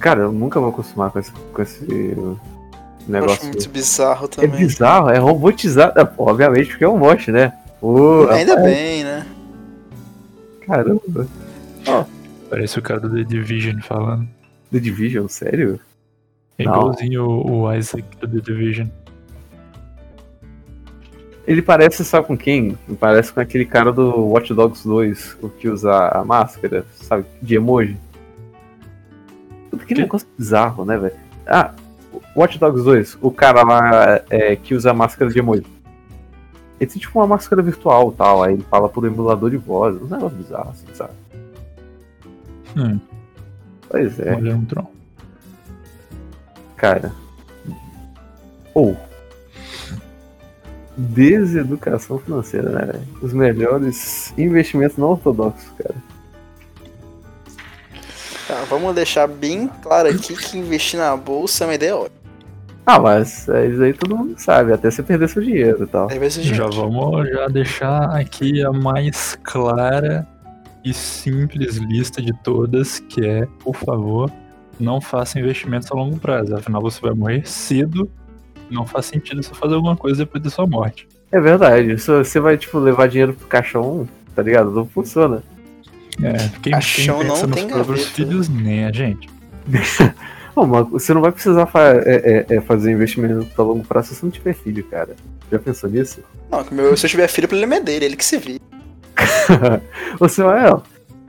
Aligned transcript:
Cara, 0.00 0.22
eu 0.22 0.32
nunca 0.32 0.58
vou 0.58 0.70
acostumar 0.70 1.10
com 1.10 1.18
esse, 1.18 1.30
com 1.30 1.62
esse 1.62 1.84
Eu 1.90 2.38
negócio. 3.06 3.34
acho 3.36 3.44
muito 3.46 3.68
bizarro 3.68 4.24
É 4.24 4.28
também. 4.28 4.50
bizarro, 4.60 5.10
é 5.10 5.18
robotizado. 5.18 5.98
É, 6.00 6.04
pô, 6.04 6.30
obviamente, 6.30 6.70
porque 6.70 6.84
é 6.84 6.88
um 6.88 6.98
bot, 6.98 7.30
né? 7.30 7.52
Ô, 7.82 8.26
Ainda 8.30 8.54
rapaz, 8.54 8.72
bem, 8.74 9.04
né? 9.04 9.26
Caramba. 10.66 11.26
Parece 12.48 12.78
o 12.78 12.82
cara 12.82 13.00
do 13.00 13.10
The 13.14 13.24
Division 13.24 13.80
falando. 13.80 14.26
The 14.72 14.78
Division, 14.78 15.28
sério? 15.28 15.78
É 16.58 16.64
Não. 16.64 16.72
igualzinho 16.74 17.24
o, 17.26 17.62
o 17.62 17.72
Isaac 17.74 18.04
do 18.20 18.28
The 18.28 18.40
Division. 18.40 18.86
Ele 21.46 21.62
parece, 21.62 22.04
sabe 22.04 22.26
com 22.26 22.36
quem? 22.36 22.78
Ele 22.86 22.96
Parece 22.98 23.32
com 23.32 23.40
aquele 23.40 23.64
cara 23.64 23.92
do 23.92 24.26
Watch 24.28 24.52
Dogs 24.54 24.86
2, 24.86 25.38
o 25.42 25.48
que 25.48 25.68
usa 25.68 25.90
a 26.08 26.24
máscara, 26.24 26.84
sabe? 27.02 27.24
De 27.42 27.56
emoji. 27.56 27.96
Que 29.86 29.94
negócio 29.94 30.26
bizarro, 30.38 30.84
né, 30.84 30.96
velho? 30.98 31.14
Ah, 31.46 31.72
Watch 32.36 32.58
Dogs 32.58 32.84
2, 32.84 33.18
o 33.20 33.30
cara 33.30 33.62
lá 33.62 34.20
é, 34.30 34.56
que 34.56 34.74
usa 34.74 34.90
a 34.90 34.94
máscara 34.94 35.30
de 35.30 35.38
emoji. 35.38 35.64
Ele 36.80 36.90
tem 36.90 37.00
tipo 37.00 37.18
uma 37.18 37.26
máscara 37.26 37.60
virtual 37.62 38.10
e 38.10 38.14
tal, 38.16 38.42
aí 38.42 38.54
ele 38.54 38.64
fala 38.70 38.88
por 38.88 39.04
emulador 39.04 39.50
de 39.50 39.56
voz, 39.56 39.96
um 40.00 40.06
negócio 40.06 40.36
bizarro, 40.38 40.70
assim, 40.70 40.86
sabe? 40.94 41.12
Hum, 42.76 42.98
Pois 43.88 44.18
é, 44.20 44.34
olha 44.34 44.54
um 44.56 44.64
Tron. 44.64 44.86
cara. 46.76 47.12
Ou. 48.72 48.96
Deseducação 50.96 52.18
financeira, 52.18 52.70
né, 52.70 52.84
velho? 52.92 53.06
Os 53.22 53.32
melhores 53.32 54.32
investimentos 54.38 54.96
não 54.96 55.08
ortodoxos, 55.10 55.70
cara. 55.78 55.94
Tá, 58.50 58.64
vamos 58.68 58.92
deixar 58.96 59.28
bem 59.28 59.70
claro 59.80 60.08
aqui 60.08 60.34
que 60.34 60.58
investir 60.58 60.98
na 60.98 61.16
bolsa 61.16 61.62
é 61.62 61.66
uma 61.68 61.74
ideia 61.76 61.96
ótima. 61.96 62.18
Ah, 62.84 62.98
mas 62.98 63.48
é, 63.48 63.68
isso 63.68 63.80
aí 63.80 63.92
todo 63.92 64.16
mundo 64.16 64.34
sabe, 64.36 64.72
até 64.72 64.90
você 64.90 65.04
perder 65.04 65.28
seu 65.28 65.40
dinheiro 65.40 65.84
e 65.84 65.86
tal. 65.86 66.08
Já 66.32 66.66
vamos 66.66 67.28
já 67.28 67.46
deixar 67.46 68.10
aqui 68.10 68.60
a 68.60 68.72
mais 68.72 69.38
clara 69.44 70.26
e 70.84 70.92
simples 70.92 71.76
lista 71.76 72.20
de 72.20 72.32
todas, 72.42 72.98
que 72.98 73.24
é, 73.24 73.46
por 73.60 73.76
favor, 73.76 74.28
não 74.80 75.00
faça 75.00 75.38
investimentos 75.38 75.88
a 75.92 75.94
longo 75.94 76.18
prazo. 76.18 76.56
Afinal, 76.56 76.82
você 76.82 77.00
vai 77.00 77.14
morrer 77.14 77.46
cedo. 77.46 78.10
Não 78.68 78.84
faz 78.84 79.06
sentido 79.06 79.44
você 79.44 79.54
fazer 79.54 79.76
alguma 79.76 79.96
coisa 79.96 80.24
depois 80.24 80.42
da 80.42 80.50
sua 80.50 80.66
morte. 80.66 81.06
É 81.30 81.38
verdade, 81.38 81.96
se 82.00 82.10
você 82.10 82.40
vai, 82.40 82.58
tipo, 82.58 82.80
levar 82.80 83.06
dinheiro 83.06 83.32
pro 83.32 83.46
caixão, 83.46 84.08
tá 84.34 84.42
ligado? 84.42 84.72
Não 84.72 84.86
funciona. 84.86 85.40
É, 86.22 86.32
quem 86.62 86.72
pensa 86.72 87.46
não 87.46 87.50
tem 87.54 87.66
próprios 87.68 88.00
gaveta. 88.00 88.14
filhos, 88.14 88.48
nem 88.48 88.84
a 88.84 88.92
gente. 88.92 89.28
Ô, 90.56 90.66
mas 90.66 90.88
você 90.88 91.14
não 91.14 91.20
vai 91.20 91.30
precisar 91.32 91.66
fa- 91.66 91.92
é- 92.04 92.46
é- 92.50 92.56
é 92.56 92.60
fazer 92.60 92.90
investimento 92.92 93.46
a 93.56 93.62
longo 93.64 93.84
prazo 93.86 94.08
se 94.08 94.14
você 94.16 94.26
não 94.26 94.30
tiver 94.30 94.52
filho, 94.52 94.82
cara. 94.84 95.14
Já 95.50 95.58
pensou 95.58 95.88
nisso? 95.88 96.20
Não, 96.50 96.64
meu, 96.72 96.96
se 96.96 97.06
eu 97.06 97.10
tiver 97.10 97.28
filho, 97.28 97.46
o 97.46 97.48
problema 97.48 97.76
é 97.76 97.80
dele, 97.80 98.04
ele 98.04 98.16
que 98.16 98.24
se 98.24 98.36
vira. 98.38 98.60
você 100.18 100.42
vai, 100.42 100.70
ó. 100.70 100.80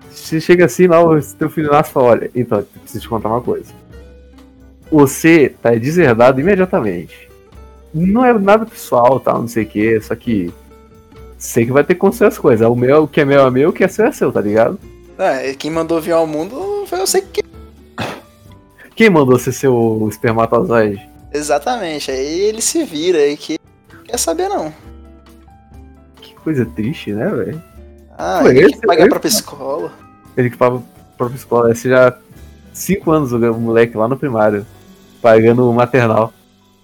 Você 0.09 0.39
chega 0.41 0.65
assim 0.65 0.87
lá, 0.87 1.03
o 1.03 1.21
teu 1.21 1.49
filho 1.49 1.71
nasce 1.71 1.89
e 1.89 1.93
fala, 1.93 2.05
olha, 2.07 2.31
então, 2.35 2.59
eu 2.59 2.67
preciso 2.81 3.01
te 3.03 3.09
contar 3.09 3.29
uma 3.29 3.41
coisa. 3.41 3.71
Você 4.91 5.53
tá 5.61 5.71
deserdado 5.71 6.39
imediatamente. 6.39 7.29
Não 7.93 8.25
é 8.25 8.33
nada 8.37 8.65
pessoal, 8.65 9.19
tal, 9.19 9.39
não 9.41 9.47
sei 9.47 9.63
o 9.63 9.67
que, 9.67 10.01
só 10.01 10.15
que. 10.15 10.51
Sei 11.41 11.65
que 11.65 11.71
vai 11.71 11.83
ter 11.83 11.95
que 11.95 11.99
construir 11.99 12.27
as 12.27 12.37
coisas. 12.37 12.67
O 12.67 12.75
meu, 12.75 13.03
o 13.03 13.07
que 13.07 13.19
é 13.19 13.25
meu 13.25 13.41
é 13.41 13.49
meu, 13.49 13.69
o 13.69 13.73
que 13.73 13.83
é 13.83 13.87
seu 13.87 14.05
é 14.05 14.11
seu, 14.11 14.31
tá 14.31 14.39
ligado? 14.39 14.79
É, 15.17 15.55
quem 15.55 15.71
mandou 15.71 15.99
vir 15.99 16.11
ao 16.11 16.27
mundo 16.27 16.85
foi 16.85 17.01
eu 17.01 17.07
sei 17.07 17.21
que. 17.21 17.41
Quem 18.95 19.09
mandou 19.09 19.39
ser 19.39 19.67
o 19.67 20.07
espermatozoide? 20.07 21.09
Exatamente, 21.33 22.11
aí 22.11 22.41
ele 22.41 22.61
se 22.61 22.83
vira 22.83 23.17
aí 23.17 23.35
que. 23.35 23.57
Quer 24.05 24.19
saber 24.19 24.49
não. 24.49 24.71
Que 26.21 26.35
coisa 26.35 26.63
triste, 26.63 27.11
né, 27.11 27.27
velho? 27.27 27.63
Ah, 28.19 28.43
ele 28.45 28.59
esse 28.59 28.79
que 28.79 28.85
paga 28.85 28.93
a 28.93 29.05
mesmo? 29.05 29.09
própria 29.09 29.29
escola. 29.29 29.93
Ele 30.37 30.49
que 30.51 30.57
paga 30.57 30.75
a 30.75 31.17
própria 31.17 31.37
escola. 31.37 31.71
Esse 31.71 31.89
já. 31.89 32.15
Cinco 32.71 33.09
anos 33.09 33.31
o 33.33 33.39
moleque 33.55 33.97
lá 33.97 34.07
no 34.07 34.15
primário. 34.15 34.63
Pagando 35.19 35.67
o 35.67 35.73
maternal. 35.73 36.31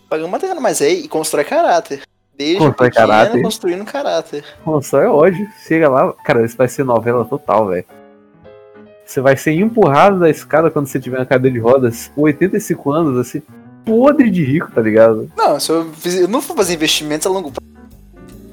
Pagando 0.09 0.29
matéria, 0.29 0.59
mas 0.59 0.81
aí 0.81 1.07
constrói 1.07 1.43
caráter. 1.43 2.06
Desde 2.37 2.57
Constrói 2.57 2.89
pequeno, 2.89 3.07
caráter. 3.07 3.41
construindo 3.41 3.85
caráter. 3.85 4.43
É 4.65 5.07
ódio. 5.07 5.47
Chega 5.65 5.89
lá, 5.89 6.13
cara, 6.23 6.45
isso 6.45 6.55
vai 6.55 6.67
ser 6.67 6.83
novela 6.83 7.25
total, 7.25 7.67
velho. 7.67 7.85
Você 9.05 9.21
vai 9.21 9.35
ser 9.37 9.53
empurrado 9.53 10.19
da 10.19 10.29
escada 10.29 10.69
quando 10.69 10.87
você 10.87 10.99
tiver 10.99 11.17
na 11.17 11.25
cadeira 11.25 11.53
de 11.53 11.59
rodas, 11.59 12.11
com 12.13 12.23
85 12.23 12.91
anos, 12.91 13.17
assim, 13.17 13.41
podre 13.85 14.29
de 14.29 14.43
rico, 14.43 14.69
tá 14.71 14.81
ligado? 14.81 15.31
Não, 15.35 15.59
se 15.59 15.71
eu, 15.71 15.87
eu 16.05 16.27
não 16.27 16.41
vou 16.41 16.55
fazer 16.55 16.73
investimentos 16.73 17.25
a 17.25 17.29
longo 17.29 17.51
prazo. 17.51 17.67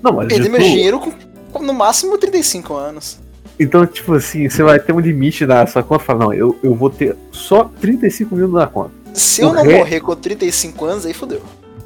Não, 0.02 0.12
mas 0.12 0.28
Perder 0.28 0.48
meu 0.48 0.60
dinheiro 0.60 1.00
com, 1.00 1.12
com 1.52 1.62
no 1.62 1.74
máximo 1.74 2.16
35 2.16 2.74
anos. 2.74 3.18
Então, 3.58 3.84
tipo 3.86 4.14
assim, 4.14 4.48
você 4.48 4.62
vai 4.62 4.78
ter 4.78 4.92
um 4.92 5.00
limite 5.00 5.44
na 5.44 5.66
sua 5.66 5.82
conta. 5.82 6.04
Fala, 6.04 6.20
não, 6.26 6.32
eu, 6.32 6.58
eu 6.62 6.74
vou 6.74 6.88
ter 6.90 7.16
só 7.32 7.64
35 7.80 8.34
mil 8.36 8.48
na 8.48 8.66
conta. 8.66 8.92
Se 9.12 9.42
eu 9.42 9.48
O 9.50 9.52
não 9.54 9.62
re- 9.64 9.78
morrer 9.78 10.00
com 10.00 10.14
35 10.14 10.84
anos, 10.84 11.06
aí 11.06 11.12
fodeu. 11.14 11.42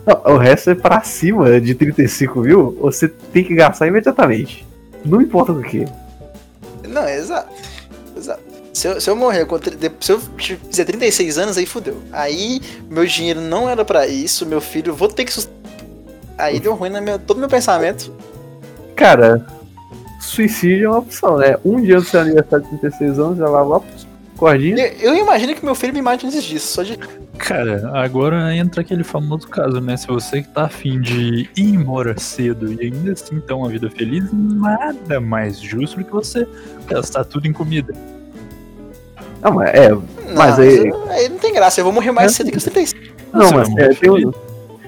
Não, 0.09 0.35
o 0.35 0.39
resto 0.39 0.71
é 0.71 0.75
pra 0.75 1.03
cima 1.03 1.61
de 1.61 1.75
35 1.75 2.41
mil, 2.41 2.79
você 2.81 3.09
tem 3.09 3.45
que 3.45 3.55
gastar 3.55 3.87
imediatamente. 3.87 4.67
Não 5.05 5.21
importa 5.21 5.53
do 5.53 5.63
que. 5.63 5.85
Não, 6.89 7.03
é 7.03 7.19
exato. 7.19 7.53
Exato. 8.17 8.41
Se 8.73 8.89
eu, 8.89 9.01
se 9.01 9.11
eu 9.11 9.17
morrer 9.17 9.47
Se 10.01 10.13
eu 10.13 10.21
fizer 10.69 10.85
36 10.87 11.37
anos, 11.37 11.59
aí 11.59 11.67
fodeu. 11.67 11.97
Aí 12.11 12.61
meu 12.89 13.05
dinheiro 13.05 13.41
não 13.41 13.69
era 13.69 13.85
pra 13.85 14.07
isso, 14.07 14.47
meu 14.47 14.63
filho, 14.63 14.95
vou 14.95 15.09
ter 15.09 15.25
que 15.25 15.33
sustentar. 15.33 15.59
Aí 16.39 16.59
deu 16.59 16.75
ruim 16.75 16.89
no 16.89 17.03
meu, 17.03 17.19
todo 17.19 17.39
meu 17.39 17.49
pensamento. 17.49 18.11
Cara, 18.95 19.45
suicídio 20.21 20.87
é 20.87 20.89
uma 20.89 20.99
opção, 21.01 21.37
né? 21.37 21.57
Um 21.65 21.83
dia 21.83 21.97
do 21.97 22.05
seu 22.05 22.21
aniversário 22.21 22.65
de 22.65 22.79
36 22.79 23.19
anos, 23.19 23.39
já 23.39 23.49
lá, 23.49 23.63
lá, 23.63 23.83
cordinha. 24.37 24.87
Eu, 24.87 25.13
eu 25.13 25.17
imagino 25.17 25.55
que 25.55 25.65
meu 25.65 25.75
filho 25.75 25.93
me 25.93 26.01
mate 26.01 26.27
antes 26.27 26.43
disso, 26.43 26.69
só 26.69 26.83
de. 26.83 26.99
Cara, 27.39 27.91
agora 27.95 28.55
entra 28.55 28.81
aquele 28.81 29.05
famoso 29.05 29.49
caso, 29.49 29.81
né? 29.81 29.97
Se 29.97 30.07
você 30.07 30.43
que 30.43 30.49
tá 30.49 30.65
afim 30.65 31.01
de 31.01 31.49
ir 31.57 31.75
embora 31.75 32.19
cedo 32.19 32.73
e 32.73 32.87
ainda 32.87 33.13
assim 33.13 33.41
ter 33.41 33.53
uma 33.53 33.69
vida 33.69 33.89
feliz, 33.91 34.25
nada 34.33 35.21
mais 35.21 35.59
justo 35.61 35.99
do 35.99 36.05
que 36.05 36.13
você 36.13 36.47
gastar 36.87 37.25
tudo 37.25 37.47
em 37.47 37.53
comida. 37.53 37.95
Não, 39.41 39.53
mas 39.53 39.69
é. 39.73 39.89
Não, 39.91 40.03
Mas 40.35 40.59
aí- 40.59 40.93
aí 41.11 41.29
não 41.29 41.39
tem 41.39 41.53
graça, 41.55 41.81
eu 41.81 41.85
vou 41.85 41.93
morrer 41.93 42.11
mais 42.11 42.33
É. 42.33 42.35
cedo 42.37 42.51
que 42.51 42.57
os 42.59 42.65
35. 42.65 43.01
Não, 43.33 43.43
Você 43.49 43.55
mas 43.55 43.77
é, 43.77 43.89
tem, 43.95 44.11
um- 44.11 44.33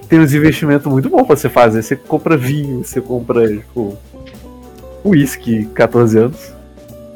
tem 0.09 0.19
uns 0.19 0.34
investimentos 0.34 0.87
muito 0.91 1.09
bons 1.09 1.25
pra 1.27 1.37
você 1.37 1.49
fazer. 1.49 1.82
Você 1.82 1.94
compra 1.94 2.37
vinho, 2.37 2.84
você 2.84 3.00
compra, 3.00 3.47
tipo, 3.49 3.97
uísque 5.05 5.67
14 5.75 6.19
anos. 6.19 6.53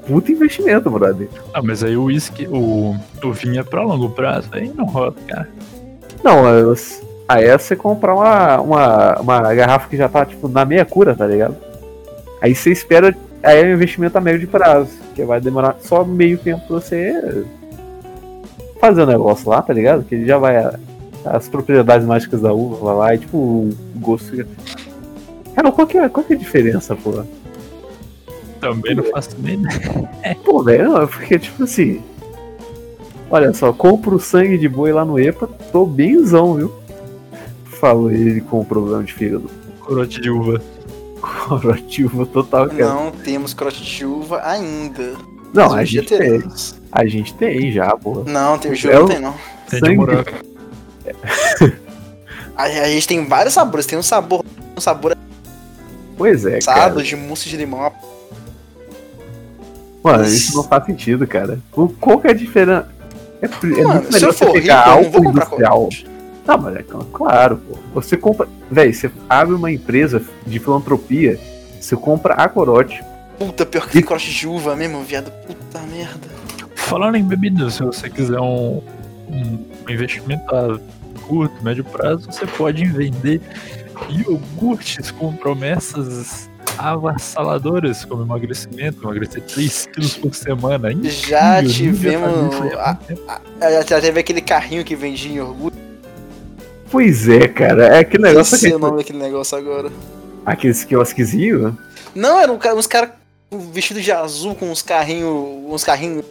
Puta 0.06 0.30
investimento, 0.30 0.90
brother. 0.90 1.28
Ah, 1.52 1.62
mas 1.62 1.82
aí 1.82 1.96
o 1.96 2.04
uísque, 2.04 2.46
o, 2.46 2.94
o 3.22 3.32
vinho 3.32 3.60
é 3.60 3.62
pra 3.62 3.82
longo 3.82 4.10
prazo, 4.10 4.48
aí 4.52 4.70
não 4.74 4.84
rola, 4.84 5.14
cara. 5.26 5.48
Não, 6.22 6.42
aí 7.28 7.44
é 7.44 7.56
você 7.56 7.74
comprar 7.74 8.14
uma, 8.14 8.60
uma, 8.60 9.20
uma 9.20 9.54
garrafa 9.54 9.88
que 9.88 9.96
já 9.96 10.08
tá, 10.08 10.24
tipo, 10.24 10.48
na 10.48 10.64
meia 10.64 10.84
cura, 10.84 11.14
tá 11.14 11.26
ligado? 11.26 11.56
Aí 12.40 12.54
você 12.54 12.70
espera. 12.70 13.16
Aí 13.42 13.62
é 13.62 13.64
um 13.64 13.74
investimento 13.74 14.18
a 14.18 14.20
médio 14.20 14.48
prazo. 14.48 14.90
Que 15.14 15.24
vai 15.24 15.40
demorar 15.40 15.76
só 15.80 16.04
meio 16.04 16.36
tempo 16.36 16.66
pra 16.66 16.76
você 16.76 17.44
fazer 18.80 19.02
o 19.02 19.06
negócio 19.06 19.48
lá, 19.48 19.62
tá 19.62 19.72
ligado? 19.72 20.04
Que 20.04 20.14
ele 20.14 20.26
já 20.26 20.36
vai. 20.36 20.56
As 21.24 21.48
propriedades 21.48 22.06
mágicas 22.06 22.42
da 22.42 22.52
uva 22.52 22.84
vai 22.84 22.94
lá 22.94 23.14
e 23.14 23.18
tipo, 23.18 23.38
o 23.38 23.74
gosto. 23.96 24.46
Cara, 25.54 25.72
qual 25.72 25.86
que 25.86 25.96
é, 25.96 26.08
qual 26.08 26.24
que 26.24 26.34
é 26.34 26.36
a 26.36 26.38
diferença, 26.38 26.94
pô? 26.94 27.24
Também 28.68 28.94
não 28.94 29.04
faço 29.04 29.36
nem 29.38 29.54
ideia. 29.54 30.36
Pô, 30.44 30.62
velho, 30.62 30.90
não, 30.92 31.06
porque 31.06 31.38
tipo 31.38 31.64
assim. 31.64 32.02
Olha 33.30 33.52
só, 33.52 33.72
compro 33.72 34.18
sangue 34.20 34.56
de 34.58 34.68
boi 34.68 34.92
lá 34.92 35.04
no 35.04 35.18
EPA, 35.18 35.46
tô 35.72 35.84
bemzão, 35.84 36.54
viu? 36.54 36.72
Falou 37.64 38.10
ele 38.10 38.40
com 38.40 38.64
problema 38.64 39.02
de 39.02 39.12
fígado. 39.12 39.50
Corote 39.80 40.20
de 40.20 40.30
uva. 40.30 40.60
Corativo 41.48 42.26
total, 42.26 42.68
cara. 42.68 42.86
Não 42.86 43.10
temos 43.10 43.54
crote 43.54 43.82
de 43.82 44.04
uva 44.04 44.40
ainda. 44.44 45.14
Não, 45.54 45.72
a 45.72 45.84
gente 45.84 46.06
tem. 46.18 46.42
A 46.92 47.06
gente 47.06 47.34
tem 47.34 47.70
já, 47.72 47.96
pô. 47.96 48.24
Não, 48.26 48.58
tem 48.58 48.70
o 48.70 48.74
É 48.74 48.76
jogo, 48.76 48.94
o- 48.96 49.00
não 49.00 49.06
tem 49.08 49.20
não. 49.20 49.34
Tem 49.70 49.80
Sangue 49.80 49.90
de 49.92 49.96
morango. 49.96 50.24
A, 52.56 52.62
a 52.64 52.88
gente 52.88 53.08
tem 53.08 53.26
vários 53.26 53.52
sabores, 53.54 53.84
tem 53.86 53.98
um 53.98 54.02
sabor. 54.02 54.44
Um 54.76 54.80
sabor 54.80 55.16
Pois 56.16 56.46
é, 56.46 56.58
assado 56.58 56.94
cara. 56.96 57.02
de 57.02 57.16
mousse 57.16 57.48
de 57.48 57.56
limão. 57.56 57.90
Mano, 60.04 60.24
isso 60.24 60.54
não 60.56 60.62
faz 60.64 60.84
sentido, 60.84 61.26
cara. 61.26 61.58
O, 61.74 61.88
qual 61.88 62.20
que 62.20 62.28
é 62.28 62.30
a 62.30 62.34
diferença? 62.34 62.86
É, 63.40 63.46
é 63.46 63.48
Mano, 63.82 63.94
muito 63.94 64.06
se 64.06 64.12
melhor 64.12 64.28
eu 64.28 64.32
você 64.32 64.38
for 64.44 64.46
rico, 64.48 64.52
pegar 64.60 64.86
álcool 64.88 65.10
comprar 65.12 65.30
industrial. 65.30 65.88
Não, 66.46 66.58
mas 66.58 66.76
é 66.76 66.82
cl- 66.82 67.04
claro, 67.12 67.56
pô. 67.56 67.78
Você 67.94 68.16
compra. 68.16 68.46
Véi, 68.70 68.92
você 68.92 69.10
abre 69.28 69.54
uma 69.54 69.72
empresa 69.72 70.22
de 70.46 70.58
filantropia, 70.58 71.40
você 71.80 71.96
compra 71.96 72.34
a 72.34 72.48
corote. 72.48 73.02
Puta, 73.38 73.64
pior 73.64 73.86
que 73.86 73.92
tem 73.94 74.02
crote 74.02 74.30
de 74.30 74.46
uva 74.46 74.76
mesmo, 74.76 75.02
viado. 75.02 75.30
Puta 75.46 75.80
merda. 75.80 76.28
Falando 76.76 77.16
em 77.16 77.24
bebida, 77.24 77.70
se 77.70 77.82
você 77.82 78.10
quiser 78.10 78.38
um, 78.40 78.82
um 79.28 79.64
investimento 79.88 80.44
a 80.54 80.78
curto, 81.26 81.64
médio 81.64 81.82
prazo, 81.82 82.30
você 82.30 82.46
pode 82.46 82.84
vender 82.84 83.40
iogurtes 84.10 85.10
com 85.10 85.32
promessas 85.32 86.50
avassaladoras 86.78 88.04
como 88.04 88.22
emagrecimento, 88.22 89.02
emagrecer 89.04 89.42
3 89.42 89.86
quilos 89.92 90.16
por 90.16 90.34
semana. 90.34 90.90
Já 91.02 91.62
Incrível, 91.62 92.12
tivemos. 92.12 92.36
nunca 92.36 92.56
fazia 92.56 92.70
isso 92.72 92.78
há 93.28 93.40
a- 93.60 93.66
a- 93.78 93.82
Já 93.82 94.00
teve 94.00 94.20
aquele 94.20 94.40
carrinho 94.40 94.84
que 94.84 94.94
vendia 94.96 95.32
em 95.32 95.40
orgulho. 95.40 95.74
Pois 96.90 97.28
é, 97.28 97.48
cara. 97.48 97.86
É 97.96 97.98
aquele 98.00 98.22
negócio 98.22 98.54
Esqueci 98.54 98.70
que. 98.70 98.76
o 98.76 98.78
nome 98.78 98.98
daquele 98.98 99.18
negócio 99.18 99.56
agora. 99.58 99.90
Aqueles 100.46 100.84
quiosquezinhos. 100.84 101.74
Não, 102.14 102.38
eram 102.38 102.58
uns 102.76 102.86
caras 102.86 103.10
vestidos 103.72 104.04
de 104.04 104.12
azul 104.12 104.54
com 104.54 104.70
uns 104.70 104.82
carrinhos. 104.82 105.34
Uns 105.68 105.82
carrinhos. 105.82 106.24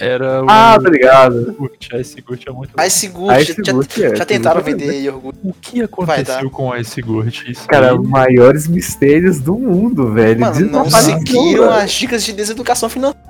Era 0.00 0.42
o 0.44 0.46
Ah, 0.48 0.78
tá 0.82 0.88
ligado. 0.90 1.40
iogurte, 1.48 1.94
a 1.94 2.00
Ice 2.00 2.20
Gurt 2.20 2.44
é 2.46 2.50
muito 2.52 2.72
bom. 2.76 2.82
Ice 2.82 3.08
Gurt. 3.08 3.56
Já, 3.96 4.04
é, 4.06 4.16
já 4.16 4.24
tentaram 4.24 4.60
é 4.60 4.62
vender 4.64 5.00
iogurte. 5.02 5.40
O 5.42 5.52
que 5.52 5.82
aconteceu 5.82 6.50
com 6.50 6.68
o 6.68 6.76
Ice 6.76 7.00
Gurt? 7.02 7.48
Isso 7.48 7.66
Cara, 7.66 7.92
aí- 7.92 7.98
maiores 7.98 8.66
mistérios 8.68 9.40
do 9.40 9.54
mundo, 9.54 10.12
velho. 10.12 10.40
Mano, 10.40 10.70
não 10.70 10.90
seguiram 10.90 11.70
as 11.70 11.90
dicas 11.92 12.24
de 12.24 12.32
deseducação 12.32 12.88
financeira. 12.88 13.26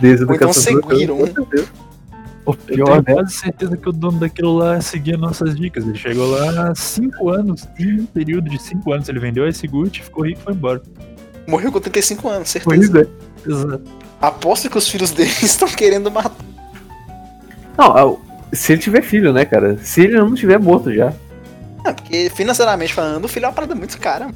Desde 0.00 0.24
ou 0.24 0.34
então 0.34 0.52
seguiram. 0.52 1.26
certeza. 1.26 1.68
O 2.46 2.52
Eu 2.52 2.54
pior, 2.56 2.86
tenho 2.86 3.02
né? 3.02 3.12
quase 3.22 3.34
certeza 3.34 3.76
que 3.76 3.88
o 3.88 3.92
dono 3.92 4.18
daquilo 4.18 4.56
lá 4.56 4.80
seguia 4.80 5.16
nossas 5.16 5.54
dicas. 5.54 5.84
Ele 5.86 5.96
chegou 5.96 6.30
lá 6.30 6.70
há 6.70 6.74
5 6.74 7.28
anos, 7.28 7.68
em 7.78 8.00
um 8.00 8.06
período 8.06 8.48
de 8.48 8.60
5 8.60 8.92
anos. 8.92 9.08
Ele 9.08 9.20
vendeu 9.20 9.46
esse 9.46 9.66
Gurt, 9.66 10.00
ficou 10.00 10.24
rico 10.24 10.40
e 10.40 10.44
foi 10.44 10.52
embora. 10.54 10.82
Morreu 11.46 11.70
com 11.70 11.80
35 11.80 12.28
anos, 12.28 12.56
Pois 12.64 12.86
certeza. 12.86 13.08
é. 13.46 13.50
Exato. 13.50 13.82
Aposto 14.20 14.68
que 14.68 14.76
os 14.78 14.88
filhos 14.88 15.10
dele 15.10 15.30
estão 15.42 15.68
querendo 15.68 16.10
matar. 16.10 16.34
Não, 17.76 17.98
é 17.98 18.30
se 18.52 18.72
ele 18.72 18.82
tiver 18.82 19.02
filho, 19.02 19.32
né, 19.32 19.44
cara? 19.44 19.78
Se 19.78 20.02
ele 20.02 20.18
não 20.18 20.34
tiver 20.34 20.58
morto 20.58 20.92
já. 20.92 21.12
Ah, 21.84 21.94
porque 21.94 22.28
financeiramente 22.30 22.92
falando, 22.92 23.24
o 23.24 23.28
filho 23.28 23.44
é 23.46 23.48
uma 23.48 23.54
parada 23.54 23.74
muito 23.74 23.98
cara. 23.98 24.28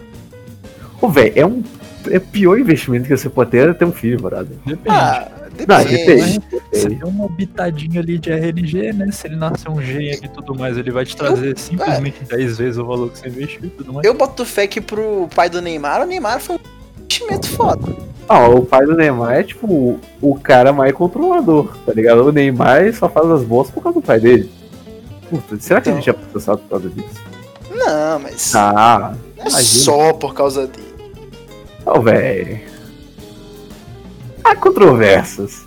Ô, 1.00 1.08
velho, 1.08 1.32
é 1.36 1.44
um. 1.44 1.62
É 2.10 2.19
o 2.19 2.20
pior 2.20 2.58
investimento 2.58 3.06
que 3.08 3.16
você 3.16 3.28
pode 3.28 3.50
ter 3.50 3.69
é 3.69 3.75
ter 3.75 3.84
um 3.84 3.92
filho, 3.92 4.20
brother. 4.20 4.56
Depende. 4.64 4.88
Ah, 4.96 5.26
Não, 5.66 5.84
depende. 5.84 5.96
depende. 5.96 6.40
Você 6.50 6.88
depende. 6.88 7.00
tem 7.00 7.08
uma 7.08 7.28
bitadinha 7.28 8.00
ali 8.00 8.19
de 8.19 8.31
RNG, 8.31 8.92
né? 8.92 9.10
Se 9.10 9.26
ele 9.26 9.36
nascer 9.36 9.70
um 9.70 9.81
gene 9.81 10.10
ali 10.10 10.25
e 10.25 10.28
tudo 10.28 10.54
mais, 10.54 10.76
ele 10.76 10.90
vai 10.90 11.04
te 11.04 11.16
trazer 11.16 11.58
simplesmente 11.58 12.22
10 12.25 12.58
vezes 12.58 12.78
o 12.78 12.86
valor 12.86 13.10
que 13.10 13.19
você 13.19 13.28
investiu 13.28 13.64
e 13.64 13.70
tudo 13.70 13.92
mais. 13.92 14.06
Eu 14.06 14.14
boto 14.14 14.44
fé 14.44 14.66
que 14.66 14.81
pro 14.81 15.28
pai 15.34 15.48
do 15.48 15.60
Neymar, 15.62 16.02
o 16.02 16.06
Neymar 16.06 16.40
foi 16.40 16.56
um 16.56 16.60
investimento 17.02 17.48
foda. 17.48 18.13
Não, 18.28 18.54
o 18.54 18.64
pai 18.64 18.84
do 18.86 18.94
Neymar 18.96 19.34
é 19.34 19.42
tipo 19.42 20.00
o, 20.22 20.34
cara 20.42 20.72
mais 20.72 20.92
controlador, 20.92 21.76
tá 21.84 21.92
ligado? 21.92 22.24
O 22.24 22.32
Neymar 22.32 22.92
só 22.94 23.08
faz 23.08 23.30
as 23.30 23.42
boas 23.42 23.70
por 23.70 23.82
causa 23.82 24.00
do 24.00 24.04
pai 24.06 24.18
dele. 24.18 24.50
Puta, 25.28 25.58
será 25.60 25.80
que 25.80 25.88
Então. 25.90 25.98
a 25.98 26.00
gente 26.00 26.10
é 26.10 26.12
processado 26.12 26.58
por 26.58 26.68
causa 26.70 26.88
disso? 26.88 27.20
Não, 27.70 28.18
mas 28.20 28.54
Ah, 28.54 29.14
não 29.36 29.44
é 29.44 29.48
imagina. 29.48 29.62
só 29.62 30.12
por 30.14 30.32
causa 30.34 30.66
dele. 30.66 30.94
Ô, 31.84 32.00
velho. 32.00 32.60
Há 34.42 34.54
controvérsias. 34.56 35.64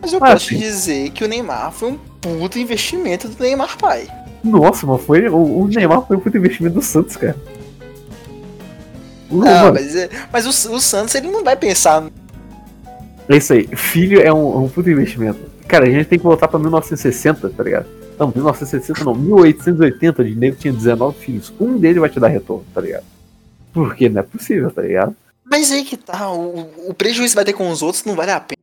Mas 0.00 0.12
eu 0.12 0.18
Ah, 0.22 0.32
posso 0.32 0.46
te 0.46 0.54
sim. 0.54 0.60
dizer 0.60 1.10
que 1.10 1.24
o 1.24 1.28
Neymar 1.28 1.72
foi 1.72 1.90
um 1.92 1.98
puto 2.20 2.58
investimento 2.58 3.28
do 3.28 3.42
Neymar 3.42 3.76
pai. 3.78 4.08
Nossa, 4.44 4.86
mas 4.86 5.02
foi. 5.02 5.28
O, 5.28 5.36
o 5.62 5.66
Neymar 5.68 6.06
foi 6.06 6.16
um 6.16 6.20
puto 6.20 6.36
investimento 6.36 6.76
do 6.76 6.82
Santos, 6.82 7.16
cara. 7.16 7.36
Ah, 9.32 9.34
mano, 9.64 9.74
mas, 9.74 9.96
é- 9.96 10.08
mas 10.32 10.46
o, 10.46 10.74
o 10.74 10.80
Santos 10.80 11.14
ele 11.14 11.30
não 11.30 11.44
vai 11.44 11.56
pensar. 11.56 12.04
É 13.28 13.36
isso 13.36 13.52
aí. 13.52 13.68
Filho 13.76 14.20
é 14.20 14.32
um, 14.32 14.64
um 14.64 14.68
puto 14.68 14.90
investimento. 14.90 15.38
Cara, 15.68 15.86
a 15.86 15.90
gente 15.90 16.06
tem 16.06 16.18
que 16.18 16.24
voltar 16.24 16.48
pra 16.48 16.58
1960, 16.58 17.48
tá 17.50 17.62
ligado? 17.62 17.86
Não, 18.18 18.28
1960 18.34 19.04
não, 19.04 19.14
1880, 19.14 20.24
de 20.24 20.34
nego 20.34 20.56
tinha 20.56 20.72
19 20.72 21.16
filhos. 21.18 21.52
Um 21.60 21.78
deles 21.78 22.00
vai 22.00 22.10
te 22.10 22.18
dar 22.20 22.28
retorno, 22.28 22.64
tá 22.74 22.80
ligado? 22.80 23.04
Porque 23.72 24.08
não 24.08 24.20
é 24.20 24.22
possível, 24.24 24.70
tá 24.70 24.82
ligado? 24.82 25.14
Mas 25.44 25.70
aí 25.72 25.84
que 25.84 25.96
tá, 25.96 26.30
o, 26.30 26.68
o 26.88 26.94
prejuízo 26.94 27.32
que 27.32 27.36
vai 27.36 27.44
ter 27.44 27.52
com 27.52 27.70
os 27.70 27.82
outros 27.82 28.04
não 28.04 28.14
vale 28.16 28.32
a 28.32 28.40
pena. 28.40 28.58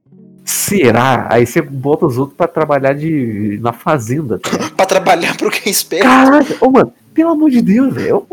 Será? 0.46 1.28
Aí 1.30 1.46
você 1.46 1.62
bota 1.62 2.06
os 2.06 2.18
outros 2.18 2.38
pra 2.38 2.48
trabalhar 2.48 2.94
de 2.94 3.58
na 3.62 3.72
fazenda, 3.74 4.38
tá? 4.40 4.50
Pra 4.78 4.86
trabalhar 4.86 5.36
pro 5.36 5.50
quem 5.50 5.72
espera. 5.72 6.04
Caraca, 6.04 6.56
ô 6.62 6.70
mano, 6.70 6.94
pelo 7.14 7.32
amor 7.32 7.50
de 7.50 7.62
Deus, 7.62 7.94
velho. 7.94 8.26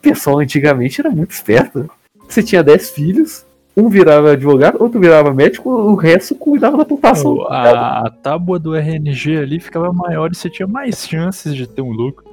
O 0.00 0.02
pessoal 0.02 0.38
antigamente 0.38 0.98
era 0.98 1.10
muito 1.10 1.32
esperto. 1.32 1.90
Você 2.26 2.42
tinha 2.42 2.62
10 2.62 2.90
filhos, 2.90 3.44
um 3.76 3.90
virava 3.90 4.32
advogado, 4.32 4.80
outro 4.80 4.98
virava 4.98 5.34
médico, 5.34 5.68
o 5.68 5.94
resto 5.94 6.34
cuidava 6.34 6.78
da 6.78 6.86
plantação. 6.86 7.36
Pô, 7.36 7.42
a, 7.48 8.06
a 8.06 8.10
tábua 8.10 8.58
do 8.58 8.74
RNG 8.74 9.36
ali 9.36 9.60
ficava 9.60 9.92
maior 9.92 10.30
e 10.32 10.34
você 10.34 10.48
tinha 10.48 10.66
mais 10.66 11.06
chances 11.06 11.54
de 11.54 11.66
ter 11.66 11.82
um 11.82 11.90
lucro. 11.90 12.24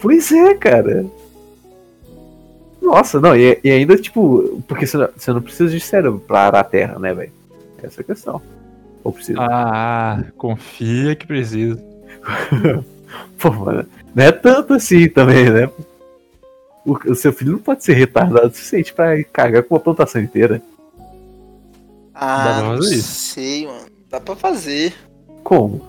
Pois 0.00 0.30
é, 0.30 0.54
cara. 0.54 1.04
Nossa, 2.80 3.20
não, 3.20 3.36
e, 3.36 3.58
e 3.64 3.70
ainda, 3.72 3.96
tipo, 3.96 4.62
porque 4.68 4.86
você 4.86 4.96
não, 4.96 5.08
você 5.16 5.32
não 5.32 5.42
precisa 5.42 5.68
de 5.68 5.80
cérebro 5.80 6.20
pra 6.20 6.42
arar 6.42 6.60
a 6.60 6.64
terra, 6.64 7.00
né, 7.00 7.12
velho? 7.12 7.32
Essa 7.82 8.00
é 8.00 8.02
a 8.02 8.04
questão. 8.04 8.40
Ou 9.02 9.12
precisa? 9.12 9.40
Ah, 9.40 10.22
confia 10.36 11.16
que 11.16 11.26
precisa. 11.26 11.82
Pô, 13.40 13.50
mano, 13.50 13.84
não 14.14 14.24
é 14.24 14.30
tanto 14.30 14.74
assim 14.74 15.08
também, 15.08 15.50
né? 15.50 15.68
O, 16.90 17.10
o 17.10 17.14
seu 17.14 17.32
filho 17.32 17.52
não 17.52 17.58
pode 17.58 17.84
ser 17.84 17.92
retardado 17.94 18.46
o 18.46 18.50
suficiente 18.50 18.92
pra 18.94 19.22
cagar 19.24 19.62
com 19.62 19.74
uma 19.74 19.80
plantação 19.80 20.20
inteira. 20.22 20.62
Ah, 22.14 22.60
não 22.62 22.82
sei, 22.82 23.66
mano. 23.66 23.86
Dá 24.10 24.20
pra 24.20 24.34
fazer. 24.34 24.94
Como? 25.44 25.82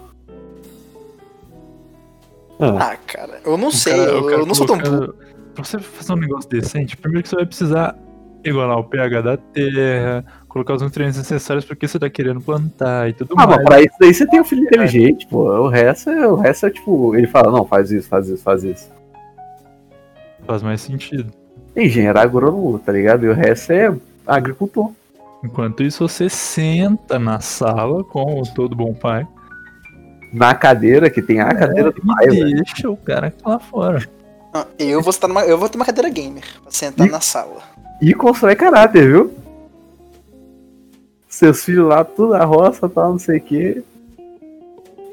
Ah, 2.59 2.91
Ah, 2.91 2.97
cara, 3.07 3.39
eu 3.45 3.57
não 3.57 3.71
sei, 3.71 3.93
cara- 3.95 4.11
eu, 4.11 4.23
cara 4.25 4.41
eu 4.41 4.45
não 4.45 4.53
sou 4.53 4.67
tão 4.67 4.77
burro. 4.77 5.15
Pra 5.55 5.63
você 5.63 5.79
fazer 5.79 6.13
um 6.13 6.17
negócio 6.17 6.49
decente, 6.49 6.97
primeiro 6.97 7.23
que 7.23 7.29
você 7.29 7.35
vai 7.37 7.45
precisar 7.45 7.95
igualar 8.43 8.77
o 8.79 8.83
pH 8.83 9.21
da 9.21 9.37
terra, 9.37 10.25
colocar 10.47 10.73
os 10.75 10.81
nutrientes 10.81 11.17
necessários 11.17 11.65
porque 11.65 11.87
você 11.87 11.97
tá 11.99 12.09
querendo 12.09 12.39
plantar 12.41 13.09
e 13.09 13.13
tudo 13.13 13.33
ah 13.37 13.45
mais. 13.47 13.57
mas 13.57 13.65
pra 13.65 13.81
isso 13.81 13.95
daí 13.99 14.13
você 14.13 14.27
tem 14.27 14.39
um 14.41 14.45
filho 14.45 14.63
inteligente, 14.63 15.27
pô. 15.27 15.43
O 15.43 15.67
resto, 15.69 16.09
é- 16.09 16.27
o 16.27 16.35
resto 16.35 16.65
é 16.65 16.69
tipo, 16.69 17.15
ele 17.15 17.27
fala, 17.27 17.51
não, 17.51 17.65
faz 17.65 17.91
isso, 17.91 18.07
faz 18.07 18.27
isso, 18.29 18.43
faz 18.43 18.63
isso. 18.63 18.89
Faz 20.49 20.63
mais 20.63 20.81
sentido. 20.81 21.31
Engenheiro 21.75 22.17
agrônomo, 22.19 22.79
tá 22.79 22.91
ligado? 22.91 23.23
E 23.23 23.29
o 23.29 23.33
resto 23.35 23.71
é 23.71 23.95
agricultor. 24.25 24.91
Enquanto 25.43 25.83
isso, 25.83 26.07
você 26.07 26.27
senta 26.27 27.19
na 27.19 27.39
sala 27.39 28.03
com 28.03 28.41
o 28.41 28.43
todo 28.55 28.75
bom 28.75 28.91
pai 28.95 29.27
Na 30.33 30.55
cadeira, 30.55 31.07
que 31.07 31.21
tem 31.21 31.39
a 31.39 31.53
cadeira 31.53 31.91
do 31.91 32.01
pai, 32.01 32.25
e 32.25 32.29
velho. 32.31 32.55
deixa 32.63 32.89
o 32.89 32.97
cara 32.97 33.31
lá 33.45 33.59
fora. 33.59 34.09
Ah, 34.51 34.65
Eu 34.79 35.03
vou, 35.03 35.13
numa, 35.27 35.41
eu 35.45 35.55
vou 35.55 35.69
ter 35.69 35.77
uma 35.77 35.85
cadeira 35.85 36.09
gamer 36.09 36.43
pra 36.63 36.71
sentar 36.71 37.05
Ih. 37.05 37.11
na 37.11 37.21
sala. 37.21 37.61
E 38.01 38.11
constrói 38.15 38.55
caráter, 38.55 39.05
viu? 39.07 39.31
Seus 41.27 41.63
filhos 41.63 41.87
lá, 41.87 42.03
tudo 42.03 42.33
na 42.33 42.43
roça, 42.43 42.89
tal, 42.89 43.11
não 43.11 43.19
sei 43.19 43.37
o 43.37 43.41
quê. 43.41 43.83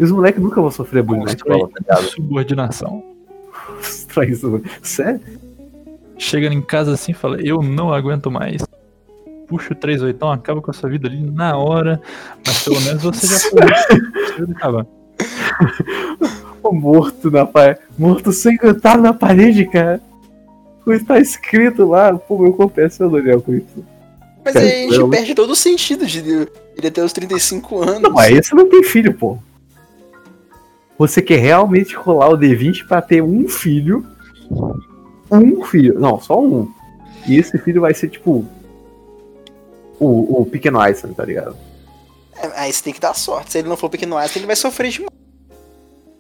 E 0.01 0.03
os 0.03 0.11
moleques 0.11 0.43
nunca 0.43 0.63
vão 0.63 0.71
sofrer 0.71 1.03
bullying 1.03 1.25
na 1.25 1.33
Constrói 1.33 1.57
escola, 1.57 1.73
tá 1.75 1.81
ligado? 1.81 2.11
subordinação. 2.11 3.03
Isso. 4.25 4.63
Sério? 4.83 5.21
Chega 6.19 6.47
em 6.47 6.63
casa 6.63 6.95
assim 6.95 7.13
e 7.13 7.15
fala, 7.15 7.41
eu 7.41 7.63
não 7.63 7.93
aguento 7.93 8.31
mais. 8.31 8.63
Puxa 9.47 9.73
o 9.73 9.77
3 9.77 10.03
oitão, 10.03 10.31
acaba 10.31 10.61
com 10.61 10.71
a 10.71 10.75
sua 10.75 10.91
vida 10.91 11.09
ali 11.09 11.23
na 11.23 11.57
hora, 11.57 12.01
mas 12.45 12.65
pelo 12.65 12.81
menos 12.81 13.03
você 13.03 13.27
já 13.27 13.39
foi. 13.51 13.61
Ô, 16.63 16.73
morto 16.73 17.31
na 17.31 17.47
parede. 17.47 17.81
Morto 17.97 18.33
sangrentado 18.33 19.03
na 19.03 19.15
parede, 19.15 19.67
cara. 19.67 20.01
Como 20.83 20.97
está 20.97 21.19
escrito 21.19 21.87
lá, 21.87 22.13
pô, 22.15 22.39
meu 22.39 22.53
corpo 22.53 22.81
é 22.81 22.89
seu, 22.89 23.11
Daniel, 23.11 23.41
com 23.41 23.55
isso. 23.55 23.85
Mas 24.45 24.57
aí 24.57 24.87
a 24.87 24.93
gente 24.93 25.11
perde 25.11 25.35
todo 25.35 25.51
o 25.51 25.57
sentido 25.57 26.07
de 26.07 26.21
ele 26.77 26.91
ter 26.91 27.03
os 27.03 27.13
35 27.13 27.83
anos. 27.83 28.03
Não, 28.03 28.19
aí 28.19 28.41
você 28.41 28.55
não 28.55 28.69
tem 28.69 28.83
filho, 28.83 29.13
pô. 29.15 29.39
Você 30.99 31.21
quer 31.21 31.39
realmente 31.39 31.95
rolar 31.95 32.31
o 32.31 32.39
D20 32.39 32.87
pra 32.87 33.03
ter 33.03 33.23
um 33.23 33.49
filho. 33.49 34.07
Um 35.31 35.65
filho. 35.65 35.99
Não, 35.99 36.21
só 36.21 36.41
um. 36.41 36.71
E 37.27 37.37
esse 37.37 37.59
filho 37.59 37.81
vai 37.81 37.93
ser 37.95 38.09
tipo. 38.09 38.47
O, 39.99 40.43
o 40.43 40.47
pequeno 40.47 40.79
Einstein, 40.79 41.15
tá 41.15 41.25
ligado? 41.25 41.57
É, 42.37 42.61
Aí 42.61 42.73
você 42.73 42.85
tem 42.85 42.93
que 42.93 43.01
dar 43.01 43.15
sorte. 43.15 43.53
Se 43.53 43.59
ele 43.59 43.69
não 43.69 43.77
for 43.77 43.89
pequeno 43.89 44.17
Einstein, 44.17 44.41
ele 44.41 44.47
vai 44.47 44.57
sofrer 44.57 44.91
demais. 44.91 45.11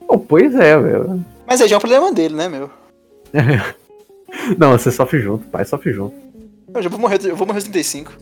Pô, 0.06 0.18
pois 0.18 0.54
é, 0.54 0.78
velho. 0.78 1.24
Mas 1.46 1.60
aí 1.60 1.68
já 1.68 1.76
é 1.76 1.78
um 1.78 1.80
problema 1.80 2.12
dele, 2.12 2.34
né, 2.34 2.48
meu? 2.48 2.70
Não, 4.58 4.72
você 4.72 4.90
sofre 4.90 5.20
junto, 5.20 5.46
pai 5.48 5.64
sofre 5.64 5.92
junto. 5.92 6.14
Eu 6.74 6.82
já 6.82 6.88
vou 6.88 6.98
morrer, 6.98 7.18
eu 7.24 7.36
vou 7.36 7.46
morrer 7.46 7.58
aos 7.58 7.64
35. 7.64 8.12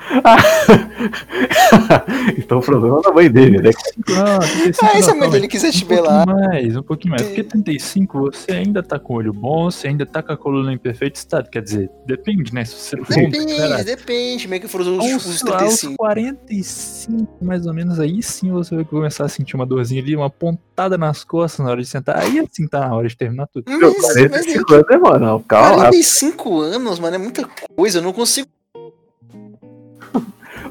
então 2.38 2.58
o 2.58 2.62
problema 2.62 2.98
é 2.98 3.02
da 3.02 3.12
mãe 3.12 3.30
dele, 3.30 3.58
né? 3.60 3.70
Não, 4.08 4.38
35 4.40 4.86
Ah, 4.86 4.98
e 4.98 5.02
se 5.02 5.10
a 5.10 5.12
não, 5.12 5.20
mãe 5.20 5.30
dele 5.30 5.48
quiser 5.48 5.70
te 5.72 5.84
Um 5.84 5.88
pouquinho 5.88 6.02
belar? 6.02 6.26
mais, 6.26 6.76
um 6.76 6.82
pouquinho 6.82 7.10
mais. 7.12 7.22
Porque 7.22 7.42
35 7.44 8.30
você 8.32 8.52
ainda 8.52 8.82
tá 8.82 8.98
com 8.98 9.14
o 9.14 9.16
olho 9.16 9.32
bom, 9.32 9.70
você 9.70 9.88
ainda 9.88 10.06
tá 10.06 10.22
com 10.22 10.32
a 10.32 10.36
coluna 10.36 10.72
em 10.72 10.78
perfeito 10.78 11.16
estado. 11.16 11.48
Quer 11.50 11.62
dizer, 11.62 11.90
depende, 12.06 12.52
né? 12.54 12.64
Se 12.64 12.74
você 12.74 12.96
for 12.96 13.06
Depende, 13.08 13.38
considerar. 13.38 13.84
depende. 13.84 14.52
É 14.52 14.58
que 14.58 14.68
foram 14.68 14.98
os, 14.98 15.26
os 15.26 15.26
aos 15.26 15.40
35? 15.42 15.96
45, 15.96 17.44
mais 17.44 17.66
ou 17.66 17.74
menos, 17.74 18.00
aí 18.00 18.22
sim 18.22 18.50
você 18.50 18.74
vai 18.74 18.84
começar 18.84 19.24
a 19.24 19.28
sentir 19.28 19.54
uma 19.56 19.66
dorzinha 19.66 20.02
ali, 20.02 20.16
uma 20.16 20.30
pontada 20.30 20.96
nas 20.98 21.22
costas 21.24 21.64
na 21.64 21.70
hora 21.72 21.80
de 21.80 21.88
sentar. 21.88 22.18
Aí 22.18 22.38
assim 22.40 22.66
tá 22.66 22.80
na 22.80 22.94
hora 22.94 23.08
de 23.08 23.16
terminar 23.16 23.46
tudo. 23.46 23.64
Mas, 23.68 23.78
Meu, 23.78 23.92
mas 23.92 24.12
45 24.12 24.74
anos, 24.74 24.86
né, 24.90 24.96
mano? 24.98 25.44
Calma. 25.46 25.74
45 25.76 26.60
anos, 26.60 26.98
mano, 26.98 27.14
é 27.16 27.18
muita 27.18 27.48
coisa. 27.76 27.98
Eu 27.98 28.02
não 28.02 28.12
consigo. 28.12 28.48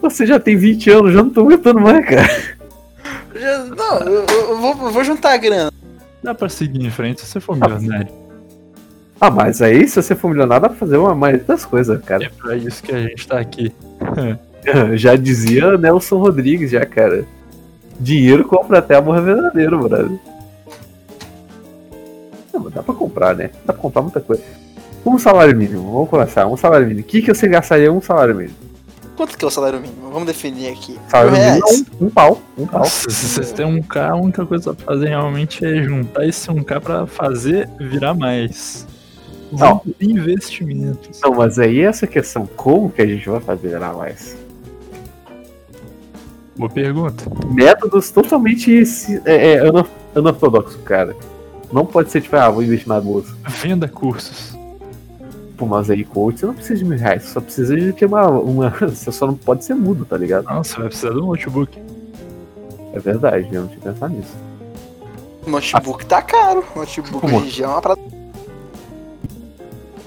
Você 0.01 0.25
já 0.25 0.39
tem 0.39 0.56
20 0.58 0.89
anos, 0.89 1.13
já 1.13 1.22
não 1.24 1.29
tô 1.29 1.41
aguentando 1.41 1.79
mais, 1.79 2.06
cara. 2.06 2.29
já- 3.36 3.65
não, 3.65 4.00
eu, 4.00 4.25
eu 4.25 4.58
vou, 4.58 4.72
eu 4.88 4.91
vou 4.91 5.03
juntar 5.03 5.34
a 5.34 5.38
grana. 5.38 5.72
Dá 6.24 6.34
pra 6.34 6.50
seguir 6.50 6.86
em 6.86 6.89
frente 6.91 7.22
se 7.22 7.27
você 7.27 7.39
for 7.39 7.56
milionário. 7.56 8.08
Ah, 9.22 9.29
mas 9.29 9.62
aí, 9.62 9.88
se 9.88 10.01
você 10.01 10.15
for 10.15 10.29
milionário, 10.29 10.62
dá 10.63 10.70
pra 10.70 10.77
fazer 10.77 10.98
uma 10.98 11.13
maioria 11.13 11.44
das 11.46 11.65
coisas, 11.65 12.01
cara. 12.03 12.24
É 12.25 12.29
pra 12.29 12.56
isso 12.56 12.82
que 12.84 12.94
a 12.94 13.00
gente 13.01 13.27
tá 13.27 13.39
aqui. 13.39 13.74
Já 14.96 15.15
dizia 15.15 15.77
Nelson 15.77 16.18
Rodrigues, 16.20 16.72
já, 16.72 16.86
cara. 16.86 17.25
Dinheiro 18.00 18.44
compra 18.46 18.79
até 18.79 18.96
amor 18.96 19.22
verdadeiro, 19.22 19.79
brother. 19.79 20.10
Não, 22.53 22.62
mas 22.62 22.74
dá 22.74 22.84
pra 22.84 22.94
comprar, 22.94 23.36
né? 23.36 23.50
Dá 23.65 23.72
pra 23.74 23.82
comprar 23.82 24.01
muita 24.01 24.20
coisa. 24.20 24.44
Um 25.06 25.18
salário 25.18 25.56
mínimo, 25.56 25.91
vamos 25.91 26.10
começar. 26.10 26.46
Um 26.46 26.58
salário 26.58 26.86
mínimo. 26.88 27.06
O 27.06 27.10
que, 27.10 27.22
que 27.22 27.34
você 27.34 27.48
gastaria 27.48 27.91
um 27.91 28.01
salário 28.01 28.36
mínimo? 28.36 28.56
Quanto 29.19 29.38
que 29.38 29.43
é 29.43 29.47
o 29.49 29.51
salário 29.51 29.81
mínimo? 29.81 30.11
Vamos 30.11 30.27
definir 30.27 30.71
aqui. 30.71 30.97
Salário 31.09 31.33
mínimo 31.33 31.49
reais. 31.49 31.61
é 31.61 32.03
um, 32.03 32.07
um 32.07 32.09
pau. 32.09 32.41
Um 32.57 32.65
pau. 32.65 32.79
Nossa, 32.79 33.09
se 33.09 33.27
vocês 33.27 33.51
têm 33.51 33.65
um 33.65 33.81
K, 33.81 34.11
a 34.11 34.15
única 34.15 34.45
coisa 34.45 34.73
pra 34.73 34.85
fazer 34.85 35.09
realmente 35.09 35.65
é 35.65 35.83
juntar 35.83 36.25
esse 36.25 36.47
1K 36.47 36.79
pra 36.79 37.05
fazer 37.05 37.69
virar 37.77 38.13
mais. 38.13 38.88
Não. 39.51 39.81
Investimentos. 39.99 41.19
Não, 41.21 41.33
mas 41.35 41.59
aí 41.59 41.81
essa 41.81 42.07
questão, 42.07 42.47
como 42.55 42.89
que 42.89 43.01
a 43.01 43.05
gente 43.05 43.29
vai 43.29 43.41
fazer 43.41 43.71
gerar 43.71 43.91
mais? 43.91 44.38
Boa 46.55 46.69
pergunta. 46.69 47.25
Métodos 47.53 48.11
totalmente 48.11 48.73
é, 49.25 49.55
é, 49.55 49.61
anortodoxos, 50.15 50.81
cara. 50.83 51.13
Não 51.73 51.85
pode 51.85 52.09
ser 52.09 52.21
tipo, 52.21 52.38
ah, 52.38 52.49
vou 52.49 52.63
investir 52.63 52.88
na 52.88 53.01
bolsa. 53.01 53.35
Venda 53.61 53.85
cursos. 53.85 54.57
Pô, 55.60 55.66
mas 55.66 55.89
aí, 55.89 56.06
coach, 56.06 56.39
você 56.39 56.46
não 56.46 56.54
precisa 56.54 56.80
de 56.80 56.86
mil 56.86 56.98
reais, 56.98 57.24
você 57.24 57.34
só 57.34 57.42
precisa 57.42 57.75
de 57.75 57.92
ter 57.92 58.06
uma, 58.06 58.30
uma. 58.30 58.70
Você 58.80 59.12
só 59.12 59.28
não 59.28 59.36
pode 59.36 59.66
ser 59.66 59.74
mudo, 59.74 60.06
tá 60.06 60.16
ligado? 60.18 60.46
Não, 60.46 60.63
você 60.63 60.78
vai 60.78 60.88
precisar 60.88 61.10
de 61.10 61.18
um 61.20 61.25
notebook. 61.25 61.78
É 62.94 63.00
verdade, 63.00 63.50
eu 63.51 63.62
não 63.63 63.68
tinha 63.68 63.82
pensado 63.82 64.13
nisso. 64.13 64.32
O 65.46 65.50
notebook 65.50 66.06
tá 66.06 66.22
caro. 66.22 66.63
O 66.74 66.80
notebook 66.80 67.20
Como? 67.20 67.39
hoje 67.39 67.62
é 67.62 67.68
uma 67.68 67.82
parada. 67.82 68.00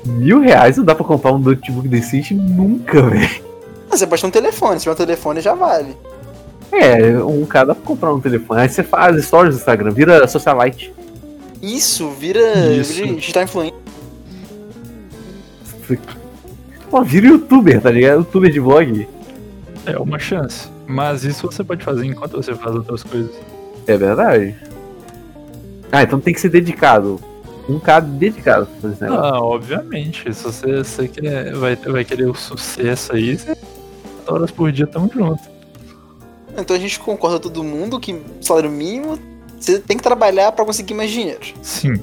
Mil 0.07 0.41
reais 0.41 0.79
não 0.79 0.85
dá 0.87 0.95
pra 0.95 1.05
comprar 1.05 1.33
um 1.33 1.39
notebook 1.39 1.87
decente 1.87 2.33
nunca, 2.35 3.03
velho. 3.03 3.45
Ah, 3.91 3.97
Você 3.97 4.07
pode 4.07 4.23
ter 4.23 4.29
um 4.29 4.31
telefone. 4.31 4.77
Se 4.79 4.85
tiver 4.85 4.93
um 4.95 4.97
telefone 4.97 5.41
já 5.43 5.55
vale. 5.55 5.95
É, 6.73 7.23
um 7.23 7.45
cara 7.45 7.67
dá 7.67 7.75
pra 7.75 7.85
comprar 7.85 8.15
um 8.15 8.21
telefone. 8.21 8.63
Aí 8.63 8.69
você 8.71 8.83
faz 8.83 9.23
stories 9.23 9.55
no 9.55 9.61
Instagram, 9.61 9.91
vira 9.91 10.27
socialite. 10.27 10.95
Isso, 11.61 12.09
vira, 12.09 12.41
Isso. 12.75 12.95
vira 12.95 13.15
digital 13.15 13.43
influencer. 13.43 13.82
Pô, 16.91 17.03
vira 17.03 17.27
youtuber, 17.27 17.81
tá 17.81 17.91
ligado? 17.91 18.19
Youtuber 18.19 18.51
de 18.51 18.61
vlog. 18.61 19.09
É 19.87 19.99
uma 19.99 20.19
chance. 20.19 20.69
Mas 20.87 21.25
isso 21.25 21.51
você 21.51 21.65
pode 21.65 21.85
fazer 21.85 22.05
enquanto 22.07 22.33
você 22.37 22.55
faz 22.55 22.75
outras 22.77 23.03
coisas. 23.03 23.31
É 23.87 23.97
verdade. 23.97 24.55
Ah, 25.91 26.03
então 26.03 26.21
tem 26.21 26.33
que 26.35 26.41
ser 26.41 26.51
dedicado. 26.51 27.19
Um 27.69 27.79
cara 27.79 28.01
dedicado 28.03 28.67
pra 28.67 28.81
fazer 28.81 28.95
esse 28.95 29.03
negócio. 29.05 29.25
Ah, 29.25 29.41
obviamente. 29.43 30.35
Se 30.35 30.43
você, 30.45 30.79
você 30.79 31.09
quer, 31.09 31.55
vai, 31.55 31.77
vai 31.77 32.05
querer 32.05 32.27
o 32.29 32.35
sucesso 32.35 33.15
aí, 33.15 33.37
você 33.39 33.57
horas 34.27 34.51
por 34.51 34.71
dia 34.71 34.87
tamo 34.87 35.11
junto. 35.13 35.43
Então 36.57 36.77
a 36.77 36.79
gente 36.79 36.99
concorda 37.01 37.41
todo 37.41 37.65
mundo 37.65 37.99
que 37.99 38.21
salário 38.41 38.71
mínimo 38.71 39.19
você 39.59 39.79
tem 39.79 39.97
que 39.97 40.03
trabalhar 40.03 40.53
pra 40.53 40.65
conseguir 40.65 40.95
mais 40.95 41.11
dinheiro. 41.11 41.41
Sim. 41.63 41.95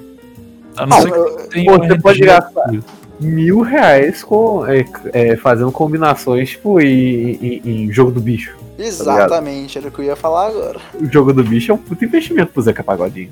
A 0.77 0.85
não 0.85 0.97
Ah, 0.97 1.01
ser 1.01 1.11
que 1.11 1.17
eu- 1.17 1.47
tenha 1.49 1.77
pô, 1.77 1.85
você 1.85 1.99
pode 1.99 2.19
gastar. 2.21 2.71
Mil 3.19 3.61
reais 3.61 4.23
com, 4.23 4.65
é, 4.65 4.85
é, 5.11 5.35
fazendo 5.35 5.71
combinações, 5.71 6.51
tipo, 6.51 6.79
em, 6.79 7.31
em- 7.41 7.61
em 7.65 7.91
jogo 7.91 8.11
do 8.11 8.21
bicho. 8.21 8.55
Exatamente, 8.77 9.77
era 9.77 9.89
o 9.89 9.91
que 9.91 9.99
eu 9.99 10.05
ia 10.05 10.15
falar 10.15 10.47
agora. 10.47 10.79
O 10.99 11.05
jogo 11.11 11.33
do 11.33 11.43
bicho 11.43 11.71
é 11.71 11.75
um 11.75 11.77
puto 11.77 12.05
investimento 12.05 12.53
pro 12.53 12.61
Zeca 12.61 12.81
Pagodinho. 12.81 13.29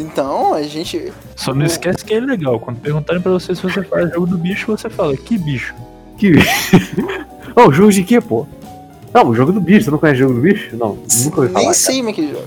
Então 0.00 0.54
a 0.54 0.62
gente. 0.62 1.12
Só 1.36 1.52
não 1.52 1.66
esquece 1.66 2.02
que 2.04 2.14
é 2.14 2.20
legal. 2.20 2.58
Quando 2.60 2.78
perguntarem 2.80 3.20
pra 3.20 3.32
você 3.32 3.54
se 3.54 3.62
você 3.62 3.82
faz 3.82 4.10
jogo 4.12 4.26
do 4.26 4.38
bicho, 4.38 4.66
você 4.74 4.88
fala, 4.88 5.14
que 5.16 5.36
bicho? 5.36 5.74
Que 6.16 6.32
Ô, 7.54 7.70
jogo 7.72 7.92
de 7.92 8.04
quê, 8.04 8.20
pô? 8.20 8.46
Não, 9.12 9.28
o 9.28 9.34
jogo 9.34 9.52
do 9.52 9.60
bicho. 9.60 9.84
Você 9.86 9.90
não 9.90 9.98
conhece 9.98 10.22
o 10.22 10.28
jogo 10.28 10.34
do 10.34 10.40
bicho? 10.40 10.76
Não, 10.76 10.96
nunca 11.24 11.40
ouvi 11.40 11.52
falar. 11.52 11.64
nem 11.64 11.74
sei 11.74 11.96
como 11.98 12.08
é 12.10 12.12
que 12.12 12.26
joga. 12.28 12.44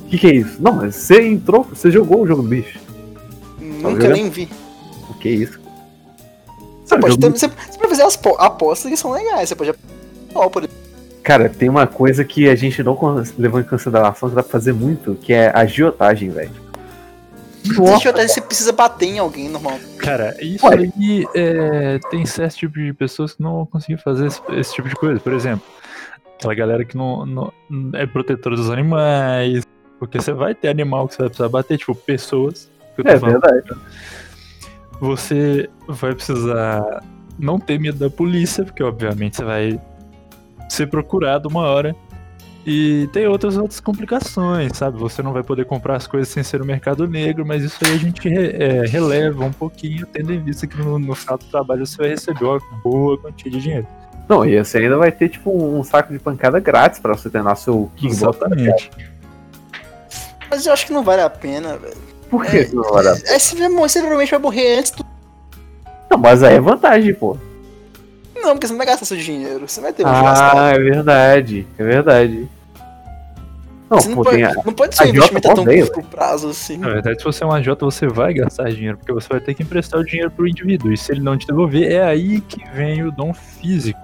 O 0.00 0.04
que, 0.12 0.18
que 0.18 0.26
é 0.26 0.34
isso? 0.34 0.56
Não, 0.60 0.72
mas 0.74 0.96
você 0.96 1.26
entrou, 1.26 1.62
você 1.64 1.90
jogou 1.90 2.22
o 2.22 2.26
jogo 2.26 2.42
do 2.42 2.48
bicho. 2.48 2.78
Nunca 3.58 3.90
jogando? 3.92 4.12
nem 4.12 4.28
vi. 4.28 4.48
O 5.08 5.14
que 5.14 5.28
é 5.28 5.32
isso? 5.32 5.58
Você 6.94 6.98
pode, 7.00 7.18
ter, 7.18 7.30
você, 7.30 7.48
você 7.48 7.78
pode 7.78 7.88
fazer 7.90 8.02
as 8.02 8.16
po- 8.16 8.36
apostas 8.38 8.90
que 8.90 8.96
são 8.96 9.10
legais. 9.12 9.48
Você 9.48 9.54
pode. 9.54 9.74
Ó, 10.34 10.48
por 10.48 10.62
exemplo, 10.64 10.82
Cara, 11.22 11.48
tem 11.48 11.68
uma 11.68 11.86
coisa 11.86 12.24
que 12.24 12.48
a 12.48 12.54
gente 12.56 12.82
não 12.82 12.98
levou 13.38 13.60
em 13.60 13.62
consideração 13.64 14.28
que 14.28 14.34
dá 14.34 14.42
pra 14.42 14.50
fazer 14.50 14.72
muito, 14.72 15.14
que 15.14 15.32
é 15.32 15.50
a 15.50 15.60
agiotagem, 15.60 16.30
velho. 16.30 16.50
existe 17.64 18.08
até 18.08 18.26
você 18.26 18.40
precisa 18.40 18.72
bater 18.72 19.06
em 19.06 19.18
alguém 19.20 19.48
normal. 19.48 19.78
Cara, 19.98 20.34
isso 20.44 20.66
Ué. 20.66 20.74
aí 20.78 21.26
é, 21.34 22.00
tem 22.10 22.26
certo 22.26 22.56
tipo 22.56 22.74
de 22.78 22.92
pessoas 22.92 23.34
que 23.34 23.42
não 23.42 23.52
vão 23.54 23.66
conseguir 23.66 23.98
fazer 24.02 24.26
esse, 24.26 24.40
esse 24.50 24.74
tipo 24.74 24.88
de 24.88 24.96
coisa. 24.96 25.20
Por 25.20 25.32
exemplo, 25.32 25.62
aquela 26.36 26.54
galera 26.54 26.84
que 26.84 26.96
não, 26.96 27.24
não- 27.24 27.52
é 27.94 28.04
protetora 28.04 28.56
dos 28.56 28.68
animais. 28.70 29.62
Porque 30.00 30.20
você 30.20 30.32
vai 30.32 30.52
ter 30.56 30.66
animal 30.68 31.06
que 31.06 31.14
você 31.14 31.22
vai 31.22 31.28
precisar 31.28 31.48
bater, 31.48 31.78
tipo, 31.78 31.94
pessoas. 31.94 32.68
que 32.96 33.02
eu 33.02 33.04
tô 33.04 33.10
É 33.12 33.18
falando. 33.20 33.40
verdade. 33.40 33.80
Você 35.02 35.68
vai 35.88 36.14
precisar 36.14 37.02
não 37.36 37.58
ter 37.58 37.76
medo 37.80 37.98
da 37.98 38.08
polícia, 38.08 38.64
porque 38.64 38.84
obviamente 38.84 39.36
você 39.36 39.44
vai 39.44 39.80
ser 40.68 40.86
procurado 40.86 41.48
uma 41.48 41.62
hora. 41.62 41.92
E 42.64 43.08
tem 43.12 43.26
outras 43.26 43.56
outras 43.56 43.80
complicações, 43.80 44.78
sabe? 44.78 44.96
Você 44.98 45.20
não 45.20 45.32
vai 45.32 45.42
poder 45.42 45.64
comprar 45.64 45.96
as 45.96 46.06
coisas 46.06 46.28
sem 46.28 46.44
ser 46.44 46.60
no 46.60 46.64
mercado 46.64 47.08
negro, 47.08 47.44
mas 47.44 47.64
isso 47.64 47.76
aí 47.84 47.94
a 47.94 47.96
gente 47.96 48.28
re- 48.28 48.50
é, 48.56 48.86
releva 48.86 49.44
um 49.44 49.50
pouquinho, 49.52 50.06
tendo 50.06 50.32
em 50.32 50.38
vista 50.38 50.68
que 50.68 50.78
no, 50.78 50.96
no 51.00 51.16
final 51.16 51.36
do 51.36 51.46
trabalho 51.46 51.84
você 51.84 51.96
vai 51.96 52.10
receber 52.10 52.44
uma 52.44 52.60
boa 52.84 53.18
quantia 53.18 53.50
de 53.50 53.60
dinheiro. 53.60 53.86
Não, 54.28 54.46
e 54.46 54.56
você 54.56 54.78
ainda 54.78 54.96
vai 54.96 55.10
ter, 55.10 55.30
tipo, 55.30 55.50
um 55.50 55.82
saco 55.82 56.12
de 56.12 56.20
pancada 56.20 56.60
grátis 56.60 57.00
pra 57.00 57.16
você 57.16 57.28
treinar 57.28 57.56
seu 57.56 57.90
kickbox. 57.96 58.22
Exatamente. 58.22 58.90
Mas 60.48 60.64
eu 60.64 60.72
acho 60.72 60.86
que 60.86 60.92
não 60.92 61.02
vale 61.02 61.22
a 61.22 61.28
pena, 61.28 61.76
velho. 61.76 62.11
Por 62.32 62.46
que 62.46 62.60
isso 62.60 62.74
não 62.74 62.84
vai 62.84 63.04
dar? 63.04 63.14
É, 63.26 63.38
você, 63.38 63.54
provavelmente 63.54 64.30
vai 64.30 64.40
morrer 64.40 64.78
antes 64.78 64.90
do. 64.92 65.04
Não, 66.10 66.16
mas 66.16 66.42
aí 66.42 66.54
é 66.54 66.60
vantagem, 66.60 67.12
pô. 67.12 67.36
Não, 68.34 68.54
porque 68.54 68.66
você 68.66 68.72
não 68.72 68.78
vai 68.78 68.86
gastar 68.86 69.04
seu 69.04 69.18
dinheiro. 69.18 69.68
Você 69.68 69.82
vai 69.82 69.92
ter 69.92 70.02
gastar. 70.02 70.56
Ah, 70.56 70.70
é 70.70 70.78
verdade. 70.78 71.66
É 71.76 71.84
verdade. 71.84 72.48
Não, 73.90 74.00
Você 74.00 74.08
não 74.08 74.16
pô, 74.16 74.24
pode, 74.24 74.36
tem 74.36 74.46
a... 74.46 74.54
não 74.54 74.72
pode 74.72 74.96
ser 74.96 75.04
um 75.04 75.08
investimento 75.08 75.50
a 75.50 75.54
tão 75.54 75.64
curto 75.66 76.02
prazo 76.04 76.48
assim. 76.48 76.78
Na 76.78 76.88
verdade, 76.88 77.18
se 77.18 77.24
você 77.24 77.44
é 77.44 77.46
um 77.46 77.52
AJ, 77.52 77.66
você 77.78 78.06
vai 78.06 78.32
gastar 78.32 78.70
dinheiro, 78.70 78.96
porque 78.96 79.12
você 79.12 79.28
vai 79.28 79.38
ter 79.38 79.52
que 79.52 79.62
emprestar 79.62 80.00
o 80.00 80.04
dinheiro 80.04 80.30
pro 80.30 80.48
indivíduo. 80.48 80.90
E 80.90 80.96
se 80.96 81.12
ele 81.12 81.20
não 81.20 81.36
te 81.36 81.46
devolver, 81.46 81.92
é 81.92 82.02
aí 82.02 82.40
que 82.40 82.64
vem 82.70 83.02
o 83.02 83.12
dom 83.12 83.34
físico. 83.34 84.00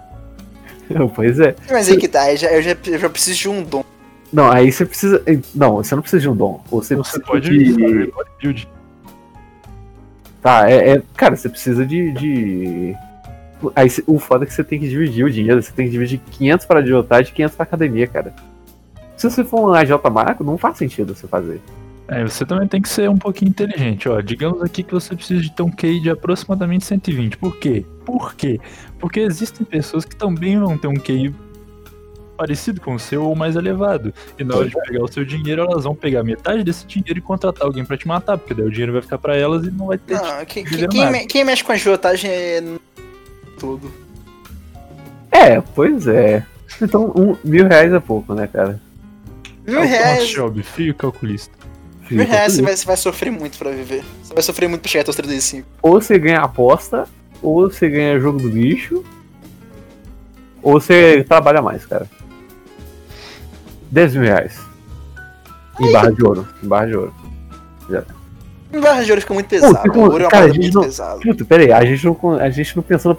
Pois 1.14 1.38
é. 1.38 1.54
Mas 1.70 1.88
aí 1.88 1.98
que 1.98 2.08
tá, 2.08 2.32
eu 2.32 2.36
já, 2.36 2.48
eu 2.50 2.62
já, 2.62 2.76
eu 2.86 2.98
já 2.98 3.10
preciso 3.10 3.38
de 3.38 3.48
um 3.48 3.62
dom. 3.62 3.84
Não, 4.32 4.50
aí 4.50 4.70
você 4.70 4.84
precisa. 4.84 5.22
Não, 5.54 5.76
você 5.76 5.94
não 5.94 6.02
precisa 6.02 6.20
de 6.20 6.28
um 6.28 6.36
dom. 6.36 6.62
Você, 6.70 6.94
Você 6.96 7.18
precisa 7.18 7.24
pode 7.24 7.50
de. 7.50 8.10
bodybuilding. 8.12 8.66
Tá, 10.42 10.70
é, 10.70 10.90
é- 10.90 11.02
Cara, 11.16 11.36
você 11.36 11.48
precisa 11.48 11.84
de. 11.84 12.12
de... 12.12 12.94
Aí 13.74 13.88
o 14.06 14.18
foda 14.18 14.44
é 14.44 14.46
que 14.46 14.52
você 14.52 14.62
tem 14.62 14.78
que 14.78 14.88
dividir 14.88 15.24
o 15.24 15.30
dinheiro. 15.30 15.60
Você 15.62 15.72
tem 15.72 15.86
que 15.86 15.92
dividir 15.92 16.20
500 16.30 16.66
para 16.66 16.80
agiotagem 16.80 17.32
e 17.32 17.34
500 17.34 17.56
pra 17.56 17.62
academia, 17.64 18.06
cara. 18.06 18.34
Se 19.16 19.28
você 19.28 19.42
for 19.42 19.68
um 19.70 19.74
AJ 19.74 19.90
Marco, 20.12 20.44
não 20.44 20.56
faz 20.56 20.76
sentido 20.78 21.14
você 21.14 21.26
fazer. 21.26 21.60
É, 22.06 22.22
você 22.22 22.46
também 22.46 22.68
tem 22.68 22.80
que 22.80 22.88
ser 22.88 23.10
um 23.10 23.16
pouquinho 23.18 23.50
inteligente, 23.50 24.08
ó. 24.08 24.20
Digamos 24.20 24.62
aqui 24.62 24.82
que 24.82 24.94
você 24.94 25.14
precisa 25.14 25.42
de 25.42 25.50
ter 25.50 25.62
um 25.62 25.70
QI 25.70 26.00
de 26.00 26.08
aproximadamente 26.08 26.84
120. 26.84 27.36
Por 27.36 27.56
quê? 27.58 27.84
Por 28.04 28.34
quê? 28.34 28.60
Porque 28.98 29.20
existem 29.20 29.66
pessoas 29.66 30.04
que 30.04 30.16
também 30.16 30.58
vão 30.58 30.78
ter 30.78 30.86
um 30.86 30.94
QI 30.94 31.34
parecido 32.38 32.80
com 32.80 32.94
o 32.94 32.98
seu 32.98 33.24
ou 33.24 33.34
mais 33.34 33.56
elevado. 33.56 34.14
E 34.38 34.44
na 34.44 34.54
hora 34.56 34.68
de 34.68 34.74
pegar 34.86 35.02
o 35.02 35.08
seu 35.12 35.24
dinheiro, 35.24 35.62
elas 35.62 35.82
vão 35.84 35.94
pegar 35.94 36.22
metade 36.22 36.62
desse 36.62 36.86
dinheiro 36.86 37.18
e 37.18 37.20
contratar 37.20 37.66
alguém 37.66 37.84
pra 37.84 37.96
te 37.98 38.06
matar, 38.06 38.38
porque 38.38 38.54
daí 38.54 38.64
o 38.64 38.70
dinheiro 38.70 38.92
vai 38.92 39.02
ficar 39.02 39.18
pra 39.18 39.36
elas 39.36 39.66
e 39.66 39.70
não 39.70 39.86
vai 39.88 39.98
ter. 39.98 40.14
Não, 40.14 40.44
que- 40.44 40.62
que- 40.62 40.86
quem, 40.88 41.00
nada. 41.00 41.10
me- 41.10 41.26
quem 41.26 41.44
mexe 41.44 41.64
com 41.64 41.72
agiotagem 41.72 42.30
é 42.30 42.62
tudo. 43.58 43.90
É, 45.30 45.60
pois 45.60 46.06
é. 46.06 46.46
Então, 46.80 47.12
um, 47.16 47.36
mil 47.42 47.66
reais 47.66 47.92
é 47.92 47.98
pouco, 48.00 48.34
né, 48.34 48.46
cara? 48.46 48.80
Mil 49.66 49.80
É 49.80 49.84
reais, 49.86 50.28
Shelby, 50.28 50.62
frio 50.62 50.94
calculista. 50.94 51.52
mil 52.10 52.26
reais 52.26 52.54
você 52.54 52.62
vai, 52.62 52.76
você 52.76 52.86
vai 52.86 52.96
sofrer 52.96 53.30
muito 53.30 53.58
pra 53.58 53.70
viver. 53.70 54.02
Você 54.22 54.32
vai 54.32 54.42
sofrer 54.42 54.68
muito 54.68 54.80
pra 54.82 54.90
chegar 54.90 55.02
até 55.02 55.10
os 55.10 55.16
35. 55.16 55.66
Ou 55.82 56.00
você 56.00 56.18
ganha 56.18 56.40
aposta, 56.40 57.06
ou 57.42 57.70
você 57.70 57.88
ganha 57.88 58.18
jogo 58.18 58.38
do 58.38 58.48
bicho, 58.48 59.04
ou 60.62 60.80
você 60.80 61.24
trabalha 61.28 61.60
mais, 61.62 61.84
cara. 61.86 62.08
10 63.90 64.14
mil 64.14 64.22
reais. 64.24 64.58
Em 65.80 65.92
barra 65.92 66.10
de 66.12 66.24
ouro. 66.24 66.48
Em 66.62 66.66
barra 66.68 66.86
de 66.86 66.96
ouro. 66.96 67.14
Em 68.72 68.80
barra 68.80 69.02
de 69.02 69.10
ouro 69.10 69.20
fica 69.20 69.34
muito 69.34 69.46
pesado. 69.48 69.90
como- 69.90 70.02
ouro 70.10 70.18
é 70.18 70.24
uma 70.26 70.30
cara, 70.30 70.44
a 70.46 70.48
gente 70.48 70.74
muito 70.74 70.98
não-. 70.98 71.20
Puta, 71.20 71.44
pera 71.44 71.62
aí, 71.62 71.72
a 71.72 71.84
gente 71.84 72.04
não, 72.04 72.38
a 72.38 72.50
gente 72.50 72.76
não 72.76 72.82
pensou 72.82 73.08
na 73.10 73.14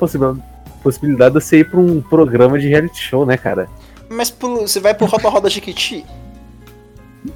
possibilidade, 0.84 1.34
de 1.34 1.42
você 1.44 1.60
ir 1.60 1.70
pra 1.70 1.80
um 1.80 2.02
programa 2.02 2.60
de 2.60 2.68
reality 2.68 3.02
show, 3.02 3.26
né, 3.26 3.36
cara? 3.38 3.68
Mas 4.10 4.30
pro- 4.30 4.62
você 4.62 4.80
vai 4.80 4.94
pro 4.94 5.06
Roda 5.08 5.28
Roda 5.30 5.50
Chiquiti. 5.50 6.06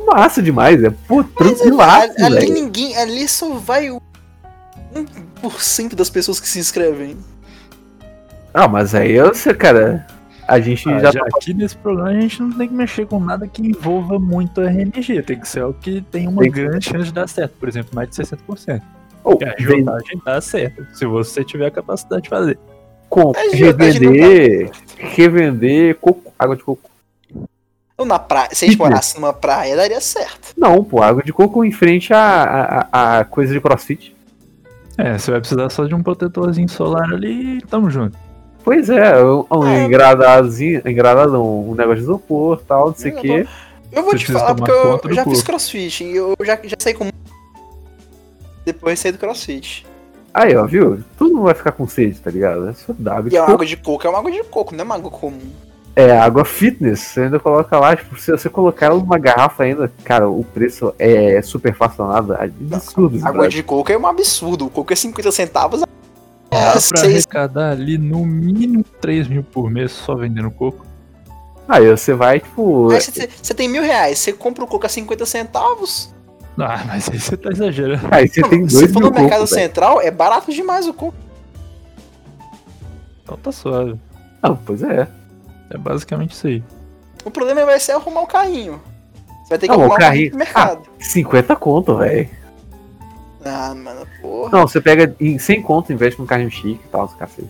Massa 0.05 0.41
demais, 0.41 0.81
é 0.83 0.89
pô, 1.07 1.19
ali, 1.19 1.29
tranquilaço, 1.35 2.23
ali 2.23 2.35
velho. 2.35 2.53
ninguém. 2.53 2.95
Ali 2.97 3.27
só 3.27 3.55
vai 3.55 3.89
o 3.91 4.01
1% 5.41 5.95
das 5.95 6.09
pessoas 6.09 6.39
que 6.39 6.47
se 6.47 6.59
inscrevem. 6.59 7.17
Ah, 8.53 8.67
mas 8.67 8.93
aí 8.95 9.19
você, 9.19 9.53
cara, 9.53 10.05
a 10.53 10.59
gente 10.59 10.89
Ah, 10.89 10.99
já, 10.99 11.11
já 11.11 11.19
tá 11.19 11.27
aqui 11.35 11.53
nesse 11.53 11.75
programa 11.77 12.09
a 12.09 12.21
gente 12.21 12.41
não 12.41 12.51
tem 12.51 12.67
que 12.67 12.73
mexer 12.73 13.05
com 13.05 13.19
nada 13.19 13.47
que 13.47 13.61
envolva 13.61 14.19
muito 14.19 14.61
RNG. 14.61 15.21
Tem 15.23 15.39
que 15.39 15.47
ser 15.47 15.61
algo 15.61 15.77
que 15.79 16.01
tem 16.01 16.27
uma 16.27 16.41
Tem 16.41 16.51
grande 16.51 16.85
chance 16.85 17.05
de 17.05 17.13
dar 17.13 17.27
certo. 17.27 17.53
Por 17.59 17.67
exemplo, 17.67 17.91
mais 17.93 18.09
de 18.09 18.15
60%. 18.15 18.81
Oh, 19.23 19.37
E 19.39 19.45
a 19.45 19.53
agiotagem 19.57 20.21
dá 20.25 20.41
certo. 20.41 20.85
Se 20.93 21.05
você 21.05 21.43
tiver 21.43 21.67
a 21.67 21.71
capacidade 21.71 22.23
de 22.23 22.29
fazer. 22.29 22.59
com 23.09 23.31
A 23.35 23.39
agiotagem 23.39 24.01
revender, 24.01 24.71
revender 24.97 25.95
coco, 25.95 26.33
água 26.37 26.55
de 26.55 26.63
coco. 26.63 26.89
Ou 27.97 28.05
na 28.05 28.19
praia. 28.19 28.49
Se 28.51 28.65
a 28.65 28.67
gente 28.67 28.77
morasse 28.77 29.15
numa 29.15 29.31
praia, 29.31 29.75
daria 29.75 30.01
certo. 30.01 30.53
Não, 30.57 30.83
pô, 30.83 31.01
água 31.01 31.23
de 31.23 31.31
coco 31.31 31.63
em 31.63 31.71
frente 31.71 32.13
à, 32.13 32.87
à, 32.91 33.19
à 33.19 33.25
coisa 33.25 33.53
de 33.53 33.61
crossfit. 33.61 34.15
É, 34.97 35.17
você 35.17 35.31
vai 35.31 35.39
precisar 35.39 35.69
só 35.69 35.85
de 35.85 35.95
um 35.95 36.03
protetorzinho 36.03 36.69
solar 36.69 37.11
ali 37.11 37.57
e 37.57 37.61
tamo 37.61 37.89
junto. 37.89 38.17
Pois 38.63 38.89
é, 38.89 39.21
um, 39.23 39.45
um 39.51 39.67
É. 39.67 39.83
engradadozinho, 39.85 40.81
engradado, 40.85 41.41
um, 41.43 41.75
negócio 41.75 41.97
de 41.97 42.03
isopor 42.03 42.61
tal, 42.67 42.87
não 42.87 42.95
sei 42.95 43.11
o 43.11 43.15
Eu 43.17 43.21
quê. 43.21 43.47
Eu 43.91 44.01
vou 44.03 44.11
Você 44.11 44.19
te 44.19 44.31
falar 44.31 44.55
porque 44.55 44.71
eu, 44.71 44.99
já 45.13 45.23
fiz 45.23 45.33
corpo. 45.33 45.45
crossfit 45.45 46.03
e 46.03 46.15
eu 46.15 46.33
já, 46.43 46.57
já 46.63 46.75
saí 46.79 46.93
com. 46.93 47.09
Depois 48.65 48.99
saí 48.99 49.11
do 49.11 49.17
crossfit. 49.17 49.85
Aí, 50.33 50.55
ó, 50.55 50.65
viu? 50.65 51.03
Todo 51.17 51.31
mundo 51.33 51.43
vai 51.43 51.53
ficar 51.53 51.73
com 51.73 51.87
sede, 51.87 52.19
tá 52.19 52.31
ligado? 52.31 52.69
É 52.69 52.73
só 52.73 52.91
água 53.11 53.27
E 53.27 53.29
de 53.29 53.35
é 53.35 53.39
uma 53.39 53.45
coco. 53.45 53.53
água 53.53 53.65
de 53.67 53.77
coco, 53.77 54.07
é 54.07 54.09
uma 54.09 54.19
água 54.19 54.31
de 54.31 54.43
coco, 54.45 54.73
não 54.73 54.81
é 54.81 54.83
uma 54.85 54.95
água 54.95 55.11
comum. 55.11 55.51
É 55.95 56.17
água 56.17 56.43
fitness, 56.43 57.01
você 57.01 57.21
ainda 57.21 57.39
coloca 57.39 57.77
lá, 57.79 57.95
tipo, 57.95 58.19
se 58.19 58.31
você 58.31 58.49
colocar 58.49 58.87
ela 58.87 58.95
numa 58.95 59.19
garrafa 59.19 59.61
ainda, 59.63 59.91
cara, 60.03 60.27
o 60.27 60.43
preço 60.43 60.91
é 60.97 61.39
super 61.43 61.75
facionado, 61.75 62.33
é 62.33 62.45
absurdo. 62.45 63.19
Água 63.23 63.47
de 63.47 63.61
coco 63.61 63.91
é 63.91 63.97
um 63.97 64.07
absurdo. 64.07 64.65
O 64.65 64.69
coco 64.71 64.91
é 64.91 64.95
50 64.95 65.31
centavos. 65.31 65.83
É, 66.55 66.71
pra 66.71 66.79
seis... 66.79 67.03
arrecadar 67.03 67.71
ali 67.71 67.97
no 67.97 68.25
mínimo 68.25 68.83
3 69.01 69.27
mil 69.27 69.43
por 69.43 69.69
mês 69.69 69.91
só 69.91 70.15
vendendo 70.15 70.49
coco. 70.51 70.85
Aí 71.67 71.89
você 71.89 72.13
vai, 72.13 72.39
tipo, 72.41 72.89
você, 72.89 73.53
tem 73.53 73.69
mil 73.69 73.81
reais, 73.81 74.19
você 74.19 74.33
compra 74.33 74.63
o 74.63 74.67
coco 74.67 74.85
a 74.85 74.89
50 74.89 75.25
centavos. 75.25 76.13
Ah, 76.59 76.83
mas 76.85 77.09
aí 77.09 77.19
você 77.19 77.35
tá 77.37 77.49
exagerando. 77.51 78.07
aí 78.11 78.27
você 78.27 78.41
tem 78.43 78.67
Se 78.69 78.75
dois 78.75 78.91
for 78.91 78.99
mil 78.99 79.09
no 79.09 79.15
mercado 79.15 79.39
cocos, 79.39 79.51
velho. 79.51 79.61
central, 79.63 80.01
é 80.01 80.11
barato 80.11 80.51
demais 80.51 80.87
o 80.87 80.93
coco. 80.93 81.15
Então 83.23 83.37
tá 83.37 83.51
suave. 83.51 83.95
Ah, 84.41 84.51
pois 84.53 84.83
é. 84.83 85.07
É 85.69 85.77
basicamente 85.77 86.31
isso 86.33 86.47
aí. 86.47 86.63
O 87.25 87.31
problema 87.31 87.65
vai 87.65 87.79
ser 87.79 87.93
arrumar 87.93 88.21
o 88.21 88.27
carrinho. 88.27 88.81
Você 89.43 89.49
vai 89.49 89.57
ter 89.57 89.67
que 89.67 89.71
Não, 89.73 89.77
o 89.77 89.81
arrumar 89.81 89.95
o 89.95 89.97
carrinho- 89.99 90.31
carrinho 90.31 90.31
no 90.33 90.37
mercado. 90.37 90.81
50 90.99 91.55
conto, 91.55 91.97
velho. 91.97 92.29
Ah, 93.45 93.73
mano, 93.75 94.07
porra. 94.21 94.49
Não, 94.51 94.67
você 94.67 94.79
pega 94.81 95.15
em 95.19 95.37
100 95.37 95.61
conto, 95.61 95.91
investe 95.93 96.19
num 96.19 96.25
carrinho 96.25 96.49
chique 96.51 96.79
e 96.83 96.87
tal, 96.89 97.05
os 97.05 97.13
cacete. 97.13 97.49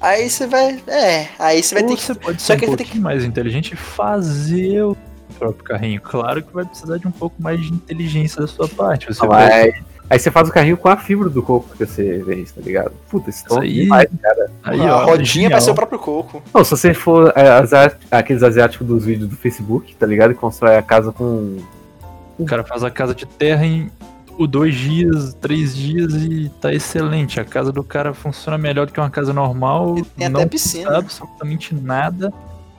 Aí 0.00 0.28
você 0.28 0.46
vai. 0.46 0.82
É, 0.86 1.28
aí 1.38 1.62
você 1.62 1.74
vai 1.74 1.82
Ou 1.84 1.88
ter 1.90 1.96
que. 1.96 2.02
você 2.02 2.14
pode 2.14 2.42
só 2.42 2.46
ser 2.48 2.52
um 2.54 2.60
que 2.60 2.66
você 2.66 2.76
tem 2.76 2.86
pouquinho 2.86 3.02
mais 3.04 3.24
inteligente 3.24 3.72
e 3.72 3.76
fazer 3.76 4.82
o 4.82 4.96
próprio 5.38 5.64
carrinho. 5.64 6.00
Claro 6.00 6.42
que 6.42 6.52
vai 6.52 6.64
precisar 6.64 6.98
de 6.98 7.06
um 7.08 7.10
pouco 7.10 7.40
mais 7.42 7.60
de 7.60 7.72
inteligência 7.72 8.40
da 8.40 8.46
sua 8.46 8.68
parte. 8.68 9.06
Você 9.06 9.22
Não, 9.22 9.28
vai... 9.28 9.48
mas- 9.72 9.94
Aí 10.10 10.18
você 10.18 10.30
faz 10.30 10.46
o 10.50 10.52
carrinho 10.52 10.76
com 10.76 10.86
a 10.90 10.98
fibra 10.98 11.30
do 11.30 11.42
coco 11.42 11.66
que 11.74 11.86
você 11.86 12.22
vende, 12.22 12.52
tá 12.52 12.60
ligado? 12.60 12.92
Puta, 13.08 13.30
isso 13.30 13.42
Isso 13.46 13.58
é 13.58 13.62
aí- 13.62 13.72
demais. 13.72 14.08
Aí, 14.62 14.80
a 14.82 14.96
ó, 14.98 15.04
rodinha 15.06 15.48
vai 15.48 15.60
ser 15.62 15.70
o 15.70 15.74
próprio 15.74 15.98
coco. 15.98 16.42
Não, 16.52 16.62
se 16.62 16.70
você 16.72 16.92
for 16.92 17.32
é, 17.34 17.48
aqueles 18.10 18.42
asiáticos 18.42 18.86
dos 18.86 19.06
vídeos 19.06 19.30
do 19.30 19.36
Facebook, 19.36 19.94
tá 19.94 20.04
ligado? 20.06 20.32
E 20.32 20.34
constrói 20.34 20.76
a 20.76 20.82
casa 20.82 21.10
com. 21.10 21.56
O 22.38 22.44
cara 22.44 22.62
faz 22.64 22.84
a 22.84 22.90
casa 22.90 23.14
de 23.14 23.24
terra 23.24 23.64
em 23.64 23.90
o 24.38 24.46
dois 24.46 24.74
dias, 24.74 25.34
três 25.34 25.76
dias 25.76 26.12
e 26.14 26.48
tá 26.60 26.72
excelente. 26.72 27.38
A 27.40 27.44
casa 27.44 27.70
do 27.72 27.82
cara 27.84 28.12
funciona 28.14 28.56
melhor 28.58 28.86
do 28.86 28.92
que 28.92 29.00
uma 29.00 29.10
casa 29.10 29.32
normal. 29.32 29.98
E 29.98 30.02
tem 30.04 30.28
não 30.28 30.40
até 30.40 30.48
piscina. 30.50 30.98
absolutamente 30.98 31.74
nada. 31.74 32.32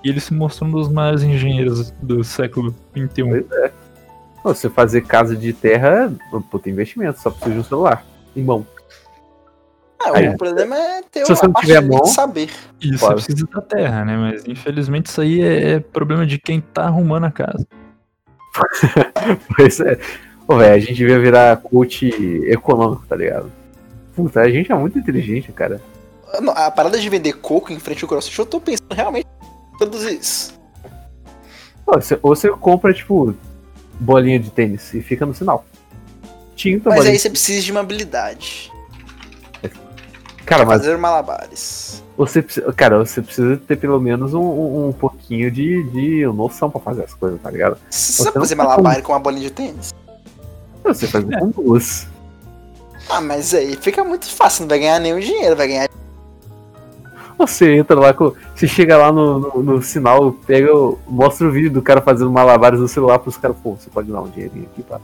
E 0.04 0.10
ele 0.10 0.20
se 0.20 0.34
mostrou 0.34 0.70
um 0.70 0.72
dos 0.74 0.90
maiores 0.90 1.24
engenheiros 1.24 1.92
do 2.02 2.24
século 2.24 2.76
XXI. 2.96 3.24
Pois 3.24 3.52
é. 3.52 3.72
Você 4.44 4.70
fazer 4.70 5.02
casa 5.02 5.36
de 5.36 5.52
terra 5.54 6.12
é 6.34 6.40
puta 6.52 6.70
investimento, 6.70 7.20
só 7.20 7.32
precisa 7.32 7.54
de 7.56 7.60
um 7.62 7.64
celular. 7.64 8.06
Em 8.36 8.44
mão. 8.44 8.66
Ah, 10.00 10.12
Aí, 10.14 10.30
o 10.30 10.38
problema 10.38 10.76
é 10.78 11.02
ter 11.02 11.26
se 11.26 11.32
uma 11.32 11.36
você 11.36 11.46
não 11.48 11.54
parte 11.54 11.66
tiver 11.68 11.82
de 11.82 11.90
mão- 11.90 12.06
saber. 12.06 12.50
E 12.80 12.96
você 12.96 13.14
precisa 13.14 13.48
da 13.48 13.62
terra, 13.62 14.06
né? 14.06 14.16
Mas 14.18 14.46
infelizmente 14.46 15.08
isso 15.08 15.20
aí 15.22 15.42
é, 15.42 15.72
é 15.72 15.80
problema 15.80 16.28
de 16.28 16.38
quem 16.38 16.62
tá 16.62 16.84
arrumando 16.84 17.24
a 17.26 17.32
casa. 17.32 17.66
Pois 19.58 19.80
é. 19.80 20.00
Pô, 20.48 20.58
velho, 20.58 20.74
a 20.76 20.80
gente 20.80 20.94
devia 20.94 21.20
virar 21.20 21.58
coach 21.58 22.08
econômico, 22.48 23.06
tá 23.08 23.16
ligado? 23.16 23.52
Puta, 24.16 24.42
a 24.42 24.50
gente 24.50 24.72
é 24.72 24.76
muito 24.76 24.98
inteligente, 25.00 25.52
cara. 25.52 25.82
A 26.56 26.70
parada 26.72 27.00
de 27.00 27.10
vender 27.10 27.34
coco 27.34 27.72
em 27.72 27.80
frente 27.80 28.04
ao 28.04 28.10
crossfit, 28.10 28.38
eu 28.40 28.46
tô 28.46 28.60
pensando 28.60 28.94
realmente 28.94 29.26
em 29.74 29.78
produzir 29.78 30.20
isso. 30.20 30.54
Pô, 31.86 31.94
você- 32.00 32.20
ou 32.22 32.36
você 32.36 32.50
compra, 32.52 32.94
tipo, 32.94 33.34
bolinha 34.00 34.40
de 34.40 34.50
tênis 34.52 34.94
e 34.94 35.02
fica 35.02 35.26
no 35.26 35.34
sinal. 35.34 35.66
Tinta, 36.56 36.90
Mas 36.90 36.98
bolinha. 37.00 37.14
aí 37.14 37.20
você 37.20 37.30
precisa 37.30 37.62
de 37.62 37.72
uma 37.72 37.82
habilidade. 37.82 38.72
Cara, 40.46 40.62
pra 40.64 40.74
mas 40.76 40.82
fazer 40.86 40.98
malabares. 40.98 42.04
você. 42.16 42.44
Cara, 42.76 43.00
você 43.00 43.20
precisa 43.22 43.58
ter 43.58 43.78
pelo 43.78 44.00
menos 44.00 44.34
um, 44.36 44.42
um, 44.42 44.88
um 44.90 44.94
pouquinho 44.94 45.50
de, 45.50 45.82
de 45.90 46.26
noção 46.28 46.70
pra 46.70 46.80
fazer 46.80 47.04
as 47.04 47.14
coisas, 47.16 47.42
tá 47.42 47.50
ligado? 47.50 47.78
Você 47.90 48.14
Você 48.14 48.24
sabe 48.24 48.34
fazer 48.40 48.56
tem 48.56 48.64
malabar 48.64 49.02
com 49.02 49.12
uma 49.14 49.20
bolinha 49.20 49.42
de 49.48 49.52
tênis? 49.52 49.92
Você 50.86 51.08
faz 51.08 51.26
com 51.26 51.50
duas. 51.50 52.08
Ah, 53.10 53.22
mas 53.22 53.54
aí 53.54 53.76
fica 53.76 54.04
muito 54.04 54.26
fácil, 54.28 54.62
não 54.62 54.70
vai 54.70 54.80
ganhar 54.80 55.00
nenhum 55.00 55.20
dinheiro, 55.20 55.56
vai 55.56 55.68
ganhar. 55.68 55.90
Você 57.38 57.76
entra 57.76 58.00
lá, 58.00 58.14
com, 58.14 58.34
você 58.56 58.66
chega 58.68 58.98
lá 58.98 59.12
no, 59.12 59.40
no, 59.40 59.64
no 59.64 59.82
sinal, 59.82 60.32
pega, 60.32 60.74
o- 60.74 60.98
mostra 61.08 61.48
o 61.48 61.52
vídeo 61.52 61.70
do 61.70 61.82
cara 61.82 62.02
fazendo 62.02 62.32
malabares 62.32 62.80
no 62.80 62.88
celular 62.88 63.20
pros 63.20 63.36
caras, 63.36 63.58
pô, 63.62 63.76
você 63.76 63.90
pode 63.90 64.10
dar 64.12 64.22
um 64.22 64.30
dinheirinho 64.30 64.68
aqui, 64.72 64.84
pá. 64.84 65.00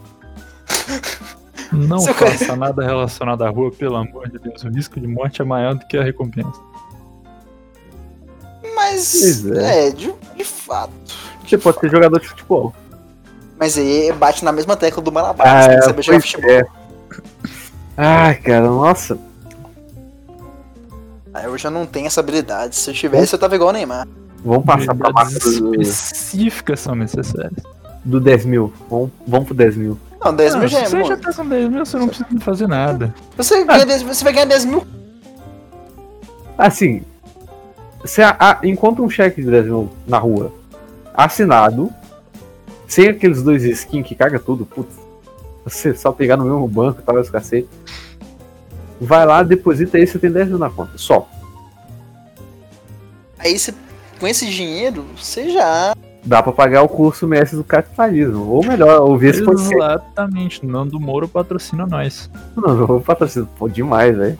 Não 1.72 1.98
Seu 2.00 2.12
faça 2.14 2.54
nada 2.56 2.84
relacionado 2.84 3.42
à 3.42 3.48
rua, 3.48 3.70
pelo 3.70 3.96
amor 3.96 4.28
de 4.28 4.38
Deus. 4.38 4.62
O 4.62 4.68
risco 4.68 5.00
de 5.00 5.06
morte 5.06 5.40
é 5.40 5.44
maior 5.44 5.74
do 5.74 5.86
que 5.86 5.96
a 5.96 6.02
recompensa. 6.02 6.60
Mas. 8.74 9.44
É. 9.46 9.88
É, 9.88 9.90
de, 9.90 10.12
de 10.36 10.44
fato. 10.44 10.92
Você 11.46 11.56
pode 11.56 11.80
ser 11.80 11.90
jogador 11.90 12.20
de 12.20 12.28
futebol. 12.28 12.74
Mas 13.62 13.78
aí 13.78 14.10
bate 14.10 14.44
na 14.44 14.50
mesma 14.50 14.76
tecla 14.76 15.00
do 15.00 15.12
malabar. 15.12 15.46
Ah, 15.46 15.62
você 15.62 15.68
tem 15.68 15.76
é, 15.76 15.78
que 15.78 15.84
saber 15.84 16.02
jogar 16.02 16.20
futebol. 16.20 16.50
é. 16.50 16.64
Ai, 17.96 18.34
cara, 18.34 18.66
nossa. 18.66 19.16
Ah, 21.32 21.44
eu 21.44 21.56
já 21.56 21.70
não 21.70 21.86
tenho 21.86 22.08
essa 22.08 22.18
habilidade. 22.18 22.74
Se 22.74 22.90
eu 22.90 22.94
tivesse, 22.94 23.32
eu 23.32 23.38
tava 23.38 23.54
igual 23.54 23.70
o 23.70 23.72
Neymar. 23.72 24.08
Vamos 24.44 24.64
passar 24.64 24.96
pra 24.96 25.12
marca 25.12 25.38
do, 25.38 25.80
específicas 25.80 26.80
são 26.80 26.96
necessárias. 26.96 27.52
do 28.04 28.18
10 28.18 28.46
mil. 28.46 28.72
Vamos, 28.90 29.10
vamos 29.28 29.46
pro 29.46 29.54
10 29.54 29.76
mil. 29.76 29.96
Não, 30.20 30.34
10 30.34 30.56
mil 30.56 30.64
Ah, 30.64 30.66
já 30.66 30.78
é 30.80 30.84
você 30.86 30.96
muito. 30.96 31.08
já 31.10 31.16
tá 31.18 31.32
com 31.32 31.46
10 31.48 31.68
mil, 31.70 31.86
você 31.86 31.96
não 31.98 32.08
precisa 32.08 32.28
fazer 32.40 32.66
nada. 32.66 33.14
Você, 33.36 33.64
ganha 33.64 33.86
10 33.86 34.02
mil- 34.02 34.12
você 34.12 34.24
vai 34.24 34.32
ganhar 34.32 34.46
10 34.46 34.64
mil. 34.64 34.84
Assim, 36.58 37.02
você 38.00 38.22
a- 38.22 38.36
a- 38.40 38.58
encontra 38.64 39.04
um 39.04 39.08
cheque 39.08 39.40
de 39.40 39.48
10 39.48 39.66
mil 39.66 39.88
na 40.04 40.18
rua, 40.18 40.52
assinado, 41.14 41.92
sem 42.92 43.08
aqueles 43.08 43.42
dois 43.42 43.64
skins 43.64 44.06
que 44.06 44.14
caga 44.14 44.38
tudo, 44.38 44.66
putz. 44.66 44.94
Você 45.64 45.94
só 45.94 46.12
pegar 46.12 46.36
no 46.36 46.44
mesmo 46.44 46.68
banco 46.68 47.00
e 47.00 47.02
tal, 47.02 47.18
esse 47.18 47.32
cacete. 47.32 47.68
Vai 49.00 49.24
lá, 49.24 49.42
deposita 49.42 49.96
aí, 49.96 50.06
você 50.06 50.18
tem 50.18 50.30
10 50.30 50.48
mil 50.48 50.58
na 50.58 50.68
conta. 50.68 50.98
Só. 50.98 51.26
Aí 53.38 53.58
você, 53.58 53.72
com 54.20 54.28
esse 54.28 54.44
dinheiro, 54.44 55.06
você 55.16 55.48
já. 55.50 55.94
Dá 56.22 56.42
pra 56.42 56.52
pagar 56.52 56.82
o 56.82 56.88
curso 56.88 57.26
mestre 57.26 57.56
do 57.56 57.64
capitalismo. 57.64 58.50
Ou 58.50 58.62
melhor, 58.62 59.00
ouvir 59.00 59.30
esse 59.30 59.42
podcast. 59.42 59.74
Exatamente. 59.74 60.66
Nando 60.66 61.00
Moro 61.00 61.26
patrocina 61.26 61.86
nós. 61.86 62.30
Não, 62.54 62.74
não 62.74 62.86
vou 62.86 63.00
patrocinar. 63.00 63.48
Pô, 63.58 63.70
demais, 63.70 64.14
velho. 64.14 64.38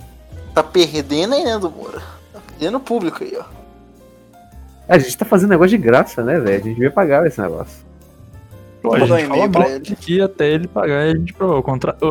Tá 0.55 0.63
perdendo 0.63 1.35
aí, 1.35 1.43
né, 1.43 1.59
do 1.59 1.71
Moura? 1.71 2.03
Tá 2.31 2.41
perdendo 2.47 2.77
o 2.77 2.81
público 2.81 3.25
aí, 3.25 3.35
ó. 3.35 3.45
A 4.87 4.99
gente 4.99 5.17
tá 5.17 5.25
fazendo 5.25 5.51
negócio 5.51 5.71
de 5.71 5.83
graça, 5.83 6.23
né, 6.23 6.39
velho? 6.39 6.57
A 6.57 6.65
gente 6.65 6.75
devia 6.75 6.91
pagar 6.91 7.27
esse 7.27 7.41
negócio. 7.41 7.92
Pô, 8.83 8.95
a 8.95 8.97
um 8.97 9.01
gente 9.01 9.09
fala 9.09 9.21
e-mail 9.21 9.51
pra 9.51 9.69
ele. 9.69 9.93
aqui 9.93 10.21
até 10.21 10.51
ele 10.53 10.69
pagar 10.69 11.07
e 11.07 11.11
a 11.13 11.17
gente 11.17 11.33
provar 11.33 11.57
o 11.57 11.63
contrato. 11.63 12.03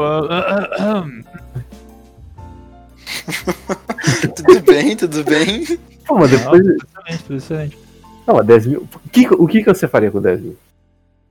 Tudo 4.36 4.60
bem, 4.62 4.96
tudo 4.96 5.24
bem. 5.24 5.66
Pô, 6.08 6.18
mas 6.18 6.32
depois. 6.32 6.62
Excelente, 6.66 7.24
tudo 7.26 7.38
excelente. 7.38 7.78
Não, 8.26 8.36
mas 8.36 8.46
10 8.46 8.66
mil. 8.68 8.88
O 9.06 9.10
que, 9.10 9.28
o 9.28 9.48
que 9.48 9.64
que 9.64 9.74
você 9.74 9.88
faria 9.88 10.12
com 10.12 10.22
10 10.22 10.42
mil? 10.42 10.58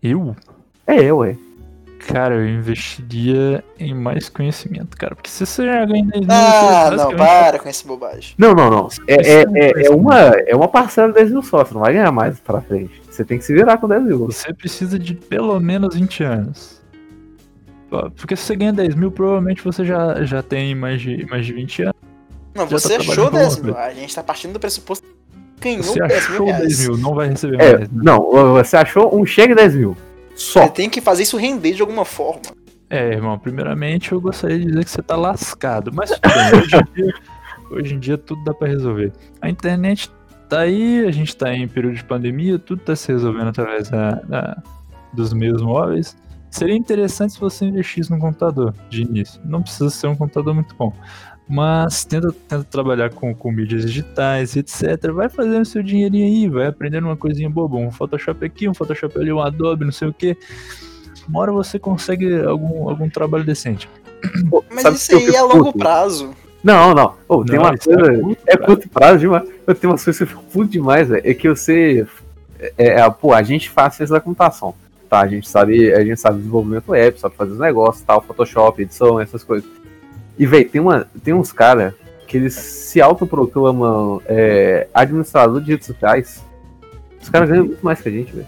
Eu? 0.03 0.37
É, 0.87 1.13
ué. 1.13 1.37
Cara, 2.07 2.35
eu 2.35 2.49
investiria 2.49 3.63
em 3.79 3.95
mais 3.95 4.29
conhecimento, 4.29 4.97
cara. 4.97 5.15
Porque 5.15 5.29
se 5.31 5.45
você 5.45 5.65
já 5.67 5.85
ganha 5.85 6.05
10 6.07 6.21
mil, 6.21 6.27
Ah, 6.31 6.91
você 6.91 6.97
não, 6.97 7.17
para 7.17 7.59
com 7.59 7.69
essa 7.69 7.87
bobagem. 7.87 8.35
Não, 8.39 8.55
não, 8.55 8.71
não. 8.71 8.89
É, 9.07 9.15
é, 9.15 9.21
Isso 9.21 9.31
é, 9.57 9.87
é 9.87 9.91
uma, 9.91 10.19
é 10.47 10.57
uma 10.57 10.67
parcela 10.69 11.09
de 11.09 11.15
10 11.15 11.31
mil 11.31 11.43
só, 11.43 11.65
você 11.65 11.75
não 11.75 11.81
vai 11.83 11.93
ganhar 11.93 12.11
mais 12.11 12.41
pra 12.41 12.61
frente. 12.61 13.01
Você 13.11 13.25
tem 13.25 13.39
que 13.39 13.45
se 13.45 13.53
virar 13.53 13.77
com 13.79 13.87
10 13.87 14.03
mil. 14.03 14.27
Você 14.27 14.53
precisa 14.55 14.99
de 14.99 15.15
pelo 15.15 15.59
menos 15.61 15.95
20 15.95 16.25
anos. 16.25 16.81
Porque 18.17 18.37
se 18.37 18.45
você 18.45 18.57
ganha 18.57 18.73
10 18.73 18.95
mil, 18.95 19.11
provavelmente 19.11 19.63
você 19.65 19.85
já, 19.85 20.23
já 20.25 20.43
tem 20.43 20.75
mais 20.75 21.01
de, 21.01 21.27
mais 21.29 21.45
de 21.45 21.53
20 21.53 21.83
anos. 21.83 21.95
Não, 22.55 22.65
Já 22.65 22.71
tá 22.71 22.79
você 22.79 22.95
achou 22.95 23.15
trabalhando 23.15 23.39
10 23.41 23.57
com 23.57 23.65
mil. 23.67 23.77
A 23.77 23.91
gente 23.93 24.15
tá 24.15 24.23
partindo 24.23 24.53
do 24.53 24.61
pressuposto 24.61 25.07
que 25.61 25.69
ganhou 25.69 25.83
Você 25.83 25.99
10 26.01 26.11
mil 26.11 26.17
achou 26.19 26.47
10 26.47 26.57
reais. 26.59 26.89
mil, 26.89 26.97
não 26.99 27.15
vai 27.15 27.29
receber 27.29 27.61
É, 27.61 27.77
mais. 27.79 27.81
né? 27.81 28.01
não, 28.03 28.31
você 28.55 28.77
achou 28.77 29.15
um 29.19 29.27
cheque 29.27 29.49
de 29.49 29.55
10 29.57 29.75
mil. 29.75 29.97
Só. 30.41 30.63
Você 30.63 30.71
tem 30.71 30.89
que 30.89 31.01
fazer 31.03 31.23
isso 31.25 31.37
render 31.37 31.75
de 31.75 31.83
alguma 31.83 32.05
forma. 32.05 32.41
É, 32.89 33.13
irmão, 33.13 33.39
primeiramente 33.39 34.11
eu 34.13 34.21
gostaria 34.21 34.59
de 34.59 34.65
dizer 34.67 34.85
que 34.85 34.91
você 34.91 35.03
tá 35.03 35.15
lascado. 35.17 35.93
Mas 35.95 36.11
bem, 36.11 36.61
hoje 36.61 36.77
em 36.77 36.95
dia, 36.95 37.15
hoje 37.71 37.95
em 37.95 37.99
dia 38.01 38.19
tudo 38.19 38.43
dá 38.45 38.55
pra 38.55 38.67
resolver. 38.67 39.13
A 39.41 39.51
internet 39.51 40.11
tá 40.49 40.61
aí, 40.61 41.05
a 41.07 41.11
gente 41.11 41.37
tá 41.37 41.53
em 41.55 41.69
período 41.69 41.95
de 41.97 42.05
pandemia, 42.05 42.59
tudo 42.59 42.83
tá 42.83 42.97
se 42.97 43.13
resolvendo 43.13 43.49
através 43.49 43.89
da, 43.91 44.13
da- 44.13 44.63
dos 45.13 45.33
meios 45.33 45.61
móveis. 45.63 46.17
Seria 46.51 46.75
interessante 46.75 47.35
se 47.35 47.39
você 47.41 47.67
investisse 47.67 48.11
num 48.11 48.19
computador 48.19 48.75
de 48.89 49.03
início. 49.03 49.41
Não 49.45 49.63
precisa 49.63 49.89
ser 49.91 50.09
um 50.09 50.17
computador 50.17 50.53
muito 50.55 50.75
bom. 50.75 50.93
Mas 51.51 52.05
tenta, 52.05 52.33
tenta 52.49 52.63
trabalhar 52.63 53.11
com, 53.11 53.35
com 53.35 53.51
mídias 53.51 53.85
digitais, 53.85 54.55
etc. 54.57 55.11
Vai 55.13 55.29
fazendo 55.29 55.65
seu 55.65 55.83
dinheirinho 55.83 56.25
aí, 56.25 56.49
vai 56.49 56.67
aprendendo 56.69 57.09
uma 57.09 57.17
coisinha 57.17 57.51
boba. 57.51 57.77
Um 57.77 57.91
Photoshop 57.91 58.45
aqui, 58.45 58.69
um 58.69 58.75
Photoshop 58.75 59.19
ali, 59.19 59.33
um 59.33 59.41
Adobe, 59.41 59.85
não 59.85 59.91
sei 59.91 60.07
o 60.07 60.13
que. 60.13 60.37
Uma 61.29 61.41
hora 61.41 61.51
você 61.53 61.77
consegue 61.77 62.41
algum, 62.43 62.89
algum 62.89 63.11
trabalho 63.11 63.43
decente. 63.43 63.89
Pô, 64.49 64.65
Mas 64.71 64.83
sabe 64.83 64.97
isso 64.97 65.17
aí 65.17 65.35
é 65.35 65.39
a 65.39 65.45
longo 65.45 65.73
prazo. 65.77 66.31
Não, 66.63 66.95
não. 66.95 67.15
Ô, 67.27 67.45
tem 67.45 67.57
Não, 67.57 67.65
uma 67.65 67.75
é 67.75 67.79
coisa. 67.79 68.21
curto 68.21 68.43
É 68.47 68.57
prazo. 68.57 68.67
curto 68.67 68.89
prazo 68.89 69.19
demais. 69.19 69.49
Eu 69.67 69.75
tenho 69.75 69.93
umas 69.93 70.05
coisas 70.05 70.19
que 70.19 70.23
eu 70.23 70.29
fico 70.29 70.43
puto 70.53 70.71
demais, 70.71 71.09
velho. 71.09 71.23
É 71.29 71.35
que 71.35 71.49
você. 71.49 72.07
É, 72.79 73.01
é, 73.01 73.11
pô, 73.11 73.33
a 73.33 73.43
gente 73.43 73.69
faz 73.71 73.95
ciência 73.95 74.15
da 74.15 74.21
computação. 74.21 74.73
Tá? 75.09 75.21
A 75.21 75.27
gente 75.27 75.49
sabe, 75.49 75.93
a 75.93 76.05
gente 76.05 76.21
sabe 76.21 76.39
desenvolvimento 76.39 76.91
web, 76.91 77.19
sabe 77.19 77.35
fazer 77.35 77.53
os 77.53 77.59
negócios, 77.59 78.05
tal, 78.05 78.21
Photoshop, 78.23 78.81
edição, 78.81 79.19
essas 79.19 79.43
coisas. 79.43 79.69
E, 80.41 80.47
velho, 80.47 80.69
tem, 80.71 80.81
uma, 80.81 81.07
tem 81.23 81.35
uns 81.35 81.53
caras 81.53 81.93
que 82.27 82.37
eles 82.39 82.55
se 82.55 82.99
autoproclamam 83.01 84.23
é, 84.25 84.89
administrador 84.95 85.61
de 85.61 85.73
redes 85.73 85.87
sociais. 85.87 86.43
Os 87.21 87.29
caras 87.29 87.51
ganham 87.51 87.67
muito 87.67 87.85
mais 87.85 88.01
que 88.01 88.09
a 88.09 88.13
gente, 88.13 88.33
velho. 88.33 88.47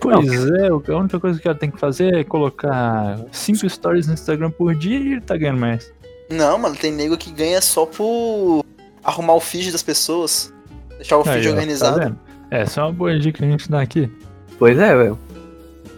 Pois 0.00 0.50
é, 0.50 0.72
o- 0.72 0.82
a 0.88 0.96
única 0.96 1.20
coisa 1.20 1.38
que 1.40 1.46
ela 1.46 1.56
tem 1.56 1.70
que 1.70 1.78
fazer 1.78 2.12
é 2.14 2.24
colocar 2.24 3.18
5 3.30 3.68
stories 3.68 4.08
no 4.08 4.14
Instagram 4.14 4.50
por 4.50 4.74
dia 4.74 4.98
e 4.98 5.12
ele 5.12 5.20
tá 5.20 5.36
ganhando 5.36 5.60
mais. 5.60 5.92
Não, 6.28 6.58
mano, 6.58 6.74
tem 6.74 6.92
nego 6.92 7.16
que 7.16 7.30
ganha 7.30 7.60
só 7.60 7.86
por 7.86 8.64
arrumar 9.04 9.34
o 9.34 9.40
feed 9.40 9.70
das 9.70 9.82
pessoas. 9.82 10.52
Deixar 10.96 11.16
o 11.18 11.20
Aí, 11.28 11.34
feed 11.34 11.48
ó, 11.48 11.50
organizado. 11.52 12.00
Tá? 12.00 12.12
Essa 12.50 12.80
é 12.80 12.84
uma 12.84 12.92
boa 12.92 13.18
dica 13.18 13.38
que 13.38 13.44
a 13.44 13.48
gente 13.48 13.70
dá 13.70 13.80
aqui. 13.80 14.10
Pois 14.58 14.76
é, 14.78 14.96
velho. 14.96 15.18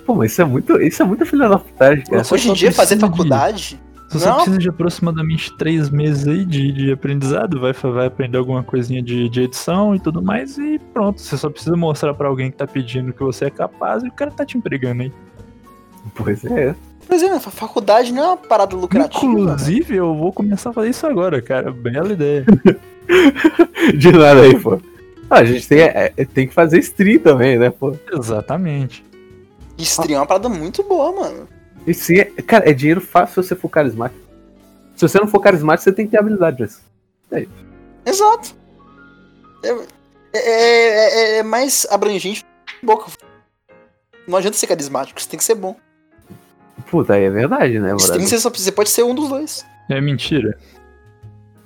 Pô, 0.05 0.15
mas 0.15 0.33
isso 0.33 0.43
é 0.43 0.45
muito, 0.45 0.81
isso 0.83 1.03
é 1.03 1.07
muito 1.07 1.25
filha 1.25 1.49
da 1.49 1.59
putagem, 1.59 2.05
cara. 2.05 2.23
Você 2.23 2.35
Hoje 2.35 2.51
em 2.51 2.55
dia, 2.55 2.71
fazer 2.73 2.99
faculdade. 2.99 3.81
Se 4.13 4.19
você 4.21 4.27
Não. 4.27 4.35
precisa 4.37 4.59
de 4.59 4.69
aproximadamente 4.69 5.57
3 5.57 5.89
meses 5.89 6.29
aí 6.29 6.45
de, 6.45 6.71
de 6.71 6.93
aprendizado, 6.93 7.59
vai, 7.59 7.73
vai 7.73 8.07
aprender 8.07 8.37
alguma 8.37 8.63
coisinha 8.63 9.03
de, 9.03 9.27
de 9.29 9.41
edição 9.43 9.95
e 9.95 9.99
tudo 10.01 10.21
mais 10.23 10.59
e 10.59 10.79
pronto. 10.93 11.21
Você 11.21 11.37
só 11.39 11.49
precisa 11.49 11.75
mostrar 11.77 12.13
pra 12.13 12.29
alguém 12.29 12.51
que 12.51 12.57
tá 12.59 12.67
pedindo 12.67 13.13
que 13.13 13.23
você 13.23 13.47
é 13.47 13.51
capaz 13.51 14.03
e 14.05 14.09
o 14.09 14.13
cara 14.13 14.31
tá 14.31 14.45
te 14.45 14.59
empregando 14.59 15.03
aí. 15.03 15.13
Pois 16.15 16.45
é. 16.45 16.75
Pois 17.09 17.23
é, 17.23 17.41
fa- 17.41 17.51
faculdade 17.51 18.13
não 18.13 18.23
é 18.23 18.27
uma 18.29 18.37
parada 18.37 18.77
lucrativa. 18.77 19.25
Inclusive, 19.33 19.97
eu 19.97 20.15
vou 20.15 20.31
começar 20.33 20.71
a 20.71 20.73
fazer 20.75 20.91
isso 20.91 21.07
agora, 21.07 21.41
cara. 21.41 21.71
Bela 21.73 22.13
ideia. 22.13 22.45
De 23.97 24.13
nada 24.13 24.43
aí, 24.43 24.59
pô. 24.61 24.79
Ah, 25.31 25.39
a 25.39 25.45
gente 25.45 25.67
tem, 25.67 25.81
é, 25.81 26.11
tem 26.35 26.47
que 26.47 26.53
fazer 26.55 26.79
stream 26.81 27.19
também, 27.19 27.59
né, 27.59 27.71
pô? 27.71 27.97
Exatamente. 28.13 29.05
Stream 29.79 30.17
é 30.19 30.21
uma 30.21 30.27
parada 30.27 30.49
muito 30.49 30.83
boa, 30.85 31.13
mano. 31.13 31.49
E 31.87 31.93
sim, 31.95 32.19
é, 32.19 32.25
cara, 32.43 32.69
é 32.69 32.73
dinheiro 32.73 33.01
fácil 33.01 33.43
se 33.43 33.49
você 33.49 33.57
for 33.57 33.69
carismático. 33.69 34.21
Se 34.97 35.09
você 35.09 35.19
não 35.19 35.27
for 35.27 35.41
carismático, 35.41 35.85
você 35.85 35.93
tem 35.93 36.05
que 36.07 36.13
ter 36.13 36.19
habilidade 36.19 36.57
pra 36.57 36.67
isso. 36.67 36.81
Exato. 38.07 38.55
É, 39.65 39.69
é- 40.33 41.35
é- 41.35 41.39
é 41.39 41.43
mais 41.43 41.87
abrangente 41.91 42.45
que 42.81 42.87
boca. 42.87 43.11
Não 44.27 44.37
adianta 44.39 44.57
ser 44.57 44.67
carismático, 44.67 45.21
você 45.21 45.29
tem 45.29 45.39
que 45.39 45.45
ser 45.45 45.55
bom. 45.55 45.77
Puta, 46.91 47.15
aí 47.15 47.25
é 47.25 47.31
verdade, 47.31 47.79
né, 47.81 47.95
Stream 47.97 48.19
mano? 48.19 48.29
você, 48.29 48.39
só, 48.39 48.51
você 48.51 48.71
pode 48.73 48.91
ser 48.91 49.03
um 49.03 49.15
dos 49.15 49.29
dois. 49.29 49.65
É 49.89 50.01
mentira. 50.01 50.57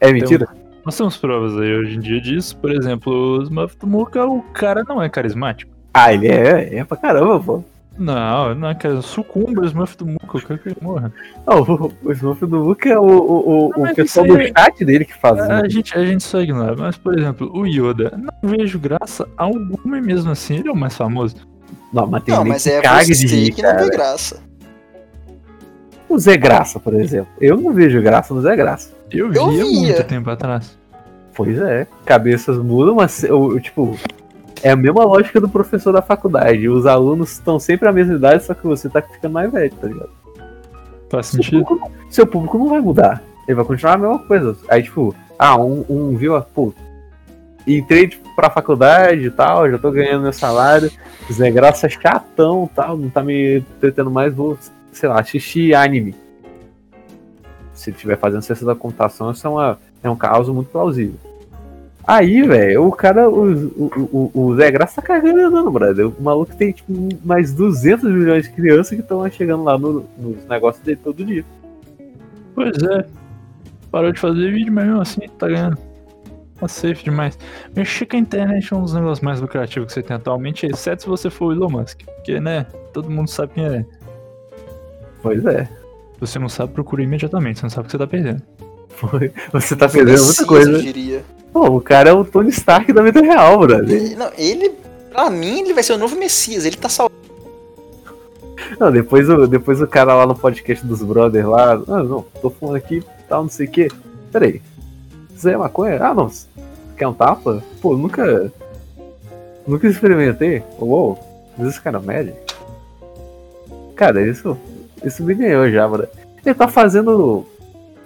É 0.00 0.12
mentira? 0.12 0.48
Nós 0.84 0.96
temos 0.96 1.16
provas 1.16 1.58
aí 1.60 1.74
hoje 1.74 1.96
em 1.96 2.00
dia 2.00 2.20
disso. 2.20 2.56
Por 2.58 2.70
exemplo, 2.70 3.12
o 3.38 3.42
Smurf 3.42 3.76
do 3.76 3.86
Muka, 3.86 4.24
o 4.24 4.40
cara 4.52 4.84
não 4.84 5.02
é 5.02 5.08
carismático. 5.08 5.72
Ah, 5.92 6.12
ele 6.12 6.28
é, 6.28 6.76
é 6.78 6.84
pra 6.84 6.96
caramba, 6.96 7.40
pô. 7.40 7.64
Não, 7.98 8.54
não 8.54 8.68
é 8.68 8.74
cara. 8.74 9.00
Sucumba 9.00 9.62
o 9.62 9.64
Smurf 9.64 9.96
do 9.96 10.06
Muka, 10.06 10.36
eu 10.36 10.40
quero 10.42 10.58
que 10.58 10.68
ele 10.68 10.76
morra. 10.82 11.12
Não, 11.46 11.62
o, 11.62 11.92
o 12.04 12.12
Smurf 12.12 12.44
do 12.46 12.58
Luke 12.58 12.88
é 12.88 12.98
o, 12.98 13.02
o, 13.04 13.68
o, 13.68 13.80
Mas 13.80 13.92
o 13.92 13.94
pessoal 13.94 14.26
isso 14.26 14.36
do 14.36 14.42
chat 14.60 14.84
dele 14.84 15.04
que 15.04 15.14
faz. 15.14 15.38
A, 15.40 15.62
né? 15.62 15.68
gente, 15.68 15.96
a 15.96 16.04
gente 16.04 16.22
só 16.22 16.40
ignora. 16.40 16.76
Mas, 16.76 16.96
por 16.96 17.18
exemplo, 17.18 17.50
o 17.54 17.66
Yoda, 17.66 18.12
não 18.16 18.50
vejo 18.50 18.78
graça 18.78 19.26
alguma 19.36 19.96
e 19.98 20.02
mesmo 20.02 20.30
assim 20.30 20.56
ele 20.56 20.68
é 20.68 20.72
o 20.72 20.76
mais 20.76 20.94
famoso. 20.96 21.36
Não, 21.92 22.06
mas 22.06 22.22
tem 22.24 22.34
não, 22.34 22.44
mas 22.44 22.62
que 22.64 22.70
é 22.70 22.80
cague 22.82 23.14
de 23.14 23.26
rir, 23.26 23.52
que 23.52 23.62
não 23.62 23.70
cara. 23.70 23.84
vê 23.84 23.90
graça. 23.90 24.42
O 26.08 26.18
Zé 26.18 26.36
Graça, 26.36 26.78
por 26.78 26.94
exemplo. 26.94 27.28
Eu 27.40 27.56
não 27.56 27.72
vejo 27.72 28.00
graça 28.00 28.32
no 28.32 28.40
Zé 28.40 28.54
Graça. 28.54 28.92
Eu, 29.10 29.32
Eu 29.32 29.50
via 29.50 29.64
via. 29.64 29.80
muito 29.80 30.04
tempo 30.04 30.30
atrás. 30.30 30.78
Pois 31.34 31.58
é, 31.58 31.86
cabeças 32.04 32.56
mudam, 32.58 32.94
mas 32.94 33.24
o- 33.24 33.58
tipo, 33.60 33.98
é 34.66 34.70
a 34.70 34.76
mesma 34.76 35.04
lógica 35.04 35.40
do 35.40 35.48
professor 35.48 35.92
da 35.92 36.02
faculdade. 36.02 36.68
Os 36.68 36.86
alunos 36.86 37.34
estão 37.34 37.56
sempre 37.56 37.88
à 37.88 37.92
mesma 37.92 38.14
idade, 38.14 38.42
só 38.42 38.52
que 38.52 38.66
você 38.66 38.88
tá 38.88 39.00
ficando 39.00 39.32
mais 39.32 39.50
velho, 39.52 39.72
tá 39.72 39.86
ligado? 39.86 40.10
Faz 41.08 41.26
Seu 41.26 41.40
sentido? 41.40 41.64
público, 41.64 41.92
seu 42.10 42.26
público 42.26 42.58
não 42.58 42.68
vai 42.70 42.80
mudar. 42.80 43.22
Ele 43.46 43.54
vai 43.54 43.64
continuar 43.64 43.94
a 43.94 43.98
mesma 43.98 44.18
coisa. 44.18 44.56
Aí, 44.68 44.82
tipo, 44.82 45.14
ah, 45.38 45.56
um, 45.56 45.84
um 45.88 46.16
viu, 46.16 46.42
pô, 46.52 46.74
entrei 47.64 48.08
tipo, 48.08 48.28
pra 48.34 48.50
faculdade 48.50 49.26
e 49.26 49.30
tal, 49.30 49.70
já 49.70 49.78
tô 49.78 49.88
ganhando 49.92 50.22
meu 50.22 50.32
salário, 50.32 50.90
Zé 51.32 51.48
Graça 51.48 51.86
é 51.86 51.90
chatão 51.90 52.68
e 52.68 52.74
tal, 52.74 52.96
não 52.96 53.08
tá 53.08 53.22
me 53.22 53.58
entretendo 53.58 54.10
mais, 54.10 54.34
vou, 54.34 54.58
sei 54.90 55.08
lá, 55.08 55.20
assistir 55.20 55.76
anime. 55.76 56.12
Se 57.72 57.90
ele 57.90 57.96
estiver 57.96 58.18
fazendo 58.18 58.42
ciência 58.42 58.66
da 58.66 58.74
computação, 58.74 59.30
isso 59.30 59.46
é, 59.46 59.50
uma, 59.50 59.78
é 60.02 60.10
um 60.10 60.16
caso 60.16 60.52
muito 60.52 60.70
plausível. 60.70 61.14
Aí, 62.06 62.42
velho, 62.42 62.86
o 62.86 62.92
cara, 62.92 63.28
o, 63.28 63.66
o, 63.66 64.30
o, 64.32 64.40
o 64.46 64.56
Zé 64.56 64.70
Graça 64.70 65.02
tá 65.02 65.02
cagando 65.02 65.40
e 65.40 65.42
andando, 65.42 65.70
brother. 65.72 66.06
O 66.06 66.22
maluco 66.22 66.54
tem, 66.54 66.70
tipo, 66.70 66.92
mais 67.24 67.52
200 67.52 68.08
milhões 68.08 68.44
de 68.44 68.50
crianças 68.50 68.90
que 68.90 69.00
estão 69.00 69.28
chegando 69.28 69.64
lá 69.64 69.76
no, 69.76 70.06
nos 70.16 70.46
negócios 70.46 70.84
dele 70.84 71.00
todo 71.02 71.24
dia. 71.24 71.44
Pois 72.54 72.80
é. 72.80 73.04
Parou 73.90 74.12
de 74.12 74.20
fazer 74.20 74.52
vídeo, 74.52 74.72
mas 74.72 74.86
mesmo 74.86 75.00
assim 75.00 75.22
tá 75.36 75.48
ganhando. 75.48 75.78
Tá 76.60 76.68
safe 76.68 77.02
demais. 77.02 77.36
Mexer 77.74 78.06
com 78.06 78.16
a 78.16 78.20
internet 78.20 78.72
é 78.72 78.76
um 78.76 78.82
dos 78.82 78.94
negócios 78.94 79.20
mais 79.20 79.40
lucrativos 79.40 79.88
que 79.88 79.94
você 79.94 80.02
tem 80.02 80.16
atualmente, 80.16 80.64
exceto 80.64 81.02
se 81.02 81.08
você 81.08 81.28
for 81.28 81.46
o 81.46 81.52
Elon 81.52 81.70
Musk. 81.70 82.02
Porque, 82.04 82.38
né, 82.38 82.66
todo 82.92 83.10
mundo 83.10 83.28
sabe 83.28 83.54
quem 83.54 83.66
é. 83.66 83.84
Pois 85.22 85.44
é. 85.44 85.64
Se 85.64 86.20
você 86.20 86.38
não 86.38 86.48
sabe, 86.48 86.72
procura 86.72 87.02
imediatamente, 87.02 87.58
você 87.58 87.64
não 87.64 87.70
sabe 87.70 87.82
o 87.82 87.86
que 87.86 87.92
você 87.92 87.98
tá 87.98 88.06
perdendo. 88.06 88.42
Foi. 88.96 89.32
Você 89.52 89.76
tá 89.76 89.88
perdendo 89.88 90.24
muita 90.24 90.44
coisa. 90.44 90.82
Pô, 91.52 91.68
o 91.68 91.80
cara 91.80 92.10
é 92.10 92.12
o 92.12 92.24
Tony 92.24 92.50
Stark 92.50 92.92
da 92.92 93.02
vida 93.02 93.20
real, 93.20 93.58
brother. 93.58 94.16
Não, 94.16 94.30
ele, 94.36 94.72
pra 95.10 95.30
mim, 95.30 95.60
ele 95.60 95.74
vai 95.74 95.82
ser 95.82 95.92
o 95.92 95.98
novo 95.98 96.16
Messias. 96.16 96.64
Ele 96.64 96.76
tá 96.76 96.88
salvando. 96.88 97.16
Não, 98.78 98.90
depois, 98.90 99.28
o, 99.28 99.46
depois 99.46 99.80
o 99.80 99.86
cara 99.86 100.14
lá 100.14 100.26
no 100.26 100.34
podcast 100.34 100.84
dos 100.84 101.02
brothers 101.02 101.46
lá. 101.46 101.72
Ah, 101.72 102.02
não, 102.02 102.24
tô 102.40 102.50
falando 102.50 102.76
aqui 102.76 103.02
tal, 103.28 103.42
não 103.42 103.50
sei 103.50 103.66
o 103.66 103.70
quê. 103.70 103.88
Peraí. 104.32 104.60
Isso 105.34 105.48
aí 105.48 105.54
é 105.54 105.58
maconha? 105.58 106.02
Ah, 106.02 106.14
não. 106.14 106.30
Quer 106.96 107.08
um 107.08 107.14
tapa? 107.14 107.62
Pô, 107.80 107.96
nunca. 107.96 108.52
Nunca 109.66 109.86
experimentei. 109.86 110.62
Uou, 110.78 111.18
mas 111.56 111.68
esse 111.68 111.80
cara 111.80 111.98
é 111.98 112.00
médio. 112.00 112.34
Cara, 113.94 114.26
isso. 114.26 114.56
Isso 115.04 115.22
me 115.22 115.34
ganhou 115.34 115.70
já, 115.70 115.86
mano. 115.86 116.06
Ele 116.44 116.54
tá 116.54 116.68
fazendo 116.68 117.46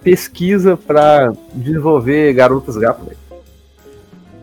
pesquisa 0.03 0.77
pra 0.77 1.33
desenvolver 1.55 2.33
garotas 2.33 2.77
gato, 2.77 3.05
velho. 3.05 3.17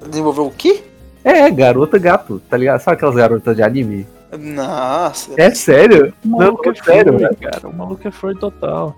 Desenvolveu 0.09 0.45
o 0.47 0.51
quê? 0.51 0.83
É, 1.23 1.49
garota 1.49 1.97
gato, 1.97 2.41
tá 2.49 2.55
ligado? 2.55 2.79
Sabe 2.81 2.95
aquelas 2.97 3.15
garotas 3.15 3.55
de 3.55 3.61
anime? 3.63 4.07
Nossa. 4.37 5.31
É 5.37 5.51
sério? 5.53 6.13
O 6.23 6.27
Não, 6.29 6.37
maluco 6.39 6.65
não, 6.65 6.71
é 6.71 6.75
sério, 6.75 7.13
furry, 7.13 7.23
velho. 7.25 7.37
cara. 7.37 7.67
O 7.67 7.73
maluco 7.75 8.07
é 8.07 8.11
furry 8.11 8.35
total. 8.39 8.95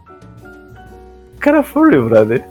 Cara 1.39 1.63
furry, 1.63 1.99
brother. 2.01 2.45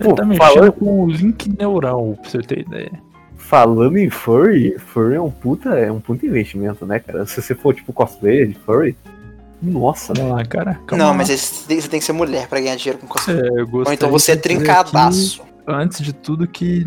Ele 0.00 0.08
Pô, 0.08 0.14
tá 0.14 0.24
mexendo 0.24 0.48
falando- 0.48 0.72
com 0.72 1.04
o 1.04 1.10
link 1.10 1.48
neural, 1.58 2.16
pra 2.20 2.30
você 2.30 2.38
ter 2.38 2.60
ideia. 2.60 2.90
Falando 3.36 3.98
em 3.98 4.08
furry, 4.08 4.76
furry 4.78 5.14
é 5.16 5.20
um 5.20 5.30
puta, 5.30 5.70
é 5.78 5.92
um 5.92 6.00
puta 6.00 6.24
investimento, 6.26 6.86
né, 6.86 6.98
cara? 6.98 7.26
Se 7.26 7.40
você 7.40 7.54
for 7.54 7.74
tipo 7.74 7.92
cosplayer 7.92 8.48
de 8.48 8.54
furry, 8.54 8.96
nossa, 9.62 10.12
Vamos 10.14 10.32
lá, 10.32 10.44
cara. 10.44 10.74
Calma 10.86 11.04
Não, 11.04 11.10
lá. 11.10 11.14
mas 11.14 11.28
você 11.28 11.66
tem, 11.66 11.80
você 11.80 11.88
tem 11.88 12.00
que 12.00 12.06
ser 12.06 12.12
mulher 12.12 12.48
pra 12.48 12.60
ganhar 12.60 12.74
dinheiro 12.76 12.98
com 12.98 13.06
cosplay. 13.06 13.38
É, 13.38 13.60
eu 13.60 13.68
Ou 13.72 13.92
então 13.92 14.10
você 14.10 14.32
é 14.32 14.36
trincadaço. 14.36 15.42
aqui, 15.42 15.52
antes 15.68 16.00
de 16.02 16.12
tudo 16.12 16.46
que 16.48 16.84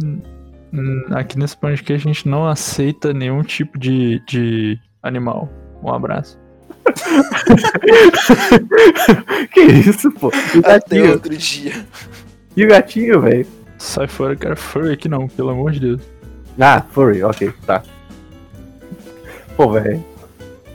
aqui 1.11 1.39
nesse 1.39 1.55
podcast 1.55 2.05
a 2.07 2.11
gente 2.13 2.27
não 2.27 2.45
aceita 2.45 3.13
nenhum 3.13 3.41
tipo 3.43 3.79
de, 3.79 4.21
de 4.27 4.77
animal. 5.01 5.47
Um 5.81 5.89
abraço. 5.93 6.37
que 9.53 9.61
isso, 9.61 10.11
pô? 10.11 10.31
E 10.53 10.57
o 10.57 10.59
Até 10.59 10.71
gatinho, 10.79 11.11
outro 11.13 11.37
dia. 11.37 11.73
e 12.55 12.65
o 12.65 12.67
gatinho, 12.67 13.21
velho? 13.21 13.47
Sai 13.77 14.07
fora, 14.07 14.35
cara. 14.35 14.55
Furry 14.55 14.93
aqui 14.93 15.09
não, 15.09 15.27
pelo 15.27 15.49
amor 15.49 15.71
de 15.71 15.79
Deus. 15.79 16.01
Ah, 16.59 16.81
furry, 16.91 17.23
ok, 17.23 17.51
tá. 17.65 17.83
Pô, 19.55 19.71
velho. 19.71 20.03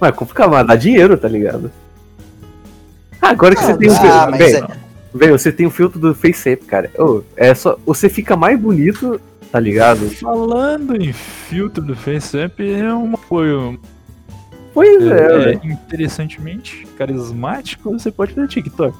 Mas 0.01 0.11
é 0.11 0.13
complicado, 0.13 0.51
mas 0.51 0.67
dá 0.67 0.77
dinheiro, 0.77 1.17
tá 1.17 1.29
ligado? 1.29 1.71
Ah, 3.23 3.31
Agora 3.31 3.55
que 3.55 3.63
Ah, 3.63 3.67
você 3.67 3.77
tem 3.79 3.89
o 3.89 3.93
dá, 3.93 4.01
filtro. 4.01 4.31
mas 4.31 4.39
Velho, 4.53 4.65
é- 4.65 5.19
velho, 5.19 5.39
você 5.39 5.53
tem 5.53 5.67
o 5.67 5.71
filtro 5.71 5.99
do 6.01 6.15
FaceApp, 6.15 6.65
cara. 6.65 6.91
Ô, 6.99 7.23
é 7.37 7.55
só. 7.55 7.79
Você 7.87 8.09
fica 8.09 8.37
mais 8.37 8.59
bonito, 8.59 9.21
tá 9.53 9.61
ligado? 9.61 10.09
Falando 10.11 10.97
em 11.01 11.13
filtro 11.13 11.83
do 11.83 11.95
FaceApp, 11.97 12.63
é 12.73 12.93
um 12.95 13.15
apoio 13.15 13.79
Pois 14.73 15.03
é, 15.03 15.07
é, 15.07 15.39
velho. 15.39 15.61
interessantemente 15.65 16.87
carismático. 16.97 17.91
Você 17.93 18.11
pode 18.11 18.35
fazer 18.35 18.49
TikTok. 18.49 18.97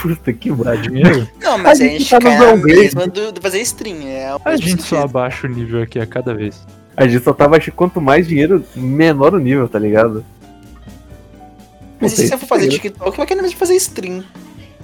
Puta 0.00 0.32
que 0.32 0.50
dinheiro. 0.82 1.28
Não, 1.40 1.56
mas 1.58 1.80
A 1.80 1.84
a 1.84 1.86
gente 1.86 1.98
gente 2.00 2.10
tá 2.10 2.18
no 2.18 2.24
cai 2.26 2.38
na 2.38 2.56
mesma 2.56 3.06
do, 3.06 3.32
do 3.32 3.40
fazer 3.40 3.60
stream. 3.62 3.96
É 4.06 4.28
A 4.44 4.50
mesmo 4.50 4.66
gente 4.66 4.82
só 4.82 4.96
sentido. 4.96 5.04
abaixa 5.04 5.46
o 5.46 5.50
nível 5.50 5.82
aqui 5.82 5.98
a 5.98 6.06
cada 6.06 6.34
vez. 6.34 6.60
A 6.96 7.06
gente 7.06 7.24
só 7.24 7.32
tava 7.32 7.56
achando 7.56 7.74
quanto 7.74 8.00
mais 8.00 8.26
dinheiro, 8.28 8.62
menor 8.76 9.34
o 9.34 9.38
nível, 9.38 9.68
tá 9.68 9.78
ligado? 9.78 10.24
Mas 12.04 12.12
e 12.12 12.16
se 12.16 12.28
você 12.28 12.38
for 12.38 12.46
fazer 12.46 12.68
TikTok, 12.68 13.16
vai 13.16 13.26
cair 13.26 13.36
no 13.36 13.42
mesmo 13.42 13.54
de 13.54 13.58
fazer 13.58 13.74
stream. 13.76 14.22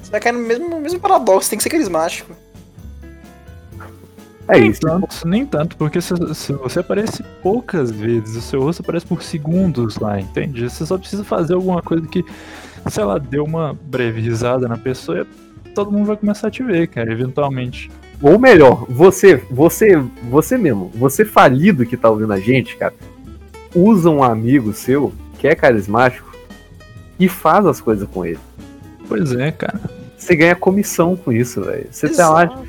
Você 0.03 0.11
vai 0.11 0.21
cair 0.21 0.33
no 0.33 0.41
mesmo, 0.41 0.69
no 0.69 0.81
mesmo 0.81 0.99
paradoxo, 0.99 1.51
tem 1.51 1.57
que 1.57 1.63
ser 1.63 1.71
carismático. 1.71 2.35
É 4.49 4.59
nem 4.59 4.71
isso. 4.71 4.81
tanto, 4.81 5.29
nem 5.29 5.47
tanto, 5.47 5.77
porque 5.77 6.01
se, 6.01 6.13
se 6.35 6.53
você 6.53 6.81
aparece 6.81 7.23
poucas 7.41 7.91
vezes, 7.91 8.35
o 8.37 8.41
seu 8.41 8.63
rosto 8.63 8.83
aparece 8.83 9.07
por 9.07 9.23
segundos 9.23 9.97
lá, 9.99 10.21
entende? 10.21 10.69
Você 10.69 10.85
só 10.85 10.99
precisa 10.99 11.23
fazer 11.23 11.55
alguma 11.55 11.81
coisa 11.81 12.05
que, 12.09 12.25
sei 12.89 13.05
lá, 13.05 13.19
deu 13.19 13.45
uma 13.45 13.79
breve 13.81 14.21
risada 14.21 14.67
na 14.67 14.77
pessoa 14.77 15.21
e 15.21 15.69
todo 15.69 15.93
mundo 15.93 16.07
vai 16.07 16.17
começar 16.17 16.49
a 16.49 16.51
te 16.51 16.65
ver, 16.65 16.89
cara, 16.89 17.13
eventualmente. 17.13 17.91
Ou 18.21 18.41
melhor, 18.41 18.87
você, 18.89 19.37
você, 19.51 19.97
você 20.29 20.59
mesmo, 20.59 20.91
você 20.97 21.25
falido 21.25 21.87
que 21.87 21.97
tá 21.97 22.11
ouvindo 22.11 22.33
a 22.33 22.41
gente, 22.41 22.77
cara, 22.77 22.95
usa 23.75 24.11
um 24.11 24.23
amigo 24.23 24.73
seu 24.73 25.13
que 25.39 25.47
é 25.47 25.55
carismático 25.55 26.30
e 27.21 27.29
faz 27.29 27.67
as 27.67 27.81
coisas 27.81 28.09
com 28.09 28.25
ele. 28.25 28.41
Pois 29.07 29.33
é, 29.33 29.53
cara. 29.53 29.79
Você 30.17 30.35
ganha 30.35 30.57
comissão 30.57 31.15
com 31.15 31.31
isso, 31.31 31.63
velho. 31.63 31.87
Você 31.91 32.09
tá 32.09 32.29
lá, 32.29 32.63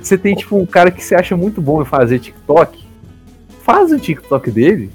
você 0.00 0.16
tem 0.16 0.34
tipo 0.34 0.56
um 0.56 0.66
cara 0.66 0.90
que 0.90 1.02
você 1.02 1.14
acha 1.14 1.36
muito 1.36 1.60
bom 1.60 1.82
em 1.82 1.84
fazer 1.84 2.18
TikTok, 2.18 2.84
faz 3.64 3.90
o 3.90 3.98
TikTok 3.98 4.50
dele. 4.50 4.90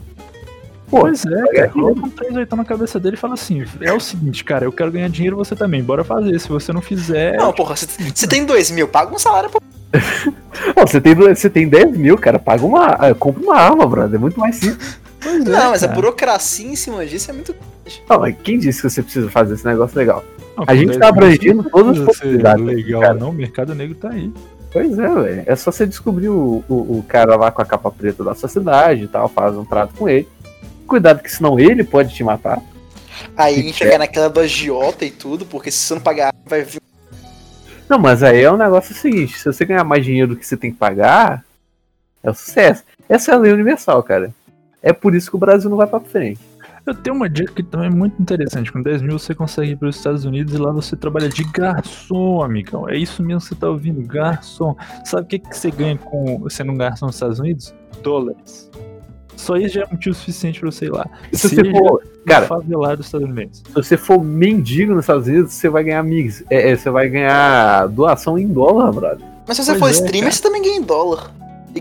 Pô, 0.89 1.01
Pois 1.01 1.25
é, 1.25 1.29
ganhar 1.29 1.47
cara. 1.53 1.69
Coloca 1.69 2.05
um 2.05 2.09
38 2.09 2.55
na 2.55 2.65
cabeça 2.65 2.99
dele 2.99 3.15
e 3.15 3.19
fala 3.19 3.33
assim: 3.35 3.63
é 3.81 3.93
o 3.93 3.99
seguinte, 3.99 4.43
cara, 4.43 4.65
eu 4.65 4.71
quero 4.71 4.91
ganhar 4.91 5.09
dinheiro 5.09 5.37
você 5.37 5.55
também, 5.55 5.81
bora 5.81 6.03
fazer. 6.03 6.37
Se 6.39 6.49
você 6.49 6.73
não 6.73 6.81
fizer. 6.81 7.37
Não, 7.37 7.53
porra, 7.53 7.75
você, 7.75 8.27
tem 8.27 8.45
dois 8.45 8.69
mil, 8.69 8.87
paga 8.87 9.13
um 9.13 9.19
salário 9.19 9.49
pra 9.49 9.61
você, 10.85 11.01
tem, 11.01 11.13
você 11.15 11.49
tem 11.49 11.67
10 11.67 11.97
mil, 11.97 12.17
cara, 12.17 12.39
paga 12.39 12.65
uma. 12.65 12.87
ah, 12.87 13.13
compra 13.13 13.43
uma 13.43 13.55
arma, 13.55 13.85
brother. 13.85 14.15
É 14.15 14.17
muito 14.17 14.39
mais 14.39 14.55
simples. 14.55 14.99
Pois 15.19 15.45
é, 15.45 15.49
Não, 15.49 15.71
mas 15.71 15.83
a 15.83 15.87
cara. 15.87 15.99
burocracia 15.99 16.67
em 16.67 16.75
cima 16.75 17.05
disso 17.05 17.29
é 17.29 17.33
muito. 17.33 17.55
Não, 18.09 18.19
mas 18.19 18.35
quem 18.43 18.59
disse 18.59 18.81
que 18.81 18.89
você 18.89 19.01
precisa 19.01 19.29
fazer 19.29 19.55
esse 19.55 19.65
negócio 19.65 19.97
legal? 19.97 20.23
Não, 20.55 20.65
a 20.67 20.75
gente 20.75 20.97
10 20.97 20.99
tá 20.99 21.11
você 21.11 21.69
todas 21.69 21.99
as 21.99 22.05
possibilidades, 22.05 22.65
Legal, 22.65 23.01
cara. 23.01 23.13
não, 23.13 23.29
o 23.29 23.33
mercado 23.33 23.73
negro 23.73 23.95
tá 23.95 24.09
aí. 24.09 24.31
Pois 24.71 24.97
é, 24.97 25.09
velho. 25.09 25.43
É 25.45 25.55
só 25.55 25.71
você 25.71 25.85
descobrir 25.85 26.29
o, 26.29 26.63
o, 26.69 26.99
o 26.99 27.05
cara 27.07 27.35
lá 27.35 27.51
com 27.51 27.61
a 27.61 27.65
capa 27.65 27.91
preta 27.91 28.23
da 28.23 28.33
sua 28.33 28.47
cidade 28.47 29.03
e 29.03 29.07
tal, 29.07 29.27
faz 29.27 29.55
um 29.55 29.65
trato 29.65 29.93
com 29.95 30.07
ele. 30.07 30.27
Cuidado 30.87 31.21
que 31.21 31.31
senão 31.31 31.59
ele 31.59 31.83
pode 31.83 32.13
te 32.13 32.23
matar. 32.23 32.61
Aí 33.35 33.63
vai 33.63 33.73
cair 33.73 33.97
naquela 33.97 34.29
do 34.29 34.39
agiota 34.39 35.05
e 35.05 35.11
tudo, 35.11 35.45
porque 35.45 35.71
se 35.71 35.79
você 35.79 35.93
não 35.93 36.01
pagar, 36.01 36.33
vai 36.45 36.63
vir. 36.63 36.81
Não, 37.89 37.99
mas 37.99 38.23
aí 38.23 38.41
é 38.41 38.51
o 38.51 38.57
negócio 38.57 38.95
seguinte, 38.95 39.37
se 39.37 39.45
você 39.45 39.65
ganhar 39.65 39.83
mais 39.83 40.05
dinheiro 40.05 40.29
do 40.29 40.35
que 40.37 40.47
você 40.47 40.55
tem 40.55 40.71
que 40.71 40.77
pagar, 40.77 41.43
é 42.23 42.29
o 42.29 42.33
sucesso. 42.33 42.83
Essa 43.09 43.31
é 43.31 43.35
a 43.35 43.37
lei 43.37 43.51
universal, 43.51 44.01
cara. 44.03 44.33
É 44.81 44.93
por 44.93 45.13
isso 45.13 45.29
que 45.29 45.35
o 45.35 45.39
Brasil 45.39 45.69
não 45.69 45.77
vai 45.77 45.87
pra 45.87 45.99
frente. 45.99 46.39
Eu 46.85 46.95
tenho 46.95 47.15
uma 47.15 47.29
dica 47.29 47.53
que 47.53 47.63
também 47.63 47.87
é 47.87 47.89
muito 47.89 48.19
interessante. 48.21 48.71
Com 48.71 48.81
10 48.81 49.01
mil 49.01 49.19
você 49.19 49.35
consegue 49.35 49.71
ir 49.71 49.75
para 49.75 49.87
os 49.89 49.95
Estados 49.95 50.25
Unidos 50.25 50.53
e 50.53 50.57
lá 50.57 50.71
você 50.71 50.95
trabalha 50.95 51.29
de 51.29 51.43
garçom, 51.43 52.41
amigão. 52.41 52.89
É 52.89 52.97
isso 52.97 53.21
mesmo 53.21 53.41
que 53.41 53.47
você 53.47 53.55
tá 53.55 53.69
ouvindo, 53.69 54.01
garçom. 54.05 54.75
Sabe 55.05 55.23
o 55.23 55.25
que, 55.27 55.39
que 55.39 55.55
você 55.55 55.69
ganha 55.69 55.97
com 55.97 56.49
sendo 56.49 56.71
um 56.71 56.77
garçom 56.77 57.05
nos 57.05 57.15
Estados 57.15 57.39
Unidos? 57.39 57.73
Dólares. 58.01 58.69
Só 59.35 59.57
isso 59.57 59.75
já 59.75 59.83
é 59.83 59.87
motivo 59.91 60.13
suficiente 60.13 60.59
pra 60.59 60.71
você 60.71 60.85
ir 60.85 60.91
lá. 60.91 61.07
Se 61.33 61.49
você 61.49 61.71
for, 61.71 62.03
cara, 62.27 62.45
favelado 62.45 62.97
dos 62.97 63.07
Estados 63.07 63.27
Unidos. 63.27 63.63
se 63.65 63.73
você 63.73 63.97
for 63.97 64.23
mendigo 64.23 64.93
nos 64.93 65.05
Estados 65.05 65.27
Unidos, 65.27 65.53
você 65.53 65.69
vai 65.69 65.83
ganhar 65.83 66.03
mix. 66.03 66.43
É, 66.49 66.71
é, 66.71 66.75
você 66.75 66.89
vai 66.89 67.09
ganhar 67.09 67.87
doação 67.87 68.37
em 68.37 68.47
dólar, 68.47 68.91
brother. 68.91 69.25
Mas 69.47 69.57
se 69.57 69.63
você 69.63 69.71
Pois 69.71 69.79
for 69.79 69.87
é, 69.87 69.91
streamer, 69.91 70.21
cara. 70.21 70.31
você 70.31 70.41
também 70.43 70.61
ganha 70.61 70.77
em 70.77 70.83
dólar. 70.83 71.31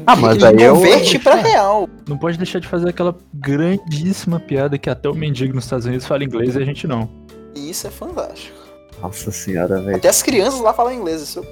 Ah, 0.06 0.16
mas 0.16 0.36
ele 0.36 0.46
aí 0.46 0.62
é 0.62 0.70
o- 0.72 0.74
converte 0.76 1.18
pra 1.18 1.34
real. 1.36 1.88
Não 2.08 2.16
pode 2.18 2.36
deixar 2.38 2.58
de 2.60 2.68
fazer 2.68 2.88
aquela 2.88 3.16
grandíssima 3.34 4.38
piada 4.40 4.78
que 4.78 4.88
até 4.90 5.08
o 5.08 5.14
mendigo 5.14 5.54
nos 5.54 5.64
Estados 5.64 5.86
Unidos 5.86 6.06
fala 6.06 6.24
inglês 6.24 6.54
e 6.56 6.58
a 6.58 6.64
gente 6.64 6.86
não. 6.86 7.08
Isso 7.54 7.86
é 7.86 7.90
fantástico. 7.90 8.56
Nossa 9.02 9.30
senhora, 9.30 9.80
velho. 9.80 9.96
Até 9.96 10.08
as 10.08 10.22
crianças 10.22 10.60
lá 10.60 10.72
falam 10.72 10.92
inglês, 10.92 11.22
isso 11.22 11.38
eu 11.40 11.46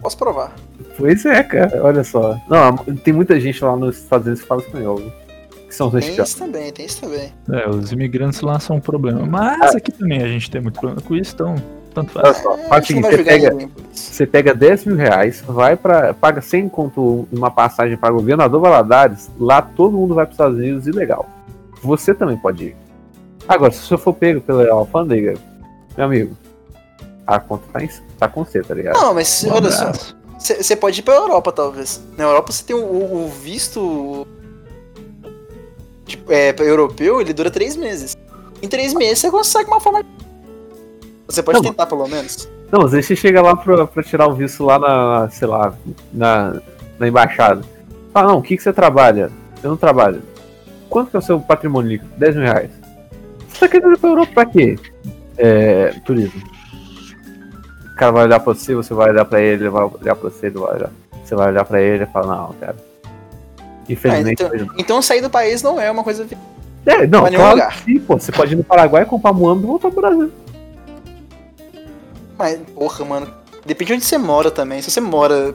posso 0.00 0.16
provar. 0.16 0.54
Pois 0.96 1.24
é, 1.24 1.42
cara, 1.42 1.80
olha 1.84 2.02
só. 2.04 2.38
Não, 2.48 2.76
tem 2.96 3.12
muita 3.14 3.38
gente 3.40 3.62
lá 3.64 3.76
nos 3.76 3.98
Estados 3.98 4.26
Unidos 4.26 4.42
que 4.42 4.48
fala 4.48 4.60
espanhol, 4.62 4.96
viu? 4.96 5.12
Que 5.68 5.74
são 5.74 5.88
os 5.88 5.92
Tem 6.04 6.16
isso 6.22 6.38
também, 6.38 6.72
tem 6.72 6.86
isso 6.86 7.00
também. 7.00 7.32
É, 7.50 7.68
os 7.68 7.92
imigrantes 7.92 8.40
lá 8.40 8.58
são 8.60 8.76
um 8.76 8.80
problema. 8.80 9.24
Mas 9.26 9.74
Ah. 9.74 9.78
aqui 9.78 9.92
também 9.92 10.22
a 10.22 10.28
gente 10.28 10.50
tem 10.50 10.60
muito 10.60 10.78
problema 10.80 11.00
com 11.02 11.14
isso, 11.16 11.32
então 11.34 11.54
tanto 11.94 12.12
faz. 12.12 12.26
Olha 12.26 12.34
só, 12.34 12.68
faz 12.68 12.84
o 12.84 12.86
seguinte, 12.86 13.08
você 13.08 13.24
pega, 13.24 13.68
você 13.92 14.26
pega 14.26 14.54
10 14.54 14.84
mil 14.86 14.96
reais, 14.96 15.42
vai 15.46 15.76
pra. 15.76 16.12
paga 16.12 16.40
100 16.40 16.68
conto 16.68 17.28
uma 17.32 17.50
passagem 17.50 17.96
para 17.96 18.10
governador 18.12 18.60
Valadares, 18.60 19.30
lá 19.38 19.62
todo 19.62 19.96
mundo 19.96 20.14
vai 20.14 20.26
para 20.26 20.32
os 20.32 20.34
Estados 20.34 20.58
Unidos 20.58 20.86
e 20.86 20.90
legal. 20.90 21.28
Você 21.82 22.14
também 22.14 22.36
pode 22.36 22.64
ir. 22.64 22.76
Agora, 23.46 23.70
se 23.70 23.86
você 23.86 23.96
for 23.96 24.14
pego 24.14 24.40
pela 24.40 24.68
alfândega, 24.72 25.34
meu 25.96 26.06
amigo, 26.06 26.36
a 27.26 27.38
conta 27.38 27.64
tá, 27.72 27.82
em, 27.82 27.90
tá 28.18 28.28
com 28.28 28.44
você, 28.44 28.62
tá 28.62 28.74
ligado? 28.74 28.96
Não, 28.96 29.14
mas 29.14 29.44
Um 29.44 29.52
olha 29.52 29.70
só, 29.70 29.92
você 30.38 30.76
pode 30.76 31.00
ir 31.00 31.02
pra 31.02 31.14
Europa, 31.14 31.52
talvez. 31.52 32.02
Na 32.16 32.24
Europa 32.24 32.52
você 32.52 32.64
tem 32.64 32.74
o, 32.74 32.80
o 32.80 33.28
visto 33.28 34.26
tipo, 36.06 36.32
é, 36.32 36.52
pra 36.52 36.64
europeu, 36.64 37.20
ele 37.20 37.32
dura 37.32 37.50
três 37.50 37.76
meses. 37.76 38.16
Em 38.62 38.68
três 38.68 38.94
meses 38.94 39.18
você 39.18 39.30
consegue 39.30 39.68
uma 39.68 39.80
forma. 39.80 40.02
Você 41.26 41.42
pode 41.42 41.62
tentar, 41.62 41.86
pelo 41.86 42.06
menos. 42.06 42.48
Não, 42.70 42.82
mas 42.82 42.94
aí 42.94 43.02
você 43.02 43.14
chega 43.16 43.40
lá 43.40 43.56
pra, 43.56 43.86
pra 43.86 44.02
tirar 44.02 44.26
o 44.26 44.34
visto 44.34 44.64
lá 44.64 44.78
na, 44.78 45.28
sei 45.30 45.48
lá, 45.48 45.74
na, 46.12 46.60
na 46.98 47.08
embaixada. 47.08 47.62
Fala, 48.12 48.28
não, 48.28 48.38
o 48.38 48.42
que, 48.42 48.56
que 48.56 48.62
você 48.62 48.72
trabalha? 48.72 49.30
Eu 49.62 49.70
não 49.70 49.76
trabalho. 49.76 50.22
Quanto 50.88 51.10
que 51.10 51.16
é 51.16 51.18
o 51.18 51.22
seu 51.22 51.40
patrimônio 51.40 51.92
líquido? 51.92 52.10
10 52.16 52.36
mil 52.36 52.44
reais. 52.44 52.70
Você 53.48 53.60
tá 53.60 53.68
querendo 53.68 53.94
ir 53.94 53.98
pra 53.98 54.10
Europa 54.10 54.32
pra 54.34 54.46
quê? 54.46 54.78
É, 55.36 55.94
turismo. 56.04 56.42
O 57.92 57.96
cara 57.96 58.12
vai 58.12 58.24
olhar 58.24 58.40
pra 58.40 58.52
você, 58.52 58.74
você 58.74 58.92
vai 58.92 59.10
olhar 59.10 59.24
pra 59.24 59.40
ele, 59.40 59.64
ele 59.64 59.70
vai 59.70 59.84
olhar 59.84 60.16
pra 60.16 60.30
você, 60.30 60.46
ele 60.46 60.58
vai 60.58 60.74
olhar. 60.74 60.90
Você 61.24 61.34
vai 61.34 61.48
olhar 61.48 61.64
pra 61.64 61.80
ele 61.80 62.04
e 62.04 62.06
fala, 62.06 62.36
não, 62.36 62.52
cara. 62.54 62.76
Infelizmente. 63.88 64.42
Ah, 64.42 64.50
não. 64.52 64.74
Então 64.78 65.00
sair 65.00 65.20
do 65.20 65.30
país 65.30 65.62
não 65.62 65.80
é 65.80 65.90
uma 65.90 66.04
coisa. 66.04 66.26
É, 66.86 67.06
não, 67.06 67.26
claro 67.26 67.50
lugar. 67.52 67.84
que 67.84 68.00
pô. 68.00 68.18
Você 68.18 68.32
pode 68.32 68.52
ir 68.52 68.56
no 68.56 68.64
Paraguai, 68.64 69.04
comprar 69.04 69.32
muamba 69.32 69.62
e 69.62 69.66
voltar 69.66 69.90
pro 69.90 70.00
Brasil. 70.00 70.32
Mas, 72.38 72.58
porra, 72.74 73.04
mano. 73.04 73.26
Depende 73.64 73.88
de 73.88 73.94
onde 73.94 74.04
você 74.04 74.18
mora 74.18 74.50
também. 74.50 74.82
Se 74.82 74.90
você 74.90 75.00
mora 75.00 75.54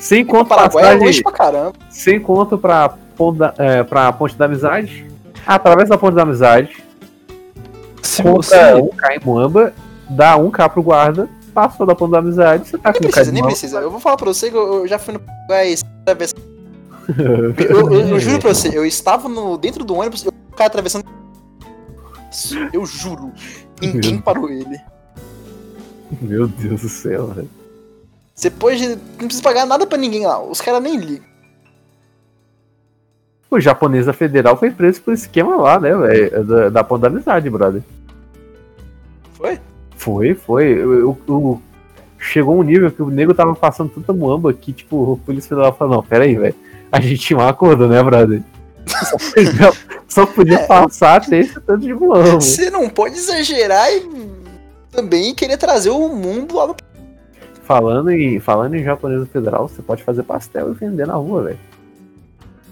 Sem 0.00 0.24
conta 0.24 0.54
Paraguai, 0.54 0.92
é 0.92 0.94
longe 0.94 1.22
pra 1.22 1.32
caramba. 1.32 1.72
sem 1.90 2.18
conto 2.20 2.56
pra, 2.58 2.88
ponte 3.16 3.38
da- 3.38 3.54
é, 3.58 3.82
pra 3.82 4.12
Ponte 4.12 4.34
da 4.36 4.44
Amizade. 4.46 5.06
Através 5.46 5.88
da 5.88 5.96
Ponte 5.98 6.14
da 6.14 6.22
Amizade, 6.22 6.82
Se 8.02 8.22
você, 8.22 8.54
1k 8.74 9.16
em 9.16 9.24
Moamba, 9.24 9.72
dá 10.10 10.36
1k 10.36 10.68
pro 10.70 10.82
guarda, 10.82 11.28
passou 11.54 11.86
da 11.86 11.94
Ponte 11.94 12.10
da 12.12 12.18
Amizade, 12.18 12.68
você 12.68 12.78
tá 12.78 12.90
Nem 12.90 13.00
com 13.00 13.06
1k 13.06 13.10
precisa, 13.12 13.32
nem 13.32 13.42
Moamba. 13.42 13.52
precisa. 13.52 13.78
Eu 13.80 13.90
vou 13.90 14.00
falar 14.00 14.16
pra 14.16 14.26
você 14.26 14.50
que 14.50 14.56
eu 14.56 14.74
eu 14.80 14.86
já 14.88 14.98
fui 14.98 15.14
no 15.14 15.20
Paraguai 15.20 15.74
vez. 16.14 16.34
Eu, 17.18 17.90
eu- 17.90 18.08
eu 18.08 18.20
juro 18.20 18.38
pra 18.38 18.52
você, 18.52 18.68
eu 18.76 18.84
estava 18.84 19.28
no, 19.30 19.56
dentro 19.56 19.82
do 19.84 19.94
ônibus, 19.94 20.24
eu 20.26 20.32
cara 20.54 20.66
atravessando. 20.66 21.04
Eu 22.72 22.84
juro. 22.84 23.32
Ninguém 23.80 24.18
parou 24.18 24.50
ele. 24.50 24.78
Meu 26.20 26.46
Deus 26.46 26.82
do 26.82 26.88
céu, 26.88 27.28
velho. 27.28 27.50
Você 28.34 28.50
pode. 28.50 28.86
Não 28.88 28.96
precisa 29.26 29.42
pagar 29.42 29.66
nada 29.66 29.86
pra 29.86 29.98
ninguém 29.98 30.26
lá. 30.26 30.40
Os 30.40 30.60
caras 30.60 30.82
nem 30.82 30.96
ligam. 30.96 31.26
O 33.50 33.58
japonês 33.58 34.06
da 34.06 34.12
federal 34.12 34.56
foi 34.56 34.70
preso 34.70 35.00
por 35.00 35.14
esquema 35.14 35.56
lá, 35.56 35.80
né, 35.80 35.94
velho? 35.94 36.44
Da, 36.44 36.68
da 36.68 36.82
modalidade, 36.82 37.48
brother. 37.48 37.82
Foi? 39.32 39.58
Foi, 39.96 40.34
foi. 40.34 40.84
O, 40.84 41.60
chegou 42.18 42.58
um 42.58 42.62
nível 42.62 42.90
que 42.90 43.02
o 43.02 43.10
nego 43.10 43.32
tava 43.32 43.54
passando 43.54 43.90
tanta 43.90 44.12
muamba 44.12 44.52
que, 44.52 44.72
tipo, 44.72 45.12
o 45.12 45.16
polícia 45.16 45.48
federal 45.48 45.74
falou, 45.74 45.96
não, 45.96 46.02
pera 46.02 46.24
aí, 46.24 46.36
velho. 46.36 46.54
A 46.92 47.00
gente 47.00 47.18
tinha 47.18 47.38
um 47.38 47.46
acordo, 47.46 47.88
né, 47.88 48.02
brother? 48.02 48.42
Só 48.86 49.16
podia, 49.16 49.72
só 50.08 50.26
podia 50.26 50.58
passar 50.66 51.16
até 51.16 51.38
esse 51.38 51.60
tanto 51.60 51.80
de 51.80 51.94
muamba. 51.94 52.40
Você 52.40 52.70
não 52.70 52.88
pode 52.88 53.16
exagerar 53.16 53.90
e 53.92 54.00
também 54.90 55.34
querer 55.34 55.56
trazer 55.56 55.90
o 55.90 56.08
mundo 56.08 56.56
lá 56.56 56.66
no. 56.66 56.76
Falando 57.62 58.10
em, 58.10 58.40
falando 58.40 58.74
em 58.74 58.82
japonês 58.82 59.28
federal, 59.28 59.68
você 59.68 59.82
pode 59.82 60.02
fazer 60.02 60.22
pastel 60.22 60.70
e 60.70 60.74
vender 60.74 61.06
na 61.06 61.14
rua, 61.14 61.44
velho. 61.44 61.58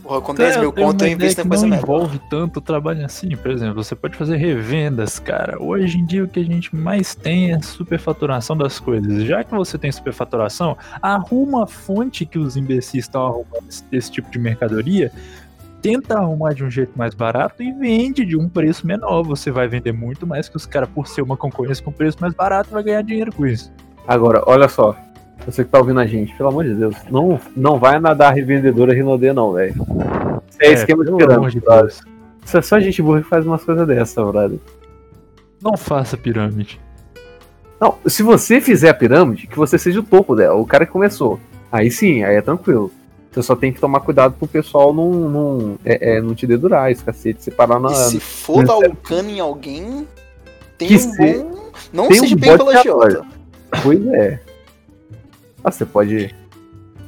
Porra, 0.07 0.21
com 0.21 0.35
10 0.35 0.59
mil 0.59 0.73
conto 0.73 1.05
eu 1.05 1.09
invisto 1.09 1.41
em 1.41 1.49
coisa 1.49 1.65
não 1.65 1.71
melhor. 1.71 1.83
envolve 1.83 2.21
tanto 2.31 2.61
trabalho 2.61 3.05
assim, 3.05 3.37
por 3.37 3.51
exemplo, 3.51 3.83
você 3.83 3.97
pode 3.97 4.17
fazer 4.17 4.37
revendas, 4.37 5.19
cara. 5.19 5.61
Hoje 5.61 5.99
em 5.99 6.07
dia 6.07 6.23
o 6.23 6.29
que 6.29 6.39
a 6.39 6.45
gente 6.45 6.75
mais 6.77 7.17
tem 7.17 7.53
é 7.53 7.61
superfaturação 7.61 8.57
das 8.57 8.79
coisas. 8.79 9.25
Já 9.25 9.43
que 9.43 9.51
você 9.53 9.77
tem 9.77 9.91
superfaturação, 9.91 10.79
arruma 11.03 11.65
a 11.65 11.67
fonte 11.67 12.25
que 12.25 12.39
os 12.39 12.57
imbecis 12.57 13.05
estão 13.05 13.27
arrumando 13.27 13.69
esse, 13.69 13.83
esse 13.91 14.11
tipo 14.13 14.31
de 14.31 14.39
mercadoria, 14.39 15.11
tenta 15.87 16.19
arrumar 16.19 16.53
de 16.53 16.65
um 16.65 16.71
jeito 16.71 16.93
mais 16.97 17.15
barato 17.15 17.63
e 17.63 17.73
vende 17.73 18.25
de 18.25 18.37
um 18.37 18.49
preço 18.49 18.85
menor. 18.85 19.23
Você 19.23 19.53
vai 19.53 19.69
vender 19.69 19.93
muito 19.93 20.27
mais 20.27 20.49
que 20.49 20.57
os 20.57 20.67
caras 20.67 20.89
por 20.89 21.07
ser 21.07 21.23
uma 21.23 21.37
concorrência 21.37 21.85
com 21.85 21.93
preço 21.93 22.19
mais 22.21 22.35
barato 22.35 22.71
vai 22.71 22.83
ganhar 22.83 23.03
dinheiro 23.03 23.33
com 23.33 23.47
isso. 23.47 23.73
Agora, 24.07 24.43
olha 24.47 24.69
só. 24.69 24.97
Você 25.45 25.65
que 25.65 25.71
tá 25.71 25.79
ouvindo 25.79 26.01
a 26.01 26.07
gente, 26.07 26.35
pelo 26.35 26.49
amor 26.49 26.65
de 26.65 26.75
Deus, 26.75 26.97
não, 27.09 27.39
não 27.57 27.79
vai 27.79 28.01
nadar 28.01 28.35
revendedora 28.35 28.93
Rinodê, 28.93 29.33
não, 29.33 29.53
velho. 29.53 29.75
Isso 30.49 30.59
é, 30.61 30.73
esquema 30.73 31.05
de 31.05 31.13
pirâmide, 31.13 31.61
brother. 31.61 31.95
Isso 32.45 32.57
é 32.57 32.63
só 32.63 32.81
gente 32.81 33.01
burra 33.01 33.23
que 33.23 33.29
faz 33.29 33.47
umas 33.47 33.63
coisas 33.63 33.87
dessas, 33.87 34.27
brother. 34.27 34.59
Não 35.63 35.77
faça 35.77 36.17
pirâmide. 36.17 36.81
Não, 37.81 37.97
se 38.07 38.23
você 38.23 38.61
fizer 38.61 38.89
a 38.89 38.95
pirâmide, 38.95 39.47
que 39.47 39.57
você 39.57 39.79
seja 39.79 40.01
o 40.01 40.03
topo 40.03 40.35
dela, 40.35 40.57
o 40.57 40.67
cara 40.67 40.85
que 40.85 40.93
começou. 40.93 41.39
Aí 41.71 41.91
sim, 41.91 42.25
aí 42.25 42.37
é 42.37 42.43
tranquilo. 42.43 42.91
Você 43.37 43.43
só 43.43 43.55
tem 43.55 43.71
que 43.71 43.79
tomar 43.79 44.01
cuidado 44.01 44.33
pro 44.39 44.49
pessoal 44.49 44.95
não, 44.95 45.11
não, 45.29 45.79
é, 45.85 46.17
é, 46.17 46.21
não 46.23 46.35
te 46.35 46.47
dedurar 46.47 46.91
esse 46.91 47.05
cacete, 47.05 47.45
você 47.45 47.51
parar 47.51 47.79
na. 47.79 47.93
E 47.93 47.95
se 47.95 48.19
for 48.19 48.65
dar 48.65 48.79
o 48.79 48.97
cano 48.97 49.29
em 49.29 49.41
alguém, 49.41 50.09
tem 50.79 50.89
Que 50.89 50.95
um 50.95 50.99
se- 50.99 51.19
bom. 51.19 51.71
Não 51.93 52.09
tem 52.09 52.17
um 52.19 52.23
seja 52.23 52.35
bem 52.37 52.57
pela. 52.57 52.83
Jota. 52.83 53.27
Pois 53.83 54.07
é. 54.07 54.41
Ah, 55.63 55.71
você 55.71 55.85
pode. 55.85 56.35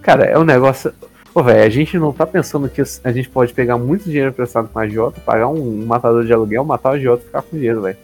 Cara, 0.03 0.27
é 0.27 0.39
um 0.39 0.45
negócio. 0.45 0.93
Pô, 1.33 1.43
velho, 1.43 1.63
a 1.65 1.71
gente 1.71 1.99
não 1.99 2.13
tá 2.13 2.27
pensando 2.27 2.69
que 2.69 2.83
a 3.03 3.11
gente 3.11 3.31
pode 3.31 3.55
pegar 3.55 3.79
muito 3.79 4.05
dinheiro 4.05 4.29
emprestado 4.29 4.69
com 4.69 4.79
a 4.79 4.83
agiota, 4.83 5.23
pagar 5.23 5.49
um 5.49 5.87
matador 5.87 6.27
de 6.27 6.33
aluguel, 6.35 6.63
matar 6.63 6.91
o 6.91 6.93
agiota 6.97 7.23
e 7.23 7.27
ficar 7.27 7.41
com 7.41 7.57
dinheiro, 7.57 7.81
velho. 7.81 7.97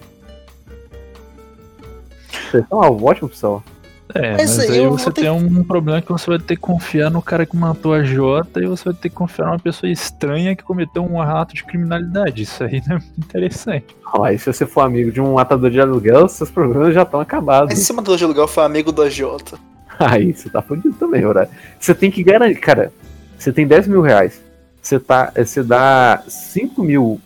Isso 2.33 2.57
é 2.57 2.65
uma 2.75 2.91
ótima 2.91 3.27
opção. 3.27 3.63
É, 4.13 4.33
Mas 4.33 4.59
mas, 4.59 4.71
aí 4.71 4.87
você 4.87 5.11
tem 5.11 5.31
um 5.31 5.65
problema 5.65 6.03
que 6.03 6.13
você 6.13 6.29
vai 6.29 6.39
ter 6.39 6.57
que 6.57 6.61
confiar 6.61 7.11
no 7.11 7.23
cara 7.23 7.47
que 7.47 7.57
matou 7.57 7.95
a 7.95 8.05
Jota 8.05 8.61
e 8.61 8.67
você 8.67 8.85
vai 8.85 8.95
ter 8.95 9.09
que 9.09 9.15
confiar 9.15 9.47
numa 9.47 9.59
pessoa 9.59 9.91
estranha 9.91 10.55
que 10.55 10.63
cometeu 10.63 11.03
um 11.03 11.21
ato 11.21 11.55
de 11.55 11.65
criminalidade. 11.65 12.43
Isso 12.43 12.63
aí 12.63 12.83
não 12.87 12.97
é 12.97 12.99
muito 12.99 13.19
interessante. 13.19 13.97
Ó, 14.13 14.25
Aí 14.25 14.39
se 14.39 14.53
você 14.53 14.67
for 14.67 14.83
amigo 14.83 15.11
de 15.11 15.21
um 15.21 15.35
matador 15.35 15.71
de 15.71 15.81
aluguel, 15.81 16.29
seus 16.29 16.51
problemas 16.51 16.95
já 16.95 17.03
estão 17.03 17.19
acabados. 17.19 17.71
Mas 17.71 17.79
se 17.79 17.93
o 17.93 17.97
matador 17.97 18.19
de 18.19 18.25
aluguel 18.25 18.47
foi 18.47 18.65
amigo 18.65 18.93
do 18.93 19.09
Jota? 19.09 19.59
Aí 19.99 20.35
você 20.35 20.51
tá 20.51 20.61
fudido 20.61 20.95
também, 20.95 21.23
brother. 21.23 21.49
Você 21.79 21.95
tem 21.95 22.11
que 22.11 22.23
garantir. 22.23 22.61
Cara, 22.61 22.93
você 23.39 23.53
tem 23.53 23.67
10 23.67 23.89
mil 23.89 24.03
reais. 24.03 24.41
Você, 24.83 24.99
tá, 24.99 25.33
você 25.35 25.63
dá 25.63 26.23
5 26.29 26.83
mil 26.83 27.21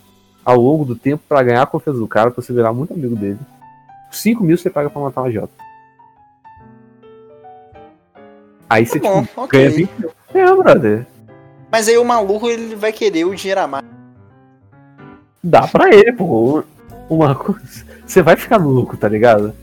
ao 0.45 0.59
longo 0.59 0.85
do 0.85 0.95
tempo 0.95 1.21
pra 1.27 1.43
ganhar 1.43 1.63
a 1.63 1.65
confiança 1.65 1.99
do 1.99 2.07
cara, 2.07 2.31
pra 2.31 2.41
você 2.41 2.53
virar 2.53 2.71
muito 2.71 2.93
amigo 2.93 3.15
dele. 3.15 3.39
5 4.11 4.43
mil 4.43 4.57
você 4.57 4.69
paga 4.69 4.89
pra 4.89 5.01
matar 5.01 5.21
uma 5.21 5.31
Jota. 5.31 5.51
Aí 8.69 8.85
você, 8.85 8.99
Tá 8.99 9.09
bom, 9.09 9.21
tipo, 9.23 9.41
ok. 9.41 9.59
ganha 9.59 9.71
20 9.75 9.89
mil. 9.99 10.11
É, 10.33 10.45
brother. 10.55 11.07
Mas 11.71 11.87
aí 11.87 11.97
o 11.97 12.05
maluco 12.05 12.47
ele 12.49 12.75
vai 12.75 12.91
querer 12.91 13.25
o 13.25 13.35
dinheiro 13.35 13.61
a 13.61 13.67
mais. 13.67 13.85
Dá 15.43 15.67
pra 15.67 15.93
ele, 15.93 16.11
pô. 16.13 16.63
Uma 17.09 17.33
coisa. 17.33 17.61
Você 18.05 18.21
vai 18.21 18.35
ficar 18.35 18.59
no 18.59 18.69
lucro, 18.69 18.97
tá 18.97 19.07
ligado? 19.07 19.53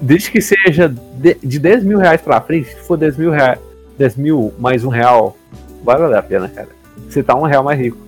Desde 0.00 0.30
que 0.30 0.40
seja 0.40 0.88
de, 0.88 1.34
de 1.42 1.58
10 1.58 1.84
mil 1.84 1.98
reais 1.98 2.20
pra 2.20 2.40
frente, 2.40 2.68
se 2.70 2.76
for 2.86 2.96
10 2.96 3.16
mil, 3.16 3.30
reais, 3.30 3.58
10 3.98 4.16
mil 4.16 4.52
mais 4.58 4.84
um 4.84 4.88
real, 4.88 5.36
vai 5.84 5.96
valer 5.98 6.18
a 6.18 6.22
pena, 6.22 6.48
cara. 6.48 6.68
Você 7.08 7.22
tá 7.22 7.34
um 7.34 7.42
real 7.42 7.62
mais 7.62 7.78
rico. 7.78 7.98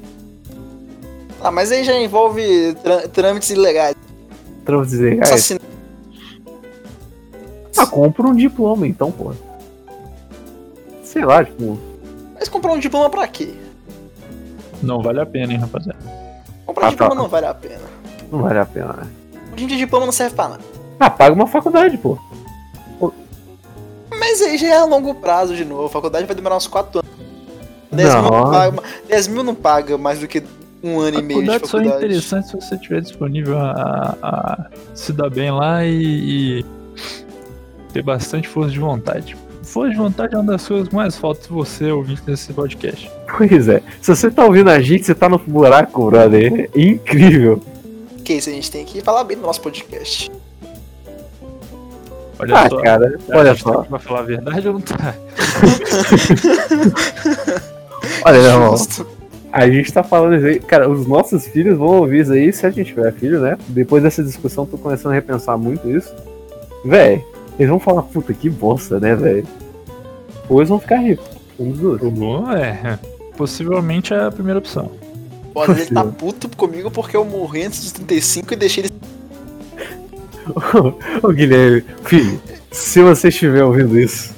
Ah, 1.40 1.50
mas 1.50 1.70
aí 1.70 1.84
já 1.84 1.94
envolve 1.94 2.74
trâ- 2.82 3.06
trâmites 3.08 3.50
ilegais. 3.50 3.94
Dizer, 4.86 5.18
é, 5.18 5.22
Assassinato. 5.22 5.64
ah, 7.76 7.86
compra 7.86 8.26
um 8.26 8.34
diploma 8.34 8.86
então, 8.86 9.12
pô. 9.12 9.32
Sei 11.14 11.24
lá, 11.24 11.44
tipo, 11.44 11.78
Mas 12.34 12.48
comprar 12.48 12.72
um 12.72 12.78
diploma 12.80 13.08
pra 13.08 13.28
quê? 13.28 13.54
Não 14.82 15.00
vale 15.00 15.20
a 15.20 15.24
pena, 15.26 15.52
hein, 15.52 15.60
rapaziada. 15.60 15.96
Comprar 16.66 16.88
Ah, 16.88 16.90
diploma 16.90 17.14
tá. 17.14 17.22
não 17.22 17.28
vale 17.28 17.46
a 17.46 17.54
pena. 17.54 17.84
não 18.32 18.42
vale 18.42 18.58
a 18.58 18.66
pena, 18.66 18.92
né? 18.94 19.06
Hoje 19.52 19.62
em 19.64 19.66
dia 19.68 19.76
diploma 19.78 20.06
não 20.06 20.12
serve 20.12 20.34
pra 20.34 20.48
nada. 20.48 20.62
Ah, 20.98 21.08
paga 21.08 21.32
uma 21.32 21.46
faculdade, 21.46 21.96
pô. 21.98 22.18
Mas 24.10 24.42
aí 24.42 24.58
já 24.58 24.66
é 24.66 24.76
a 24.78 24.84
longo 24.84 25.14
prazo 25.14 25.54
de 25.54 25.64
novo. 25.64 25.84
A 25.84 25.88
faculdade 25.88 26.26
vai 26.26 26.34
demorar 26.34 26.56
uns 26.56 26.66
4 26.66 26.98
anos. 26.98 27.10
10 27.92 28.14
mil 28.16 28.30
paga, 28.50 28.82
10 29.08 29.28
mil 29.28 29.44
não 29.44 29.54
paga 29.54 29.96
mais 29.96 30.18
do 30.18 30.26
que 30.26 30.42
um 30.82 30.98
ano 30.98 31.20
e 31.20 31.22
meio 31.22 31.40
de 31.42 31.46
Faculdade 31.46 31.68
só 31.70 31.78
é 31.80 31.96
interessante 31.96 32.48
se 32.48 32.56
você 32.56 32.76
tiver 32.76 33.00
disponível 33.02 33.56
a, 33.56 34.16
a 34.20 34.66
se 34.94 35.12
dar 35.12 35.30
bem 35.30 35.52
lá 35.52 35.84
e, 35.84 36.58
e 36.60 36.64
ter 37.92 38.02
bastante 38.02 38.48
força 38.48 38.72
de 38.72 38.80
vontade. 38.80 39.36
Força 39.64 39.90
de 39.92 39.96
vontade 39.96 40.34
é 40.34 40.38
uma 40.38 40.52
das 40.52 40.66
coisas 40.66 40.88
mais 40.90 41.16
falta 41.16 41.42
se 41.42 41.48
você 41.50 41.90
ouvir 41.90 42.18
nesse 42.26 42.52
podcast. 42.52 43.10
Pois 43.36 43.68
é. 43.68 43.82
Se 44.00 44.14
você 44.14 44.30
tá 44.30 44.44
ouvindo 44.44 44.70
a 44.70 44.80
gente, 44.80 45.04
você 45.06 45.14
tá 45.14 45.28
no 45.28 45.38
buraco, 45.38 46.10
brother. 46.10 46.70
É 46.74 46.80
incrível. 46.80 47.60
Que 48.24 48.34
isso, 48.34 48.50
a 48.50 48.52
gente 48.52 48.70
tem 48.70 48.84
que 48.84 49.00
falar 49.00 49.24
bem 49.24 49.36
do 49.36 49.42
nosso 49.42 49.60
podcast. 49.60 50.30
Olha 52.38 52.56
Ah, 52.56 52.68
só. 52.68 52.82
cara, 52.82 53.18
olha 53.32 53.54
só. 53.54 53.82
Vai 53.88 54.00
falar 54.00 54.20
a 54.20 54.24
verdade 54.24 54.66
ou 54.68 54.74
não 54.74 54.80
tá? 54.80 55.14
Olha, 58.24 58.38
meu 58.40 58.50
irmão. 58.50 58.76
Justo. 58.76 59.06
A 59.52 59.68
gente 59.70 59.92
tá 59.92 60.02
falando 60.02 60.36
isso 60.36 60.46
aí. 60.46 60.58
Cara, 60.60 60.90
os 60.90 61.06
nossos 61.06 61.46
filhos 61.46 61.78
vão 61.78 62.00
ouvir 62.00 62.20
isso 62.22 62.32
aí 62.32 62.52
se 62.52 62.66
a 62.66 62.70
gente 62.70 62.88
tiver 62.92 63.12
filho, 63.12 63.40
né? 63.40 63.56
Depois 63.68 64.02
dessa 64.02 64.22
discussão, 64.22 64.66
tô 64.66 64.76
começando 64.76 65.12
a 65.12 65.14
repensar 65.14 65.56
muito 65.56 65.88
isso. 65.88 66.12
Véi, 66.84 67.24
eles 67.58 67.70
vão 67.70 67.78
falar, 67.78 68.02
puta, 68.02 68.32
que 68.32 68.50
bosta, 68.50 68.98
né, 68.98 69.14
velho? 69.14 69.46
Ou 70.48 70.60
eles 70.60 70.68
vão 70.68 70.78
ficar 70.78 70.96
ricos. 70.96 71.26
Um 71.58 71.70
dos 71.70 71.78
dois. 71.78 72.02
O 72.02 72.10
bom 72.10 72.50
é. 72.52 72.98
Possivelmente 73.36 74.12
é 74.12 74.24
a 74.24 74.30
primeira 74.30 74.58
opção. 74.58 74.90
Pode 75.52 75.72
ele 75.72 75.86
tá 75.86 76.04
puto 76.04 76.48
comigo 76.56 76.90
porque 76.90 77.16
eu 77.16 77.24
morri 77.24 77.64
antes 77.64 77.80
dos 77.80 77.92
35 77.92 78.52
e 78.52 78.56
deixei 78.56 78.84
ele. 78.84 78.92
Ô 81.22 81.28
Guilherme, 81.28 81.84
filho, 82.04 82.40
se 82.72 83.00
você 83.00 83.28
estiver 83.28 83.62
ouvindo 83.64 83.98
isso, 83.98 84.34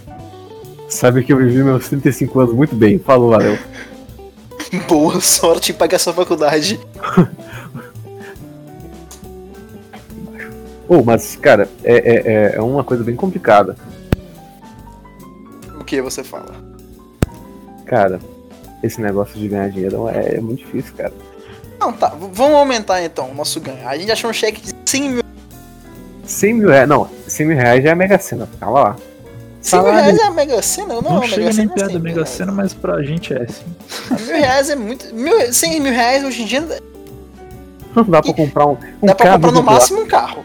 sabe 0.88 1.24
que 1.24 1.32
eu 1.32 1.38
vivi 1.38 1.62
meus 1.62 1.88
35 1.88 2.40
anos 2.40 2.54
muito 2.54 2.74
bem. 2.74 2.98
Falou, 2.98 3.30
valeu. 3.30 3.58
Boa 4.86 5.20
sorte 5.20 5.72
em 5.72 5.74
pagar 5.74 5.98
sua 5.98 6.12
faculdade. 6.12 6.78
Ô, 10.88 11.02
mas, 11.02 11.36
cara, 11.36 11.68
é, 11.82 11.94
é, 11.94 12.32
é- 12.32 12.56
é 12.56 12.60
uma 12.62 12.84
coisa 12.84 13.02
bem 13.02 13.16
complicada. 13.16 13.76
O 15.80 15.84
que 15.84 16.00
você 16.00 16.22
fala? 16.22 16.54
Cara, 17.86 18.20
esse 18.82 19.00
negócio 19.00 19.38
de 19.38 19.48
ganhar 19.48 19.68
dinheiro 19.70 20.08
é, 20.08 20.36
é 20.36 20.40
muito 20.40 20.60
difícil, 20.60 20.92
cara. 20.96 21.12
Não, 21.78 21.92
tá. 21.92 22.08
Vamos 22.32 22.56
aumentar 22.56 23.02
então 23.02 23.30
o 23.30 23.34
nosso 23.34 23.60
ganho. 23.60 23.86
A 23.86 23.96
gente 23.96 24.10
achou 24.10 24.30
um 24.30 24.32
cheque 24.32 24.60
de 24.60 24.72
100 24.84 25.10
mil. 25.10 25.22
100 26.24 26.54
mil 26.54 26.68
reais, 26.70 26.88
não, 26.88 27.08
100 27.28 27.46
mil 27.46 27.56
reais 27.56 27.82
já 27.84 27.90
é 27.90 27.94
Mega 27.94 28.18
Sena, 28.18 28.48
calma 28.58 28.80
lá. 28.80 28.96
100 29.60 29.82
mil 29.82 29.92
reais 29.92 30.18
é 30.18 30.22
a 30.24 30.30
Mega 30.30 30.62
Sena? 30.62 30.94
Não, 30.94 31.02
Não, 31.02 31.22
a 31.22 31.26
chega 31.26 31.36
Mega 31.36 31.52
nem 31.52 31.52
Sena 31.52 31.72
é 31.72 31.74
perto 31.74 31.78
100 31.78 31.86
da 31.86 31.92
mil 31.94 32.02
Mega 32.02 32.14
reais. 32.16 32.28
Sena, 32.30 32.52
mas 32.52 32.74
pra 32.74 33.02
gente 33.02 33.32
é 33.34 33.42
assim. 33.42 33.64
Mil 34.26 34.36
reais 34.36 34.70
é 34.70 34.76
muito. 34.76 35.14
Mil, 35.14 35.52
100 35.52 35.80
mil 35.80 35.92
reais 35.92 36.24
hoje 36.24 36.42
em 36.42 36.46
dia 36.46 36.60
Não 37.94 38.04
dá 38.04 38.20
pra 38.22 38.32
comprar 38.34 38.66
um, 38.66 38.76
um 39.02 39.06
dá 39.06 39.14
pra 39.14 39.26
carro 39.26 39.36
comprar 39.36 39.52
no 39.52 39.58
popular. 39.58 39.72
máximo 39.74 40.00
um 40.00 40.06
carro. 40.06 40.44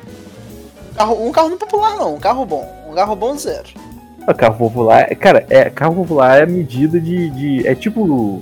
Um 1.03 1.05
carro. 1.05 1.27
Um 1.27 1.31
carro 1.31 1.49
não 1.49 1.57
popular, 1.57 1.97
não. 1.97 2.15
Um 2.15 2.19
carro 2.19 2.45
bom. 2.45 2.67
Um 2.89 2.93
carro 2.93 3.15
bom 3.15 3.37
zero. 3.37 3.69
Ah, 4.27 4.33
Carro 4.35 4.55
popular, 4.55 5.11
é- 5.11 5.15
cara, 5.15 5.45
é, 5.49 5.67
carro 5.69 5.95
popular 5.95 6.39
é 6.39 6.43
a 6.43 6.45
medida 6.45 6.99
de, 6.99 7.29
de. 7.31 7.67
É 7.67 7.73
tipo 7.73 8.41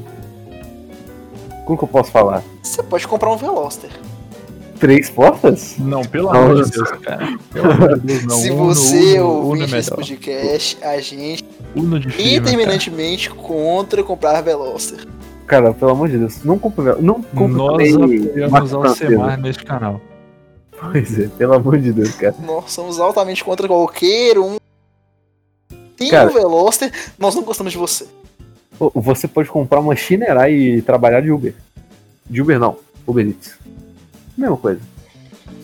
Como 1.66 1.78
que 1.78 1.84
eu 1.84 1.88
posso 1.88 2.12
falar? 2.12 2.44
Você 2.62 2.84
pode 2.84 3.08
comprar 3.08 3.32
um 3.32 3.38
Veloster. 3.38 3.90
Três 4.78 5.10
portas? 5.10 5.76
Não, 5.78 6.02
pelo 6.02 6.30
amor 6.30 6.64
de. 6.64 6.72
Deus, 6.72 6.90
cara. 7.02 7.28
Pelo 7.52 7.72
amor 7.72 8.00
de 8.00 8.08
Deus, 8.08 8.26
não. 8.26 8.36
Se 8.38 8.52
Uno, 8.52 8.66
você 8.66 9.20
Uno, 9.22 9.40
Uno 9.52 9.62
é 9.62 9.64
ouvir 9.64 9.76
esse 9.78 9.90
podcast, 9.92 10.78
a 10.84 11.00
gente 11.00 11.46
Uno 11.76 12.00
de 12.00 12.10
firma, 12.10 12.30
cara. 12.30 12.40
determinantemente 12.42 13.30
contra 13.30 14.04
comprar 14.04 14.42
Veloster. 14.42 15.06
Cara, 15.48 15.74
pelo 15.74 15.92
amor 15.92 16.10
de 16.10 16.18
Deus, 16.18 16.44
não 16.44 16.60
compra. 16.60 16.96
Não 16.96 17.22
compra 17.24 17.58
Nós 17.58 17.94
apoiamos. 18.74 18.98
Semar 18.98 19.38
neste 19.38 19.64
canal. 19.64 20.02
Pois 20.80 21.20
é, 21.20 21.28
pelo 21.28 21.54
amor 21.54 21.78
de 21.78 21.92
Deus, 21.92 22.12
cara. 22.16 22.36
Nós 22.40 22.72
somos 22.72 23.00
altamente 23.00 23.44
contra 23.44 23.68
qualquer 23.68 24.40
um. 24.40 24.58
Tem 25.98 26.10
Cara. 26.10 26.30
o 26.30 26.34
Veloster, 26.34 26.92
nós 27.18 27.36
não 27.36 27.44
gostamos 27.44 27.74
de 27.74 27.78
você. 27.78 28.08
Você 28.96 29.28
pode 29.28 29.50
comprar 29.50 29.82
uma 29.82 29.96
Shinerai 29.96 30.54
e 30.54 30.82
trabalhar 30.82 31.20
de 31.20 31.30
Uber. 31.32 31.54
De 32.30 32.42
Uber 32.42 32.58
não, 32.58 32.78
Uber 33.06 33.28
Eats. 33.28 33.58
Mesma 34.38 34.56
coisa. 34.56 34.80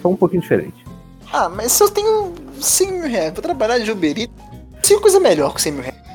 Só 0.02 0.10
um 0.10 0.16
pouquinho 0.18 0.42
diferente. 0.42 0.86
Ah, 1.32 1.48
mas 1.48 1.72
se 1.72 1.82
eu 1.82 1.90
tenho 1.90 2.34
100 2.60 2.92
mil 2.92 3.10
reais 3.10 3.32
pra 3.32 3.42
trabalhar 3.42 3.80
de 3.80 3.90
Uber 3.90 4.18
Eats, 4.18 4.36
tem 4.86 5.00
coisa 5.00 5.20
melhor 5.22 5.54
que 5.54 5.62
100 5.62 5.72
mil 5.72 5.84
reais. 5.84 6.06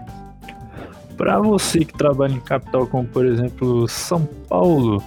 Pra 1.17 1.39
você 1.39 1.85
que 1.85 1.97
trabalha 1.97 2.33
em 2.35 2.41
capital 2.41 2.87
como, 2.87 3.09
por 3.09 3.25
exemplo, 3.25 3.89
São 3.89 4.29
Paulo, 4.49 5.03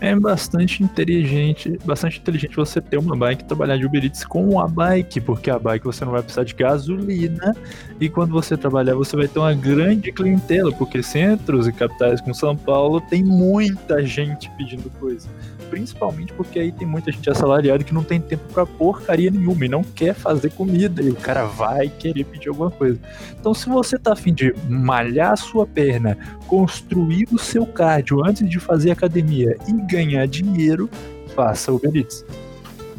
é 0.00 0.14
bastante 0.14 0.82
inteligente, 0.82 1.78
bastante 1.84 2.18
inteligente 2.18 2.54
você 2.54 2.80
ter 2.80 2.98
uma 2.98 3.16
bike 3.16 3.42
e 3.42 3.46
trabalhar 3.46 3.76
de 3.76 3.86
Uber 3.86 4.04
Eats 4.04 4.24
com 4.24 4.60
a 4.60 4.68
bike, 4.68 5.20
porque 5.20 5.50
a 5.50 5.58
bike 5.58 5.84
você 5.84 6.04
não 6.04 6.12
vai 6.12 6.22
precisar 6.22 6.44
de 6.44 6.54
gasolina 6.54 7.56
e 8.00 8.08
quando 8.08 8.32
você 8.32 8.56
trabalhar 8.56 8.94
você 8.94 9.16
vai 9.16 9.26
ter 9.26 9.38
uma 9.38 9.54
grande 9.54 10.12
clientela, 10.12 10.70
porque 10.72 11.02
centros 11.02 11.66
e 11.66 11.72
capitais 11.72 12.20
como 12.20 12.34
São 12.34 12.56
Paulo 12.56 13.00
tem 13.00 13.24
muita 13.24 14.04
gente 14.04 14.50
pedindo 14.50 14.90
coisa. 14.98 15.28
Principalmente 15.70 16.32
porque 16.32 16.58
aí 16.58 16.70
tem 16.70 16.86
muita 16.86 17.10
gente 17.10 17.28
assalariada 17.28 17.82
que 17.82 17.94
não 17.94 18.04
tem 18.04 18.20
tempo 18.20 18.44
pra 18.52 18.64
porcaria 18.66 19.30
nenhuma 19.30 19.64
e 19.64 19.68
não 19.68 19.82
quer 19.82 20.14
fazer 20.14 20.50
comida 20.50 21.02
e 21.02 21.10
o 21.10 21.16
cara 21.16 21.44
vai 21.44 21.88
querer 21.88 22.24
pedir 22.24 22.50
alguma 22.50 22.70
coisa. 22.70 23.00
Então, 23.38 23.52
se 23.52 23.68
você 23.68 23.98
tá 23.98 24.12
afim 24.12 24.32
de 24.32 24.54
malhar 24.68 25.32
a 25.32 25.36
sua 25.36 25.66
perna, 25.66 26.16
construir 26.46 27.26
o 27.32 27.38
seu 27.38 27.66
cardio 27.66 28.24
antes 28.24 28.48
de 28.48 28.60
fazer 28.60 28.90
academia 28.90 29.56
e 29.66 29.72
ganhar 29.86 30.26
dinheiro, 30.26 30.88
faça 31.34 31.72
Uber 31.72 31.94
Eats. 31.94 32.24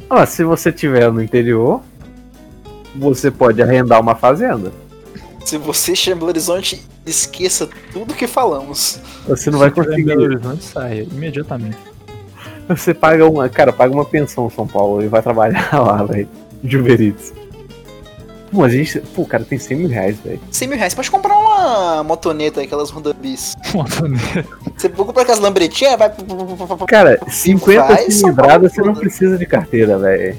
Ah, 0.09 0.25
se 0.25 0.43
você 0.43 0.71
tiver 0.71 1.11
no 1.11 1.21
interior, 1.21 1.81
você 2.95 3.29
pode 3.29 3.61
arrendar 3.61 3.99
uma 3.99 4.15
fazenda. 4.15 4.71
Se 5.45 5.57
você 5.57 5.95
chega 5.95 6.15
em 6.15 6.19
Belo 6.19 6.29
Horizonte, 6.29 6.83
esqueça 7.05 7.69
tudo 7.91 8.13
que 8.13 8.27
falamos. 8.27 8.99
Você 9.27 9.49
não 9.49 9.59
vai 9.59 9.69
em 9.69 9.71
Belo 9.71 9.87
conseguir. 9.87 10.17
Horizonte, 10.17 10.63
saia 10.63 11.03
imediatamente. 11.03 11.77
Você 12.67 12.93
paga 12.93 13.25
uma. 13.25 13.47
Cara, 13.47 13.71
paga 13.71 13.93
uma 13.93 14.03
pensão 14.05 14.47
em 14.47 14.49
São 14.49 14.67
Paulo 14.67 15.01
e 15.01 15.07
vai 15.07 15.21
trabalhar 15.21 15.69
lá, 15.79 16.03
velho. 16.03 16.27
De 16.63 16.77
Uber 16.77 16.99
Eats. 17.01 17.33
Pô, 18.51 18.63
a 18.63 18.69
gente. 18.69 18.99
Pô, 19.13 19.23
o 19.23 19.25
cara 19.25 19.43
tem 19.43 19.59
100 19.59 19.77
mil 19.77 19.89
reais, 19.89 20.17
velho. 20.19 20.39
100 20.49 20.67
mil 20.69 20.77
reais, 20.77 20.93
você 20.93 20.97
pode 20.97 21.11
comprar 21.11 21.37
uma 21.37 22.03
motoneta, 22.03 22.61
aquelas 22.61 22.89
Honda 22.89 23.13
Bis. 23.13 23.55
Montaneiro. 23.73 24.47
Você 24.75 24.89
compra 24.89 25.21
aquelas 25.21 25.39
lambretinhas, 25.39 25.97
vai... 25.97 26.11
Cara, 26.87 27.19
50 27.29 27.83
vai, 27.83 27.97
São 28.03 28.11
cilindradas 28.11 28.73
você 28.73 28.81
não 28.81 28.93
precisa 28.95 29.37
de 29.37 29.45
carteira, 29.45 29.97
velho. 29.99 30.37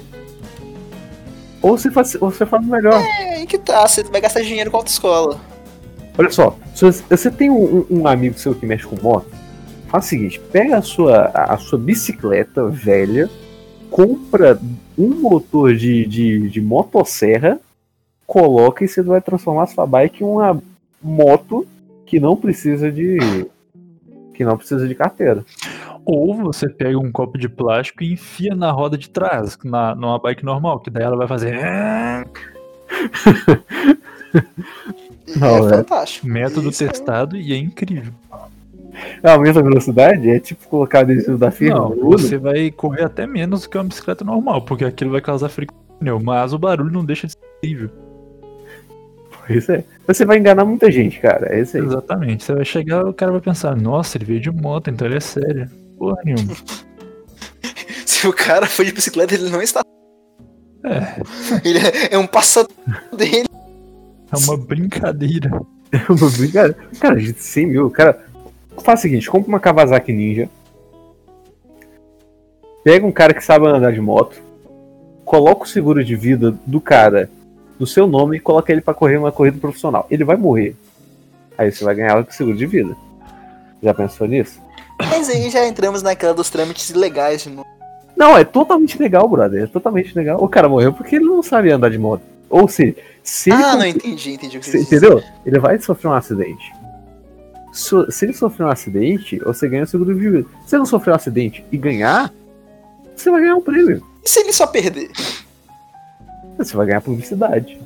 Ou 1.60 1.76
você 1.76 1.90
faz, 1.90 2.14
ou 2.20 2.30
você 2.30 2.46
faz 2.46 2.64
melhor. 2.64 2.94
É 3.00 3.34
aí 3.36 3.46
que 3.46 3.58
tá, 3.58 3.86
você 3.86 4.02
vai 4.04 4.20
gastar 4.20 4.40
dinheiro 4.40 4.70
com 4.70 4.76
a 4.76 4.80
autoescola. 4.80 5.40
Olha 6.16 6.30
só, 6.30 6.56
se 6.74 6.84
você- 7.08 7.30
tem 7.30 7.50
um, 7.50 7.84
um 7.90 8.06
amigo 8.06 8.38
seu 8.38 8.54
que 8.54 8.64
mexe 8.66 8.86
com 8.86 8.96
moto, 9.00 9.26
faz 9.88 10.06
o 10.06 10.08
seguinte, 10.08 10.40
pega 10.52 10.78
a 10.78 10.82
sua, 10.82 11.30
a 11.34 11.54
a 11.54 11.58
sua 11.58 11.78
bicicleta 11.78 12.66
velha, 12.68 13.28
compra 13.90 14.60
um 14.96 15.08
motor 15.20 15.74
de, 15.74 16.04
de, 16.06 16.48
de 16.48 16.60
motosserra, 16.60 17.60
coloca 18.28 18.84
e 18.84 18.88
você 18.88 19.02
vai 19.02 19.22
transformar 19.22 19.62
a 19.62 19.66
sua 19.66 19.86
bike 19.86 20.22
em 20.22 20.26
uma 20.26 20.62
moto 21.02 21.66
que 22.04 22.20
não 22.20 22.36
precisa 22.36 22.92
de. 22.92 23.18
que 24.34 24.44
não 24.44 24.58
precisa 24.58 24.86
de 24.86 24.94
carteira. 24.94 25.44
Ou 26.04 26.34
você 26.34 26.68
pega 26.68 26.98
um 26.98 27.10
copo 27.10 27.38
de 27.38 27.48
plástico 27.48 28.04
e 28.04 28.12
enfia 28.12 28.54
na 28.54 28.70
roda 28.70 28.98
de 28.98 29.08
trás, 29.08 29.58
na, 29.64 29.94
numa 29.94 30.18
bike 30.18 30.44
normal, 30.44 30.78
que 30.78 30.90
daí 30.90 31.02
ela 31.02 31.16
vai 31.16 31.26
fazer. 31.26 31.56
Não, 35.36 35.58
é 35.58 35.62
né? 35.62 35.76
fantástico. 35.76 36.26
Método 36.26 36.68
Isso 36.70 36.84
é- 36.84 36.88
testado 36.88 37.36
e 37.36 37.52
é 37.52 37.56
incrível. 37.56 38.12
Aumenta 39.22 39.60
a 39.60 39.62
velocidade? 39.62 40.28
É 40.28 40.40
tipo 40.40 40.66
colocar 40.68 41.00
adesivo 41.00 41.38
da 41.38 41.50
firma. 41.50 41.78
Não, 41.78 41.94
você 41.96 42.36
vai 42.36 42.70
correr 42.70 43.04
até 43.04 43.26
menos 43.26 43.62
do 43.62 43.68
que 43.68 43.78
uma 43.78 43.84
bicicleta 43.84 44.24
normal, 44.24 44.62
porque 44.62 44.84
aquilo 44.84 45.12
vai 45.12 45.20
causar 45.20 45.48
fricção 45.48 45.78
no 45.90 45.98
pneu, 45.98 46.20
mas 46.20 46.52
o 46.52 46.58
barulho 46.58 46.90
não 46.90 47.04
deixa 47.04 47.26
de 47.26 47.34
ser 47.34 47.38
incrível. 47.58 48.07
Isso 49.48 49.72
é. 49.72 49.84
Você 50.06 50.24
vai 50.24 50.38
enganar 50.38 50.64
muita 50.64 50.90
gente, 50.90 51.18
cara. 51.20 51.54
É 51.54 51.60
isso 51.60 51.76
aí. 51.76 51.82
Exatamente. 51.82 52.44
Você 52.44 52.54
vai 52.54 52.64
chegar 52.64 53.04
o 53.04 53.14
cara 53.14 53.32
vai 53.32 53.40
pensar, 53.40 53.76
nossa, 53.76 54.16
ele 54.18 54.24
veio 54.24 54.40
de 54.40 54.50
moto, 54.50 54.90
então 54.90 55.06
ele 55.06 55.16
é 55.16 55.20
sério. 55.20 55.68
Porra 55.98 56.20
nenhuma. 56.24 56.54
Se 58.04 58.26
o 58.26 58.32
cara 58.32 58.66
for 58.66 58.84
de 58.84 58.92
bicicleta, 58.92 59.34
ele 59.34 59.48
não 59.48 59.62
está. 59.62 59.82
É, 60.84 61.20
Ele 61.68 61.78
é, 61.78 62.14
é 62.14 62.18
um 62.18 62.26
passatempo 62.26 63.16
dele. 63.16 63.48
é 64.32 64.36
uma 64.36 64.56
brincadeira. 64.56 65.50
Uma 66.08 66.30
brincadeira. 66.30 66.76
Cara, 67.00 67.18
gente, 67.18 67.42
100 67.42 67.66
mil. 67.66 67.90
Cara, 67.90 68.24
faz 68.82 69.00
o 69.00 69.02
seguinte: 69.02 69.30
compra 69.30 69.48
uma 69.48 69.60
Kawasaki 69.60 70.12
Ninja. 70.12 70.48
Pega 72.84 73.04
um 73.04 73.12
cara 73.12 73.34
que 73.34 73.44
sabe 73.44 73.66
andar 73.66 73.92
de 73.92 74.00
moto. 74.00 74.40
Coloca 75.24 75.64
o 75.64 75.68
seguro 75.68 76.02
de 76.04 76.14
vida 76.16 76.56
do 76.64 76.80
cara 76.80 77.28
no 77.78 77.86
seu 77.86 78.06
nome 78.06 78.36
e 78.36 78.40
coloca 78.40 78.72
ele 78.72 78.80
pra 78.80 78.94
correr 78.94 79.16
uma 79.16 79.32
corrida 79.32 79.58
profissional. 79.58 80.06
Ele 80.10 80.24
vai 80.24 80.36
morrer. 80.36 80.74
Aí 81.56 81.70
você 81.72 81.84
vai 81.84 81.94
ganhar 81.94 82.18
o 82.20 82.32
seguro 82.32 82.56
de 82.56 82.66
vida. 82.66 82.96
Já 83.82 83.94
pensou 83.94 84.26
nisso? 84.26 84.60
Mas 85.00 85.28
aí 85.28 85.48
já 85.50 85.66
entramos 85.66 86.02
naquela 86.02 86.34
dos 86.34 86.50
trâmites 86.50 86.90
ilegais 86.90 87.42
de 87.42 87.50
novo. 87.50 87.66
Não, 88.16 88.36
é 88.36 88.44
totalmente 88.44 88.98
legal, 88.98 89.28
brother. 89.28 89.62
É 89.62 89.66
totalmente 89.66 90.14
legal. 90.16 90.42
O 90.42 90.48
cara 90.48 90.68
morreu 90.68 90.92
porque 90.92 91.16
ele 91.16 91.24
não 91.24 91.42
sabe 91.42 91.70
andar 91.70 91.90
de 91.90 91.98
moto. 91.98 92.22
Ou 92.50 92.66
seja, 92.66 92.96
se 93.22 93.50
ele 93.50 93.62
Ah, 93.62 93.76
não 93.76 93.86
entendi, 93.86 94.32
entendi 94.32 94.56
o 94.56 94.60
que 94.60 94.70
Você 94.70 94.80
entendeu? 94.80 95.22
Ele 95.46 95.58
vai 95.60 95.78
sofrer 95.78 96.08
um 96.08 96.14
acidente. 96.14 96.72
So- 97.72 98.10
se 98.10 98.24
ele 98.24 98.32
sofrer 98.32 98.64
um 98.64 98.70
acidente, 98.70 99.38
você 99.38 99.68
ganha 99.68 99.84
o 99.84 99.86
seguro 99.86 100.14
de 100.14 100.20
vida. 100.30 100.48
Se 100.66 100.74
ele 100.74 100.80
não 100.80 100.86
sofrer 100.86 101.12
um 101.12 101.16
acidente 101.16 101.64
e 101.70 101.76
ganhar, 101.76 102.32
você 103.14 103.30
vai 103.30 103.42
ganhar 103.42 103.54
um 103.54 103.60
prêmio. 103.60 104.02
E 104.24 104.28
se 104.28 104.40
ele 104.40 104.52
só 104.52 104.66
perder? 104.66 105.10
Você 106.58 106.76
vai 106.76 106.86
ganhar 106.86 107.00
publicidade. 107.00 107.78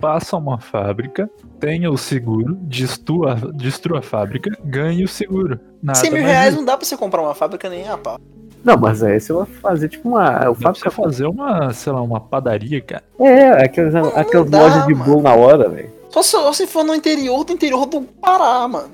Faça 0.00 0.36
uma 0.36 0.58
fábrica, 0.58 1.30
tenha 1.58 1.90
o 1.90 1.96
seguro, 1.96 2.54
destrua, 2.62 3.36
destrua 3.54 4.00
a 4.00 4.02
fábrica, 4.02 4.50
ganhe 4.64 5.04
o 5.04 5.08
seguro. 5.08 5.58
Nada 5.82 5.98
100 5.98 6.10
mil 6.10 6.22
mais 6.22 6.32
reais 6.32 6.54
não 6.54 6.64
dá 6.64 6.76
pra 6.76 6.84
você 6.84 6.96
comprar 6.96 7.22
uma 7.22 7.34
fábrica 7.34 7.70
nem 7.70 7.88
a 7.88 7.96
pau. 7.96 8.18
Não, 8.64 8.76
mas 8.76 9.02
aí 9.02 9.20
você 9.20 9.32
vai 9.32 9.46
fazer 9.46 9.88
tipo 9.88 10.08
uma. 10.08 10.50
O 10.50 10.54
fábrica 10.54 10.90
você 10.90 10.96
fazer 10.96 11.26
uma, 11.26 11.72
sei 11.72 11.92
lá, 11.92 12.02
uma 12.02 12.20
padaria, 12.20 12.80
cara. 12.80 13.04
É, 13.20 13.64
aquelas, 13.64 13.94
aquelas 14.16 14.50
dá, 14.50 14.60
lojas 14.60 14.86
de 14.86 14.94
mano. 14.94 15.04
bolo 15.04 15.22
na 15.22 15.34
hora, 15.34 15.68
velho. 15.68 15.90
Só 16.10 16.22
se, 16.22 16.30
só 16.30 16.52
se 16.52 16.66
for 16.66 16.84
no 16.84 16.94
interior 16.94 17.44
do 17.44 17.52
interior 17.52 17.86
do 17.86 18.02
Pará, 18.02 18.66
mano. 18.66 18.90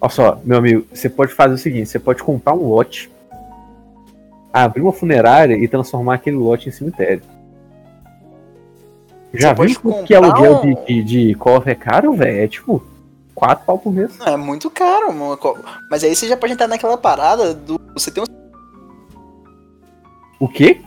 Olha 0.00 0.10
só, 0.10 0.38
meu 0.44 0.58
amigo, 0.58 0.86
você 0.92 1.08
pode 1.08 1.32
fazer 1.32 1.54
o 1.54 1.58
seguinte: 1.58 1.88
você 1.88 1.98
pode 1.98 2.22
comprar 2.22 2.54
um 2.54 2.68
lote, 2.68 3.10
abrir 4.64 4.82
uma 4.82 4.92
funerária 4.92 5.54
e 5.54 5.68
transformar 5.68 6.14
aquele 6.14 6.36
lote 6.36 6.68
em 6.68 6.72
cemitério. 6.72 7.22
Já 9.34 9.54
Você 9.54 9.66
viu 9.66 10.04
que 10.04 10.14
aluguel 10.14 10.54
comprar 10.56 10.74
de, 10.74 10.80
um- 10.80 10.84
de, 10.84 11.02
de 11.02 11.34
cofre 11.34 11.72
é 11.72 11.74
caro, 11.74 12.12
velho? 12.14 12.40
É 12.40 12.48
tipo 12.48 12.82
4 13.34 13.66
pau 13.66 13.78
por 13.78 13.92
mês. 13.92 14.16
Não, 14.18 14.26
é 14.28 14.36
muito 14.36 14.70
caro, 14.70 15.12
mano. 15.12 15.38
Mas 15.90 16.02
aí 16.02 16.16
você 16.16 16.26
já 16.26 16.36
pode 16.36 16.54
entrar 16.54 16.66
naquela 16.66 16.96
parada 16.96 17.52
do. 17.52 17.78
Você 17.92 18.10
tem 18.10 18.22
um... 18.22 18.26
O 20.40 20.48
quê? 20.48 20.80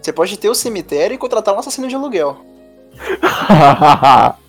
Você 0.00 0.12
pode 0.12 0.38
ter 0.38 0.48
o 0.48 0.54
cemitério 0.54 1.14
e 1.14 1.18
contratar 1.18 1.54
um 1.54 1.58
assassino 1.58 1.88
de 1.88 1.94
aluguel. 1.94 2.36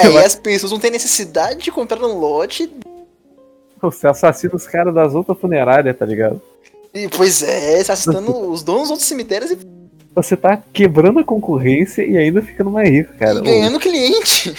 Aí 0.00 0.08
vai, 0.10 0.24
as 0.24 0.34
pessoas 0.34 0.72
não 0.72 0.78
têm 0.78 0.90
necessidade 0.90 1.62
de 1.62 1.70
comprar 1.70 1.98
um 2.00 2.18
lote. 2.18 2.70
você 3.80 4.06
assassina 4.08 4.54
os 4.54 4.66
caras 4.66 4.94
das 4.94 5.14
outras 5.14 5.38
funerárias, 5.38 5.96
tá 5.96 6.06
ligado? 6.06 6.40
E, 6.96 7.08
pois 7.08 7.42
é, 7.42 7.78
você 7.78 7.84
tá 7.84 7.92
assustando 7.92 8.30
os 8.50 8.62
donos 8.62 8.82
dos 8.82 8.90
outros 8.90 9.08
cemitérios 9.08 9.50
e, 9.50 9.58
Você 10.14 10.36
tá 10.36 10.56
quebrando 10.72 11.18
a 11.18 11.24
concorrência 11.24 12.02
e 12.02 12.16
ainda 12.16 12.40
ficando 12.40 12.70
mais 12.70 12.88
rico, 12.88 13.12
cara. 13.18 13.38
e 13.38 13.42
ganhando 13.42 13.78
cliente. 13.78 14.54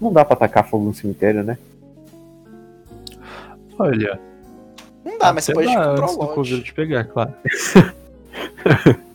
Ô, 0.00 0.06
Não 0.06 0.12
dá 0.12 0.24
pra 0.24 0.36
tacar 0.36 0.68
fogo 0.68 0.84
no 0.86 0.94
cemitério, 0.94 1.42
né? 1.44 1.58
Olha, 3.78 4.18
Não 5.04 5.18
dá, 5.18 5.32
mas 5.32 5.44
você 5.44 5.52
pode 5.52 5.66
dá 5.66 5.88
comprar 5.88 6.10
um 6.10 6.16
lote. 6.16 6.62
te 6.62 6.72
pegar, 6.72 7.04
claro. 7.04 7.32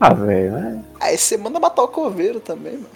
Ah, 0.00 0.14
velho, 0.14 0.52
né? 0.52 0.84
Aí 1.00 1.18
você 1.18 1.36
manda 1.36 1.58
matar 1.58 1.82
o 1.82 1.88
coveiro 1.88 2.38
também, 2.38 2.74
mano. 2.74 2.86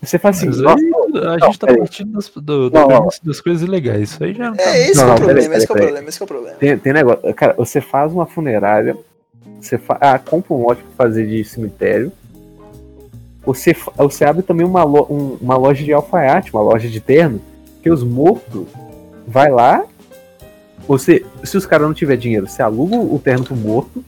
Você 0.00 0.18
faz 0.18 0.36
assim, 0.38 0.46
nossa, 0.62 0.78
aí, 0.84 0.92
a 1.24 1.36
Não, 1.38 1.40
gente 1.48 1.58
tá 1.58 1.66
peraí. 1.66 1.80
partindo 1.80 2.12
das, 2.12 2.28
do, 2.28 2.40
do 2.40 2.70
Não, 2.70 2.88
não. 2.88 3.08
das 3.24 3.40
coisas 3.40 3.62
ilegais. 3.62 4.10
Isso 4.10 4.22
aí 4.24 4.32
já 4.32 4.50
não 4.50 4.56
tá. 4.56 4.62
É 4.62 4.88
esse 4.90 4.96
Não, 4.96 5.04
que 5.04 5.04
é 5.04 5.06
não, 5.06 5.14
o 5.14 5.18
peraí, 5.18 5.26
problema, 5.34 5.56
esse 5.56 5.66
que 5.66 5.72
é 5.72 5.74
o 5.74 5.78
problema, 5.78 6.08
esse 6.08 6.18
que 6.18 6.22
é 6.22 6.24
o 6.24 6.28
problema. 6.28 6.56
Tem, 6.58 6.78
tem 6.78 6.92
negócio. 6.92 7.34
Cara, 7.34 7.54
você 7.54 7.80
faz 7.80 8.12
uma 8.12 8.24
funerária, 8.26 8.96
você 9.60 9.76
fa... 9.76 9.98
ah, 10.00 10.18
compra 10.18 10.54
um 10.54 10.62
lote 10.62 10.82
pra 10.82 11.06
fazer 11.06 11.26
de 11.26 11.42
cemitério. 11.44 12.12
Você, 13.44 13.74
você 13.96 14.24
abre 14.24 14.42
também 14.42 14.64
uma, 14.66 14.84
lo- 14.84 15.06
um- 15.10 15.36
uma 15.40 15.56
loja 15.56 15.82
de 15.84 15.92
alfaiate, 15.92 16.52
uma 16.52 16.62
loja 16.62 16.88
de 16.88 17.00
terno, 17.00 17.40
que 17.82 17.90
os 17.90 18.04
mortos 18.04 18.66
vai 19.26 19.50
lá. 19.50 19.84
Você, 20.86 21.24
se 21.42 21.56
os 21.56 21.66
caras 21.66 21.86
não 21.86 21.94
tiver 21.94 22.16
dinheiro, 22.16 22.46
você 22.46 22.62
aluga 22.62 22.96
o 22.96 23.18
terno 23.18 23.44
pro 23.44 23.56
morto. 23.56 24.04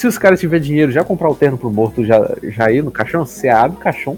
Se 0.00 0.06
os 0.06 0.16
caras 0.16 0.40
tiver 0.40 0.58
dinheiro, 0.58 0.90
já 0.90 1.04
comprar 1.04 1.28
o 1.28 1.34
terno 1.34 1.58
pro 1.58 1.70
morto, 1.70 2.02
já, 2.02 2.34
já 2.44 2.72
ir 2.72 2.82
no 2.82 2.90
caixão, 2.90 3.26
você 3.26 3.50
abre 3.50 3.76
o 3.76 3.80
caixão, 3.80 4.16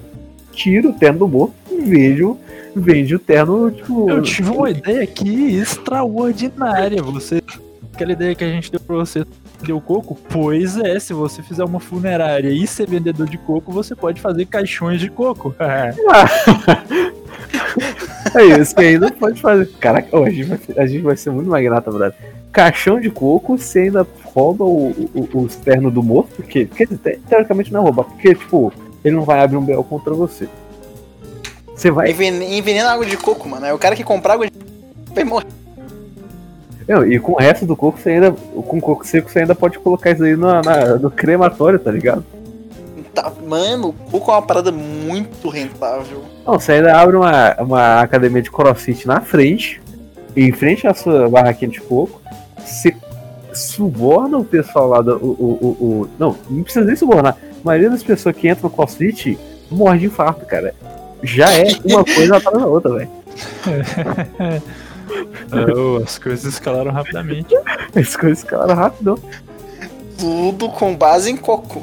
tira 0.53 0.89
o 0.89 0.93
terno 0.93 1.19
do 1.19 1.27
morto 1.27 1.55
e 1.73 1.81
vende 1.81 2.23
o, 2.23 2.39
vende 2.73 3.17
o 3.17 3.19
terno, 3.19 3.69
tipo. 3.69 4.09
Eu 4.09 4.23
tive 4.23 4.49
uma 4.51 4.71
ideia 4.71 5.03
aqui 5.03 5.57
extraordinária. 5.57 7.03
Você. 7.03 7.43
Aquela 7.93 8.13
ideia 8.13 8.33
que 8.33 8.45
a 8.45 8.49
gente 8.49 8.71
deu 8.71 8.79
pra 8.79 8.95
você 8.95 9.25
deu 9.67 9.81
coco? 9.81 10.17
Pois 10.31 10.79
é, 10.79 11.01
se 11.01 11.13
você 11.13 11.43
fizer 11.43 11.65
uma 11.65 11.81
funerária 11.81 12.51
e 12.51 12.65
ser 12.65 12.89
vendedor 12.89 13.29
de 13.29 13.39
coco, 13.39 13.73
você 13.73 13.97
pode 13.97 14.21
fazer 14.21 14.47
caixões 14.47 15.01
de 15.01 15.11
coco. 15.11 15.53
É 18.35 18.45
isso 18.61 18.75
que 18.75 18.81
ainda 18.81 19.11
pode 19.11 19.41
fazer. 19.41 19.69
Caraca, 19.79 20.17
ô, 20.17 20.25
a, 20.25 20.31
gente 20.31 20.45
vai, 20.45 20.59
a 20.79 20.87
gente 20.87 21.03
vai 21.03 21.17
ser 21.17 21.31
muito 21.31 21.51
magnata, 21.51 21.91
brother. 21.91 22.15
Caixão 22.53 23.01
de 23.01 23.11
coco, 23.11 23.57
você 23.57 23.81
ainda 23.81 24.07
rouba 24.35 24.65
o, 24.65 24.91
o, 25.15 25.29
o 25.33 25.47
externo 25.47 25.91
do 25.91 26.03
morto, 26.03 26.37
porque, 26.37 26.67
te- 26.67 26.87
teoricamente 27.29 27.73
não 27.73 27.81
é 27.81 27.83
roubar, 27.85 28.05
porque, 28.05 28.35
tipo, 28.35 28.73
ele 29.05 29.17
não 29.17 29.23
vai 29.25 29.41
abrir 29.41 29.57
um 29.57 29.65
BL 29.65 29.81
contra 29.83 30.13
você. 30.13 30.47
Você 31.75 31.91
vai. 31.91 32.11
Envene- 32.11 32.57
Envenena 32.59 32.93
água 32.93 33.07
de 33.07 33.17
coco, 33.17 33.49
mano. 33.49 33.65
É 33.67 33.73
o 33.73 33.79
cara 33.79 33.97
que 33.97 34.05
comprar 34.05 34.35
água 34.35 34.47
de 34.47 34.53
coco 34.53 35.15
vai 35.15 35.25
morrer. 35.25 35.47
Não, 36.87 37.07
e 37.07 37.19
com 37.19 37.33
o 37.33 37.37
resto 37.37 37.65
do 37.65 37.75
coco, 37.77 37.99
você 37.99 38.11
ainda. 38.11 38.33
Com 38.33 38.77
o 38.79 38.81
coco 38.81 39.07
seco, 39.07 39.31
você 39.31 39.41
ainda 39.41 39.55
pode 39.55 39.79
colocar 39.79 40.11
isso 40.11 40.23
aí 40.23 40.37
na, 40.37 40.61
na- 40.63 40.97
no 40.97 41.11
crematório, 41.11 41.79
tá 41.79 41.91
ligado? 41.91 42.25
Tá, 43.15 43.31
mano, 43.47 43.89
o 43.89 44.11
coco 44.11 44.31
é 44.31 44.35
uma 44.35 44.43
parada 44.43 44.73
muito 44.73 45.49
rentável. 45.49 46.23
Não, 46.47 46.59
você 46.59 46.73
ainda 46.73 46.97
abre 46.99 47.17
uma, 47.17 47.55
uma 47.61 48.01
academia 48.01 48.43
de 48.43 48.51
crossfit 48.51 49.07
na 49.07 49.21
frente, 49.21 49.81
em 50.37 50.51
frente 50.53 50.87
à 50.87 50.95
sua 50.95 51.29
barraquinha 51.29 51.71
de 51.71 51.81
coco, 51.81 52.21
você 52.65 52.95
suborna 53.53 54.39
o 54.39 54.45
pessoal 54.45 54.89
lá 54.89 55.03
do. 55.03 55.17
O, 55.17 55.27
o, 55.27 55.47
o, 55.61 55.85
o- 56.03 56.09
não, 56.19 56.37
não 56.51 56.63
precisa 56.63 56.85
nem 56.85 56.97
subornar. 56.97 57.37
A 57.37 57.65
maioria 57.65 57.91
das 57.91 58.03
pessoas 58.03 58.35
que 58.37 58.49
entram 58.49 58.69
no 58.69 58.71
crossfit 58.71 59.39
morre 59.71 59.99
de 60.01 60.07
infarto, 60.07 60.45
cara. 60.47 60.75
Já 61.23 61.53
é 61.53 61.67
uma 61.85 62.05
coisa 62.15 62.37
atrás 62.37 62.59
da 62.59 62.67
outra, 62.67 62.93
velho. 62.95 63.11
Oh, 65.77 66.03
as 66.03 66.17
coisas 66.19 66.45
escalaram 66.45 66.91
rapidamente. 66.91 67.55
As 67.95 68.17
coisas 68.17 68.39
escalaram 68.39 68.75
rapidão. 68.75 69.19
Tudo 70.19 70.69
com 70.71 70.95
base 70.97 71.31
em 71.31 71.37
coco. 71.37 71.83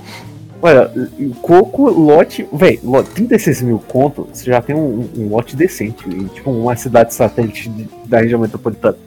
Olha, 0.62 0.92
o 1.20 1.36
coco, 1.36 1.90
lote. 1.90 2.48
Véi, 2.52 2.80
lote, 2.84 3.12
36 3.12 3.62
mil 3.62 3.78
conto, 3.88 4.28
você 4.34 4.46
já 4.46 4.62
tem 4.62 4.76
um, 4.76 5.08
um 5.16 5.30
lote 5.30 5.56
decente. 5.56 6.10
em, 6.10 6.26
tipo, 6.28 6.50
uma 6.50 6.76
cidade 6.76 7.14
satélite 7.14 7.70
da 8.06 8.20
região 8.22 8.40
metropolitana. 8.40 8.98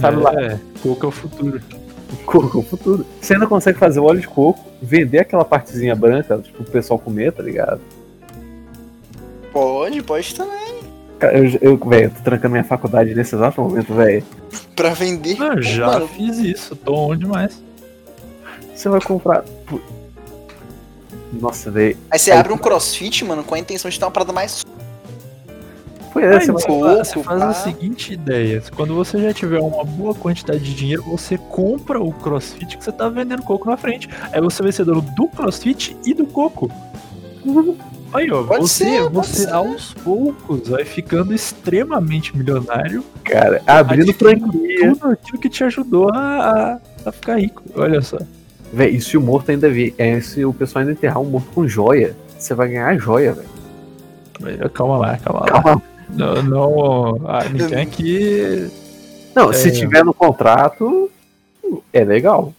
Sabe 0.00 0.16
lá? 0.16 0.32
É, 0.42 0.58
coco 0.82 1.06
é 1.06 1.08
o 1.08 1.12
futuro. 1.12 1.60
Coco 2.24 2.58
é 2.58 2.60
o 2.60 2.64
futuro. 2.64 3.06
Você 3.20 3.34
ainda 3.34 3.46
consegue 3.46 3.78
fazer 3.78 4.00
o 4.00 4.04
óleo 4.04 4.20
de 4.20 4.28
coco, 4.28 4.64
vender 4.82 5.18
aquela 5.18 5.44
partezinha 5.44 5.94
branca, 5.94 6.38
tipo, 6.38 6.62
o 6.62 6.66
pessoal 6.66 6.98
comer, 6.98 7.32
tá 7.32 7.42
ligado? 7.42 7.80
Pode, 9.52 10.02
pode 10.02 10.34
também. 10.34 10.80
Eu, 11.20 11.72
eu, 11.72 11.76
velho, 11.76 12.04
eu 12.04 12.10
tô 12.10 12.22
trancando 12.22 12.52
minha 12.52 12.64
faculdade 12.64 13.14
nesse 13.14 13.34
exato 13.34 13.60
momento, 13.60 13.92
velho. 13.92 14.24
Pra 14.74 14.94
vender. 14.94 15.36
Não, 15.38 15.60
já 15.60 15.86
Mano, 15.86 16.08
fiz 16.08 16.38
isso, 16.38 16.74
tô 16.74 16.94
on 16.94 17.16
demais. 17.16 17.62
Você 18.74 18.88
vai 18.88 19.00
comprar. 19.00 19.44
Nossa, 21.32 21.70
velho. 21.70 21.98
Aí 22.10 22.18
você 22.18 22.30
abre 22.30 22.52
um 22.52 22.58
crossfit, 22.58 23.24
mano, 23.24 23.44
com 23.44 23.54
a 23.54 23.58
intenção 23.58 23.90
de 23.90 23.98
ter 23.98 24.04
uma 24.04 24.10
parada 24.10 24.32
mais. 24.32 24.64
Aí 26.24 26.40
você 26.40 26.52
vai... 26.52 26.62
você 26.62 26.80
faz, 26.80 27.08
você 27.08 27.22
faz 27.22 27.40
pá. 27.40 27.48
a 27.48 27.54
seguinte 27.54 28.12
ideia: 28.12 28.62
quando 28.74 28.94
você 28.94 29.20
já 29.20 29.32
tiver 29.32 29.60
uma 29.60 29.84
boa 29.84 30.14
quantidade 30.14 30.60
de 30.60 30.74
dinheiro, 30.74 31.02
você 31.02 31.38
compra 31.38 32.00
o 32.00 32.12
crossfit 32.12 32.76
que 32.76 32.84
você 32.84 32.92
tá 32.92 33.08
vendendo 33.08 33.42
coco 33.42 33.68
na 33.68 33.76
frente. 33.76 34.08
Aí 34.32 34.40
você 34.40 34.62
vai 34.62 34.72
ser 34.72 34.84
dono 34.84 35.04
do 35.16 35.28
crossfit 35.28 35.96
e 36.04 36.14
do 36.14 36.26
coco. 36.26 36.70
Aí, 38.12 38.30
ó, 38.30 38.42
Pode 38.42 38.62
você, 38.62 38.84
ser, 38.84 39.08
você 39.08 39.44
ser. 39.44 39.52
aos 39.52 39.94
poucos 39.94 40.68
vai 40.68 40.84
ficando 40.84 41.32
extremamente 41.32 42.36
milionário, 42.36 43.04
cara, 43.24 43.62
abrindo 43.66 44.12
franquia. 44.12 44.92
tudo 44.94 45.12
aquilo 45.12 45.38
que 45.38 45.48
te 45.48 45.62
ajudou 45.62 46.10
a, 46.12 46.80
a, 47.06 47.12
ficar 47.12 47.36
rico. 47.36 47.62
Olha 47.74 48.02
só. 48.02 48.18
Velho, 48.72 48.96
e 48.96 49.00
se 49.00 49.16
o 49.16 49.20
morto 49.20 49.50
ainda 49.50 49.70
vir, 49.70 49.94
é, 49.96 50.20
se 50.20 50.44
o 50.44 50.52
pessoal 50.52 50.80
ainda 50.80 50.92
enterrar 50.92 51.20
um 51.20 51.24
morto 51.24 51.50
com 51.54 51.66
joia, 51.68 52.16
você 52.36 52.52
vai 52.52 52.68
ganhar 52.68 52.98
joia, 52.98 53.32
velho. 53.32 54.70
Calma 54.70 54.96
lá, 54.96 55.18
calma 55.18 55.40
lá. 55.40 55.82
Não, 56.14 56.42
não 56.42 57.14
ah, 57.26 57.44
ninguém 57.44 57.80
aqui. 57.82 58.70
Não, 59.34 59.50
É. 59.50 59.52
se 59.52 59.70
tiver 59.72 60.04
no 60.04 60.12
contrato, 60.12 61.10
é 61.92 62.04
legal. 62.04 62.52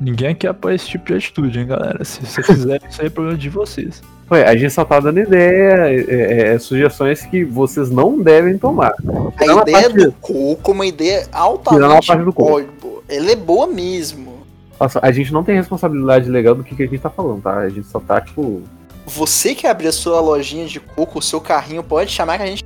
Ninguém 0.00 0.28
aqui 0.28 0.46
apoia 0.46 0.74
esse 0.74 0.88
tipo 0.88 1.06
de 1.06 1.14
atitude, 1.14 1.58
hein, 1.58 1.66
galera. 1.66 2.04
Se 2.04 2.24
você 2.24 2.42
fizer 2.42 2.80
isso 2.88 3.00
aí, 3.00 3.06
é 3.06 3.10
problema 3.10 3.38
de 3.38 3.48
vocês. 3.48 4.02
Ué, 4.30 4.44
a 4.46 4.56
gente 4.56 4.72
só 4.72 4.84
tá 4.84 4.98
dando 4.98 5.20
ideia, 5.20 5.88
é, 5.88 6.54
é, 6.54 6.58
sugestões 6.58 7.22
que 7.24 7.44
vocês 7.44 7.90
não 7.90 8.20
devem 8.20 8.58
tomar. 8.58 8.90
A 8.90 9.38
Tirando 9.38 9.58
a 9.60 9.62
ideia 9.62 9.82
parte- 9.90 10.04
do 10.04 10.12
coco 10.12 10.70
é 10.70 10.74
uma 10.74 10.86
ideia 10.86 11.26
a 11.32 11.38
altamente 11.40 12.06
parte 12.06 12.24
do 12.24 12.32
coco. 12.32 13.02
Ela 13.08 13.30
é 13.30 13.36
boa 13.36 13.68
mesmo. 13.68 14.36
Nossa, 14.78 14.98
a 15.00 15.12
gente 15.12 15.32
não 15.32 15.44
tem 15.44 15.54
responsabilidade 15.56 16.28
legal 16.28 16.54
do 16.56 16.64
que, 16.64 16.74
que 16.74 16.82
a 16.82 16.86
gente 16.86 16.98
tá 17.00 17.08
falando, 17.08 17.40
tá? 17.40 17.56
A 17.58 17.68
gente 17.68 17.86
só 17.86 18.00
tá, 18.00 18.20
tipo. 18.20 18.62
Você 19.06 19.54
que 19.54 19.66
abrir 19.66 19.86
a 19.88 19.92
sua 19.92 20.20
lojinha 20.20 20.66
de 20.66 20.80
coco, 20.80 21.20
o 21.20 21.22
seu 21.22 21.40
carrinho, 21.40 21.82
pode 21.82 22.10
chamar 22.10 22.36
que 22.36 22.42
a 22.42 22.46
gente. 22.46 22.64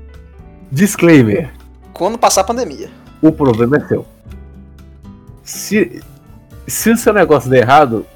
Disclaimer: 0.70 1.52
Quando 1.92 2.18
passar 2.18 2.42
a 2.42 2.44
pandemia. 2.44 2.90
o 3.22 3.32
problema 3.32 3.76
é 3.76 3.86
seu. 3.88 4.06
Se, 5.42 6.00
se 6.66 6.90
o 6.90 6.96
seu 6.96 7.12
negócio 7.12 7.50
der 7.50 7.62
errado, 7.62 8.06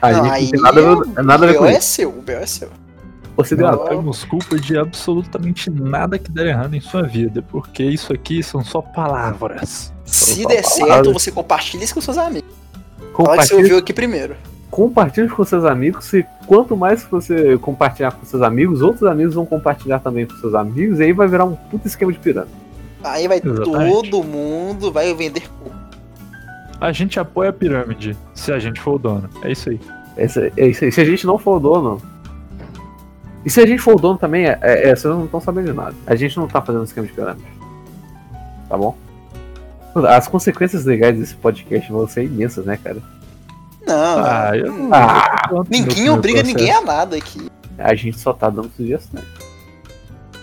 a 0.00 0.12
Não, 0.12 0.24
gente 0.24 0.32
aí 0.32 0.44
não 0.44 0.50
tem 0.50 0.60
nada, 0.62 0.80
a 0.80 0.82
ver- 0.94 1.22
nada 1.24 1.44
a 1.46 1.48
o 1.48 1.52
ver 1.52 1.58
com 1.58 1.64
BO 1.64 1.70
é 1.70 1.78
isso. 1.78 1.88
seu, 1.88 2.08
o 2.10 2.22
BO 2.22 2.32
é 2.32 2.46
seu. 2.46 2.68
Você 3.36 3.56
deu 3.56 3.66
Não 3.70 3.84
temos 3.86 4.22
culpa 4.24 4.56
de 4.56 4.78
absolutamente 4.78 5.68
nada 5.68 6.18
que 6.18 6.30
der 6.30 6.46
errado 6.46 6.74
em 6.74 6.80
sua 6.80 7.02
vida, 7.02 7.42
porque 7.42 7.82
isso 7.82 8.12
aqui 8.12 8.42
são 8.44 8.64
só 8.64 8.80
palavras. 8.80 9.92
Se 10.04 10.42
Só 10.42 10.48
der 10.48 10.62
palavras. 10.62 10.72
certo, 10.88 11.12
você 11.12 11.32
compartilha 11.32 11.82
isso 11.82 11.94
com 11.94 12.00
seus 12.00 12.16
amigos. 12.16 12.48
Fala 13.16 13.38
que 13.38 13.46
você 13.46 13.54
ouviu 13.54 13.78
aqui 13.78 13.92
primeiro. 13.92 14.36
Compartilhe 14.74 15.28
com 15.28 15.44
seus 15.44 15.64
amigos. 15.64 16.12
E 16.12 16.26
quanto 16.48 16.76
mais 16.76 17.04
você 17.04 17.56
compartilhar 17.58 18.10
com 18.10 18.26
seus 18.26 18.42
amigos, 18.42 18.82
outros 18.82 19.04
amigos 19.04 19.32
vão 19.34 19.46
compartilhar 19.46 20.00
também 20.00 20.26
com 20.26 20.34
seus 20.34 20.52
amigos. 20.52 20.98
E 20.98 21.04
aí 21.04 21.12
vai 21.12 21.28
virar 21.28 21.44
um 21.44 21.54
puto 21.54 21.86
esquema 21.86 22.12
de 22.12 22.18
pirâmide. 22.18 22.52
Aí 23.04 23.28
vai 23.28 23.40
Exatamente. 23.44 23.92
todo 24.10 24.24
mundo 24.24 24.90
vai 24.90 25.14
vender. 25.14 25.48
A 26.80 26.90
gente 26.90 27.20
apoia 27.20 27.50
a 27.50 27.52
pirâmide, 27.52 28.16
se 28.34 28.52
a 28.52 28.58
gente 28.58 28.80
for 28.80 28.94
o 28.96 28.98
dono. 28.98 29.30
É 29.44 29.52
isso 29.52 29.70
aí. 29.70 29.80
É 30.16 30.24
isso, 30.24 30.40
é 30.40 30.66
isso 30.66 30.84
aí. 30.84 30.90
Se 30.90 31.00
a 31.00 31.04
gente 31.04 31.24
não 31.24 31.38
for 31.38 31.58
o 31.58 31.60
dono. 31.60 32.02
E 33.44 33.50
se 33.50 33.60
a 33.60 33.66
gente 33.66 33.80
for 33.80 33.94
o 33.94 34.00
dono 34.00 34.18
também, 34.18 34.46
é, 34.46 34.58
é- 34.60 34.88
é, 34.88 34.96
vocês 34.96 35.14
não 35.14 35.26
estão 35.26 35.40
sabendo 35.40 35.66
de 35.66 35.72
nada. 35.72 35.94
A 36.04 36.16
gente 36.16 36.36
não 36.36 36.48
tá 36.48 36.60
fazendo 36.60 36.82
esquema 36.82 37.06
de 37.06 37.12
pirâmide. 37.12 37.46
Tá 38.68 38.76
bom? 38.76 38.96
As 40.08 40.26
consequências 40.26 40.84
legais 40.84 41.16
desse 41.16 41.36
podcast 41.36 41.92
vão 41.92 42.08
ser 42.08 42.24
imensas, 42.24 42.64
né, 42.66 42.76
cara? 42.82 43.00
Não, 43.86 44.24
Ah, 44.24 44.50
eu 44.56 44.72
não. 44.72 44.88
Ah, 44.94 45.48
eu 45.50 45.66
ninguém 45.68 46.08
obriga 46.10 46.40
processo. 46.40 46.56
ninguém 46.58 46.72
a 46.74 46.80
nada 46.80 47.16
aqui. 47.16 47.48
A 47.78 47.94
gente 47.94 48.18
só 48.18 48.32
tá 48.32 48.48
dando 48.48 48.70
sugestões. 48.76 49.24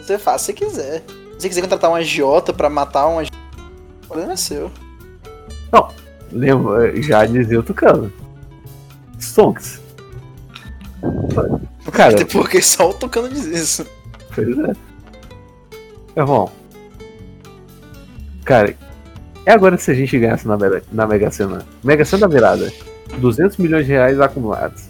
Você 0.01 0.17
faz 0.19 0.41
se 0.41 0.53
quiser. 0.53 1.03
Se 1.33 1.41
você 1.41 1.49
quiser 1.49 1.61
contratar 1.61 1.89
um 1.89 1.95
agiota 1.95 2.53
pra 2.53 2.69
matar 2.69 3.07
um 3.07 3.19
agiota, 3.19 3.37
o 4.03 4.07
problema 4.07 4.33
é 4.33 4.35
seu. 4.35 4.71
Lembra, 6.33 7.01
já 7.01 7.25
dizia 7.25 7.59
o 7.59 7.63
Tucano. 7.63 8.11
Stonks. 9.19 9.81
Cara, 11.91 12.13
Até 12.15 12.23
porque 12.31 12.61
só 12.61 12.89
o 12.89 12.93
Tucano 12.93 13.27
diz 13.27 13.45
isso. 13.45 13.85
Pois 14.33 14.47
é. 14.59 14.71
Irmão. 16.15 16.49
Cara, 18.45 18.75
é 19.45 19.51
agora 19.51 19.77
se 19.77 19.91
a 19.91 19.93
gente 19.93 20.17
ganhasse 20.17 20.47
na, 20.47 20.55
Mega- 20.57 20.83
na 20.91 21.05
Mega 21.05 21.29
Sena. 21.31 21.65
Mega 21.83 22.05
Sena 22.05 22.27
da 22.27 22.33
virada. 22.33 22.71
200 23.19 23.57
milhões 23.57 23.85
de 23.85 23.91
reais 23.91 24.19
acumulados. 24.19 24.83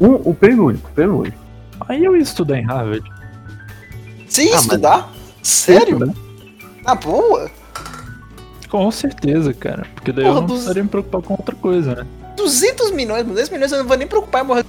Um, 0.00 0.14
o 0.24 0.34
prêmio 0.34 0.66
único, 0.66 0.90
prêmio 0.92 1.18
único. 1.18 1.38
Aí 1.88 2.04
eu 2.04 2.16
ia 2.16 2.22
estudar 2.22 2.58
em 2.58 2.64
Harvard. 2.64 3.02
Você 4.28 4.42
ia 4.44 4.48
Ah, 4.50 4.52
mas- 4.54 4.62
estudar? 4.62 5.12
Sério? 5.42 5.98
Né? 5.98 6.12
Na 6.84 6.94
boa? 6.94 7.50
Com 8.68 8.90
certeza, 8.90 9.52
cara. 9.54 9.86
Porque 9.94 10.12
daí 10.12 10.24
Porra, 10.24 10.36
eu 10.36 10.40
não 10.40 10.46
dos- 10.46 10.56
precisaria 10.56 10.82
me 10.82 10.88
preocupar 10.88 11.22
com 11.22 11.34
outra 11.34 11.54
coisa, 11.54 11.94
né? 11.94 12.06
200 12.36 12.90
milhões, 12.92 13.24
200 13.24 13.50
milhões 13.50 13.72
eu 13.72 13.78
não 13.78 13.86
vou 13.86 13.96
nem 13.96 14.06
preocupar 14.06 14.44
em 14.44 14.46
morrer. 14.46 14.64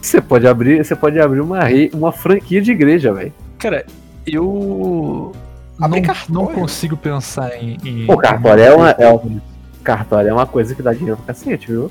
Você 0.00 0.20
pode 0.20 0.46
abrir, 0.46 0.84
você 0.84 0.96
pode 0.96 1.18
abrir 1.20 1.40
uma, 1.40 1.62
re- 1.64 1.90
uma 1.92 2.10
franquia 2.12 2.62
de 2.62 2.70
igreja, 2.72 3.12
velho. 3.12 3.32
Cara, 3.58 3.84
eu 4.26 5.32
não, 5.78 5.88
não 6.28 6.46
consigo 6.46 6.96
pensar 6.96 7.54
em. 7.62 7.76
em 7.84 8.06
Pô, 8.06 8.16
cartório 8.16 8.62
é 8.64 8.74
uma- 8.74 8.90
é 8.90 9.12
um- 9.12 9.40
Cartório 9.88 10.28
é 10.28 10.32
uma 10.34 10.46
coisa 10.46 10.74
que 10.74 10.82
dá 10.82 10.92
dinheiro 10.92 11.16
pra 11.16 11.32
cacete, 11.32 11.68
viu? 11.68 11.90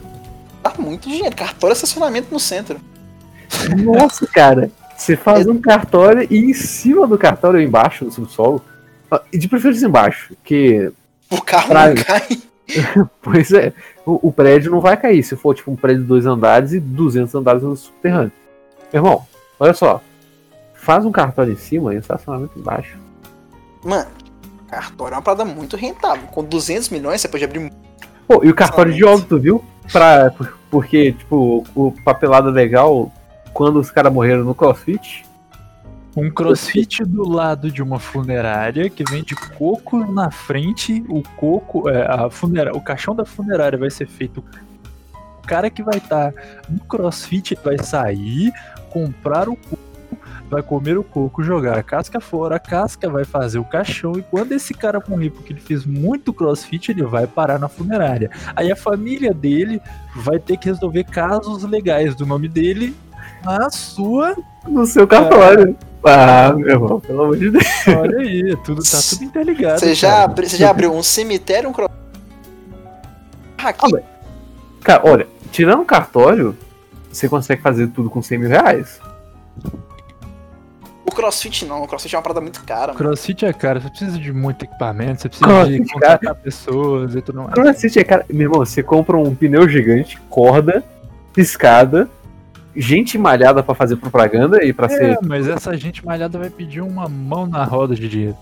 Dá 0.62 0.72
muito 0.78 1.10
dinheiro. 1.10 1.36
Cartório 1.36 1.74
é 1.74 1.76
estacionamento 1.76 2.28
no 2.32 2.40
centro. 2.40 2.80
Nossa, 3.76 4.28
cara. 4.28 4.70
Você 4.96 5.18
faz 5.18 5.48
um 5.48 5.60
cartório 5.60 6.28
e 6.30 6.38
em 6.38 6.54
cima 6.54 7.08
do 7.08 7.18
cartório, 7.18 7.60
ou 7.60 7.66
embaixo, 7.66 8.06
no 8.06 8.12
subsolo. 8.12 8.62
de 9.34 9.48
preferência 9.48 9.88
embaixo, 9.88 10.36
que 10.44 10.92
O 11.32 11.42
carro 11.42 11.70
Praia. 11.70 11.96
não 11.96 12.04
cai. 12.04 12.28
Pois 13.22 13.52
é, 13.52 13.74
o, 14.06 14.28
o 14.28 14.32
prédio 14.32 14.70
não 14.70 14.80
vai 14.82 14.96
cair 14.96 15.24
se 15.24 15.36
for 15.36 15.56
tipo 15.56 15.72
um 15.72 15.76
prédio 15.76 16.02
de 16.04 16.08
dois 16.08 16.26
andares 16.28 16.74
e 16.74 16.80
200 16.80 17.34
andares 17.34 17.64
no 17.64 17.76
subterrâneo. 17.76 18.32
Irmão, 18.94 19.26
olha 19.60 19.74
só. 19.74 20.04
Faz 20.76 21.04
um 21.04 21.12
cartório 21.12 21.54
em 21.54 21.58
cima 21.58 21.94
e 21.94 21.98
um 21.98 22.00
estacionamento 22.00 22.60
embaixo. 22.60 22.96
Mano, 23.84 24.10
cartório 24.70 25.14
é 25.14 25.18
uma 25.18 25.22
parada 25.24 25.46
muito 25.46 25.76
rentável. 25.76 26.28
Com 26.28 26.44
200 26.44 26.90
milhões 26.90 27.22
você 27.22 27.28
pode 27.28 27.44
abrir. 27.44 27.72
Pô, 28.28 28.44
e 28.44 28.50
o 28.50 28.56
cartório 28.56 28.94
de 28.94 29.04
óbito, 29.06 29.40
viu? 29.40 29.64
Pra, 29.92 30.32
por- 30.32 30.58
porque, 30.70 31.14
tipo, 31.14 31.66
o 31.74 31.92
papelado 32.04 32.50
é 32.50 32.52
legal 32.52 33.12
quando 33.54 33.80
os 33.80 33.90
caras 33.90 34.12
morreram 34.12 34.44
no 34.44 34.54
crossfit. 34.54 35.26
Um 36.16 36.30
crossfit 36.32 37.04
do 37.06 37.28
lado 37.30 37.72
de 37.72 37.82
uma 37.82 38.00
funerária 38.00 38.90
que 38.90 39.04
vende 39.04 39.36
coco 39.36 40.00
na 40.12 40.32
frente. 40.32 41.06
O 41.08 41.22
coco, 41.38 41.88
é, 41.90 42.06
a 42.06 42.30
funera, 42.30 42.76
o 42.76 42.82
caixão 42.82 43.16
da 43.16 43.24
funerária 43.24 43.78
vai 43.78 43.90
ser 43.92 44.08
feito. 44.08 44.44
O 45.44 45.48
cara 45.48 45.70
que 45.70 45.82
vai 45.82 45.98
estar 45.98 46.34
no 46.68 46.80
crossfit 46.82 47.58
vai 47.64 47.78
sair, 47.82 48.52
comprar 48.90 49.48
o 49.48 49.56
coco, 49.56 49.80
vai 50.50 50.62
comer 50.64 50.98
o 50.98 51.04
coco, 51.04 51.44
jogar 51.44 51.78
a 51.78 51.84
casca 51.84 52.20
fora. 52.20 52.56
A 52.56 52.60
casca 52.60 53.10
vai 53.10 53.26
fazer 53.26 53.60
o 53.60 53.66
caixão. 53.66 54.14
E 54.18 54.22
quando 54.22 54.52
esse 54.54 54.74
cara 54.74 55.02
morrer 55.08 55.30
porque 55.30 55.54
ele 55.54 55.60
fez 55.60 55.86
muito 55.86 56.34
crossfit, 56.34 56.90
ele 56.92 57.04
vai 57.04 57.28
parar 57.28 57.60
na 57.60 57.68
funerária. 57.68 58.32
Aí 58.56 58.72
a 58.72 58.76
família 58.76 59.34
dele 59.34 59.82
vai 60.16 60.40
ter 60.40 60.58
que 60.58 60.70
resolver 60.70 61.04
casos 61.04 61.64
legais 61.64 62.16
do 62.16 62.26
nome 62.26 62.48
dele 62.48 62.96
na 63.44 63.70
sua 63.70 64.36
No 64.68 64.86
seu 64.86 65.08
cartório. 65.08 65.76
Ah, 66.04 66.54
meu 66.54 66.70
irmão, 66.70 67.00
pelo 67.02 67.24
amor 67.24 67.38
de 67.38 67.50
Deus. 67.52 67.66
Olha 67.88 68.20
aí, 68.20 68.56
tudo, 68.64 68.82
tá 68.84 68.98
tudo 69.10 69.24
interligado. 69.26 69.80
Você 69.80 69.94
já, 69.94 70.24
abri- 70.24 70.48
você 70.48 70.56
já 70.58 70.70
abriu 70.70 70.94
um 70.94 71.04
cemitério, 71.04 71.70
um 71.70 71.74
crossfit. 71.74 71.98
Aqui, 73.58 73.96
Ah, 73.98 74.02
Cara, 74.82 75.02
olha, 75.04 75.28
tirando 75.52 75.82
o 75.82 75.86
cartório, 75.86 76.56
você 77.12 77.28
consegue 77.28 77.62
fazer 77.62 77.88
tudo 77.88 78.10
com 78.10 78.22
100 78.22 78.38
mil 78.38 78.48
reais. 78.50 79.02
O 81.08 81.12
crossfit 81.12 81.66
não. 81.66 81.84
O 81.84 81.88
crossfit 81.88 82.14
é 82.14 82.18
uma 82.18 82.24
parada 82.24 82.42
muito 82.42 82.64
cara. 82.64 82.88
mano. 82.88 82.98
Crossfit 82.98 83.46
é 83.46 83.54
cara, 83.54 83.80
você 83.80 83.90
precisa 83.90 84.20
de 84.20 84.32
muito 84.34 84.64
equipamento, 84.66 85.22
você 85.22 85.30
precisa 85.30 85.50
Crossfit, 85.50 85.84
de 85.84 85.94
contratar 85.94 86.36
pessoas 86.36 87.16
e 87.16 87.22
tudo 87.22 87.42
mais. 87.42 87.54
Crossfit 87.54 88.00
é 88.00 88.04
cara. 88.04 88.26
Meu 88.30 88.42
irmão, 88.42 88.60
você 88.60 88.84
compra 88.84 89.18
um 89.18 89.34
pneu 89.34 89.68
gigante, 89.70 90.20
corda, 90.30 90.84
escada, 91.36 92.10
gente 92.76 93.18
malhada 93.18 93.64
pra 93.64 93.74
fazer 93.74 93.96
propaganda 93.96 94.64
e 94.64 94.74
pra 94.74 94.90
ser. 94.90 95.12
É, 95.12 95.18
mas 95.24 95.48
essa 95.48 95.76
gente 95.78 96.06
malhada 96.06 96.38
vai 96.38 96.50
pedir 96.50 96.82
uma 96.82 97.08
mão 97.08 97.48
na 97.48 97.64
roda 97.64 97.96
de 97.96 98.08
dinheiro. 98.08 98.38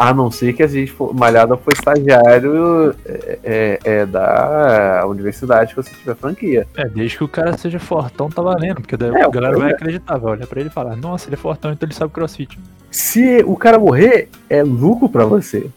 A 0.00 0.14
não 0.14 0.30
ser 0.30 0.52
que 0.52 0.62
a 0.62 0.66
gente 0.68 0.92
for, 0.92 1.12
malhada 1.12 1.56
for 1.56 1.72
estagiário 1.72 2.94
é, 3.04 3.38
é- 3.42 3.78
é 3.84 4.06
da 4.06 5.02
universidade 5.08 5.74
que 5.74 5.82
você 5.82 5.90
tiver 5.92 6.14
franquia. 6.14 6.68
É, 6.76 6.88
desde 6.88 7.16
que 7.18 7.24
o 7.24 7.28
cara 7.28 7.58
seja 7.58 7.80
fortão, 7.80 8.30
tá 8.30 8.40
valendo, 8.40 8.76
porque 8.76 8.96
daí 8.96 9.10
É, 9.10 9.24
a 9.24 9.28
galera 9.28 9.58
vai 9.58 9.72
acreditar, 9.72 10.16
vai 10.18 10.34
olhar 10.34 10.46
pra 10.46 10.60
ele 10.60 10.68
e 10.68 10.72
falar, 10.72 10.94
nossa, 10.94 11.28
ele 11.28 11.34
é 11.34 11.38
fortão, 11.38 11.72
então 11.72 11.84
ele 11.84 11.94
sabe 11.96 12.12
crossfit. 12.12 12.56
Se 12.92 13.42
o 13.44 13.56
cara 13.56 13.76
morrer, 13.76 14.28
é 14.48 14.62
lucro 14.62 15.08
pra 15.08 15.24
você. 15.24 15.68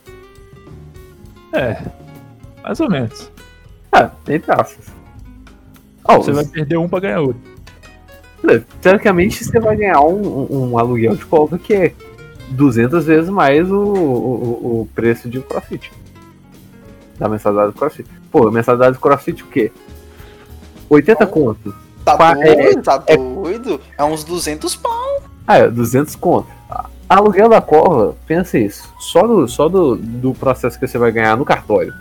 É, 1.51 1.81
mais 2.63 2.79
ou 2.79 2.89
menos. 2.91 3.31
Ah, 3.91 4.11
entre 4.29 4.51
aspas. 4.51 4.85
Ó, 6.05 6.17
Você 6.17 6.31
vai 6.31 6.45
perder 6.45 6.77
um 6.77 6.87
pra 6.87 6.99
ganhar 6.99 7.21
outro. 7.21 7.41
Teoricamente, 8.81 9.43
você 9.43 9.59
vai 9.59 9.75
ganhar 9.75 9.99
um, 10.01 10.47
um- 10.49 10.71
um 10.71 10.77
aluguel 10.77 11.15
de 11.15 11.25
coca 11.25 11.57
que 11.59 11.73
é 11.73 11.93
200 12.51 13.05
vezes 13.05 13.29
mais 13.29 13.69
o, 13.71 13.77
o, 13.77 14.81
o 14.81 14.89
preço 14.93 15.29
de 15.29 15.39
crossfit. 15.39 15.91
Da 17.17 17.27
mensalidade 17.29 17.71
do 17.71 17.77
crossfit. 17.77 18.09
Pô, 18.31 18.49
mensalidade 18.51 18.93
do 18.95 18.99
crossfit 18.99 19.43
o 19.43 19.47
quê? 19.47 19.71
80 20.89 21.25
conto. 21.27 21.73
Tá 22.03 22.17
Qua- 22.17 22.33
doido? 22.33 22.49
é- 22.49 22.81
tá 22.81 22.97
doido? 22.97 23.79
É 23.97 24.03
uns 24.03 24.23
200 24.23 24.75
pau. 24.75 25.21
Ah, 25.47 25.57
é, 25.57 25.69
200 25.69 26.15
conto. 26.15 26.47
Aluguel 27.07 27.49
da 27.49 27.61
cova, 27.61 28.15
pensa 28.25 28.57
isso. 28.57 28.89
Só 28.99 29.27
do, 29.27 29.47
só 29.47 29.67
do, 29.67 29.97
do 29.97 30.33
processo 30.33 30.79
que 30.79 30.87
você 30.87 30.97
vai 30.97 31.11
ganhar 31.11 31.35
no 31.35 31.43
cartório. 31.43 31.93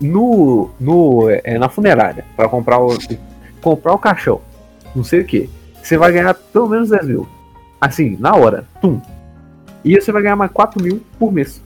No, 0.00 0.70
no, 0.78 1.28
é, 1.30 1.58
na 1.58 1.68
funerária, 1.68 2.24
para 2.36 2.48
comprar 2.48 2.78
o, 2.80 2.96
comprar 3.60 3.94
o 3.94 3.98
caixão. 3.98 4.40
Não 4.94 5.02
sei 5.04 5.20
o 5.20 5.24
que. 5.24 5.48
Você 5.82 5.96
vai 5.96 6.12
ganhar 6.12 6.34
pelo 6.34 6.68
menos 6.68 6.88
10 6.90 7.06
mil. 7.06 7.28
Assim, 7.80 8.16
na 8.18 8.34
hora. 8.34 8.64
Tum. 8.80 9.00
E 9.84 10.00
você 10.00 10.10
vai 10.10 10.22
ganhar 10.22 10.36
mais 10.36 10.50
4 10.50 10.82
mil 10.82 11.02
por 11.18 11.32
mês. 11.32 11.62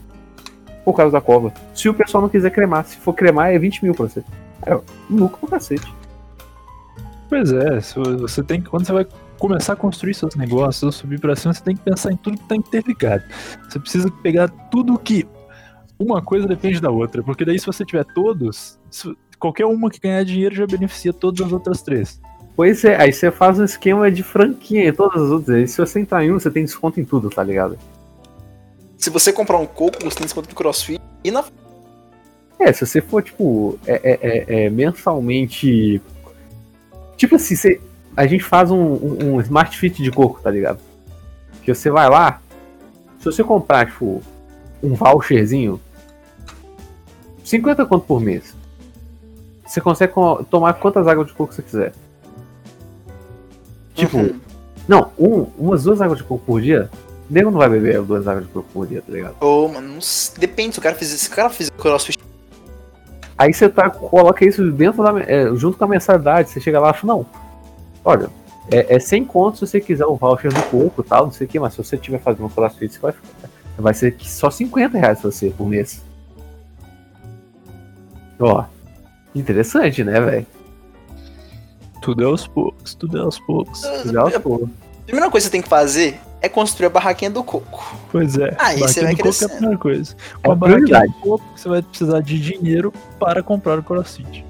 Por 0.85 0.93
causa 0.93 1.11
da 1.11 1.21
cova. 1.21 1.53
Se 1.73 1.89
o 1.89 1.93
pessoal 1.93 2.21
não 2.21 2.29
quiser 2.29 2.51
cremar. 2.51 2.85
Se 2.85 2.97
for 2.97 3.13
cremar, 3.13 3.53
é 3.53 3.59
20 3.59 3.83
mil 3.83 3.95
pra 3.95 4.07
você. 4.07 4.23
É 4.65 4.79
lucro 5.09 5.39
pra 5.39 5.57
cacete. 5.57 5.93
Pois 7.29 7.51
é, 7.51 7.79
você 8.19 8.43
tem 8.43 8.61
que, 8.61 8.69
quando 8.69 8.85
você 8.85 8.93
vai 8.93 9.07
começar 9.39 9.73
a 9.73 9.75
construir 9.75 10.13
seus 10.13 10.35
negócios, 10.35 10.95
subir 10.95 11.19
pra 11.19 11.35
cima, 11.35 11.53
você 11.53 11.63
tem 11.63 11.75
que 11.75 11.81
pensar 11.81 12.11
em 12.11 12.15
tudo 12.15 12.37
que 12.37 12.47
tá 12.47 12.55
interligado. 12.55 13.23
Você 13.67 13.79
precisa 13.79 14.11
pegar 14.21 14.49
tudo 14.69 14.97
que 14.99 15.27
uma 15.97 16.21
coisa 16.21 16.47
depende 16.47 16.79
da 16.79 16.91
outra, 16.91 17.23
porque 17.23 17.43
daí 17.43 17.57
se 17.57 17.65
você 17.65 17.83
tiver 17.83 18.05
todos, 18.13 18.79
qualquer 19.39 19.65
uma 19.65 19.89
que 19.89 19.99
ganhar 19.99 20.23
dinheiro 20.23 20.53
já 20.53 20.67
beneficia 20.67 21.11
todas 21.11 21.45
as 21.45 21.51
outras 21.51 21.81
três. 21.81 22.21
Pois 22.55 22.83
é, 22.83 23.01
aí 23.01 23.11
você 23.11 23.31
faz 23.31 23.59
um 23.59 23.63
esquema 23.63 24.11
de 24.11 24.21
franquia 24.21 24.87
em 24.87 24.93
todas 24.93 25.21
as 25.21 25.29
outras. 25.31 25.55
Aí 25.57 25.67
se 25.67 25.77
você 25.77 25.99
entrar 25.99 26.23
em 26.23 26.31
um, 26.31 26.39
você 26.39 26.51
tem 26.51 26.63
desconto 26.63 26.99
em 26.99 27.05
tudo, 27.05 27.29
tá 27.29 27.41
ligado? 27.43 27.77
Se 28.97 29.09
você 29.09 29.33
comprar 29.33 29.57
um 29.57 29.65
coco, 29.65 29.97
você 30.03 30.15
tem 30.17 30.25
desconto 30.25 30.49
no 30.49 30.55
crossfit. 30.55 31.01
E 31.23 31.31
na. 31.31 31.43
É, 32.59 32.71
se 32.71 32.85
você 32.85 33.01
for, 33.01 33.23
tipo, 33.23 33.77
é, 33.87 33.93
é- 33.93 34.19
é- 34.21 34.65
é 34.65 34.69
mensalmente. 34.69 36.01
Tipo 37.17 37.35
assim, 37.35 37.55
você- 37.55 37.81
a 38.15 38.27
gente 38.27 38.43
faz 38.43 38.69
um, 38.69 38.77
um, 38.77 39.17
um 39.35 39.41
Smart 39.41 39.75
Fit 39.77 40.01
de 40.01 40.11
coco, 40.11 40.39
tá 40.41 40.51
ligado? 40.51 40.79
Que 41.63 41.73
você 41.73 41.89
vai 41.89 42.07
lá, 42.09 42.39
se 43.19 43.25
você 43.25 43.43
comprar, 43.43 43.87
tipo, 43.87 44.21
um 44.81 44.93
voucherzinho, 44.93 45.79
50 47.43 47.85
conto 47.85 48.05
por 48.05 48.21
mês. 48.21 48.55
Você 49.65 49.81
consegue 49.81 50.13
co- 50.13 50.43
tomar 50.43 50.73
quantas 50.75 51.07
águas 51.07 51.27
de 51.27 51.33
coco 51.33 51.53
você 51.53 51.61
quiser. 51.61 51.93
Tipo, 53.93 54.17
Uhum. 54.17 54.39
não, 54.87 55.11
um, 55.19 55.45
umas 55.57 55.83
duas 55.83 56.01
águas 56.01 56.17
de 56.19 56.23
coco 56.23 56.43
por 56.45 56.61
dia, 56.61 56.89
o 57.29 57.33
nego 57.33 57.51
não 57.51 57.57
vai 57.59 57.69
beber 57.69 58.01
duas 58.01 58.27
águas 58.27 58.45
de 58.45 58.51
coco 58.51 58.67
por 58.73 58.87
dia, 58.87 59.01
tá 59.01 59.11
ligado? 59.13 59.35
Ô, 59.41 59.67
mano, 59.67 59.87
não 59.89 59.97
s- 59.97 60.37
depende 60.39 60.73
se 60.73 60.79
o 60.79 60.81
cara 60.81 60.95
fizer. 60.95 61.17
Se 61.17 61.27
o 61.29 61.31
cara 61.31 61.49
fizer 61.49 61.71
crossfit. 61.71 62.19
Aí 63.37 63.53
você 63.53 63.67
tá, 63.69 63.89
coloca 63.89 64.45
isso 64.45 64.71
dentro 64.71 65.03
da. 65.03 65.19
é, 65.21 65.53
junto 65.55 65.77
com 65.77 65.83
a 65.85 65.87
mensalidade, 65.87 66.49
você 66.49 66.59
chega 66.59 66.79
lá 66.79 66.91
e 66.91 66.93
fala, 66.93 67.13
não. 67.13 67.25
Olha, 68.05 68.29
é, 68.71 68.95
é 68.95 68.99
100 68.99 69.25
contos 69.25 69.59
se 69.59 69.67
você 69.67 69.79
quiser 69.81 70.05
o 70.05 70.15
voucher 70.15 70.53
do 70.53 70.61
coco 70.63 71.01
e 71.01 71.03
tal, 71.03 71.25
não 71.25 71.31
sei 71.31 71.45
o 71.47 71.49
que, 71.49 71.59
mas 71.59 71.73
se 71.73 71.83
você 71.83 71.97
tiver 71.97 72.19
fazendo 72.19 72.45
um 72.45 72.49
crossfit, 72.49 72.93
você 72.93 72.99
vai, 72.99 73.13
vai 73.77 73.93
ser 73.93 74.15
só 74.21 74.49
50 74.49 74.97
reais 74.97 75.19
pra 75.19 75.31
você 75.31 75.49
por 75.49 75.67
mês. 75.67 76.01
Ó, 78.39 78.63
interessante, 79.33 80.03
né, 80.03 80.19
velho? 80.19 80.45
Tudo 82.03 82.21
é 82.23 82.25
aos 82.27 82.45
poucos, 82.45 82.93
tudo 82.93 83.17
é 83.17 83.21
aos 83.21 83.39
poucos. 83.39 83.81
Legal, 84.05 84.29
pô. 84.41 84.67
A 85.01 85.05
primeira 85.05 85.31
coisa 85.31 85.45
que 85.47 85.49
você 85.49 85.49
tem 85.51 85.61
que 85.61 85.69
fazer 85.69 86.19
é 86.41 86.49
construir 86.49 86.87
a 86.87 86.89
barraquinha 86.89 87.31
do 87.31 87.41
coco. 87.43 87.95
Pois 88.11 88.37
é, 88.37 88.53
Aí 88.59 88.77
você 88.77 89.01
barraquinha 89.01 89.05
vai 89.05 89.15
do 89.15 89.17
coco 89.17 89.27
é 89.27 89.29
a 89.29 89.33
crescendo. 89.33 89.49
primeira 89.51 89.77
coisa. 89.77 90.13
É 90.13 90.45
Com 90.45 90.51
a 90.51 90.53
a 90.53 90.55
barraquinha 90.57 90.85
prioridade. 90.85 91.13
do 91.13 91.19
coco, 91.29 91.45
você 91.55 91.69
vai 91.69 91.81
precisar 91.81 92.19
de 92.19 92.39
dinheiro 92.39 92.93
para 93.17 93.41
comprar 93.41 93.79
o 93.79 93.83
crossfit. 93.83 94.45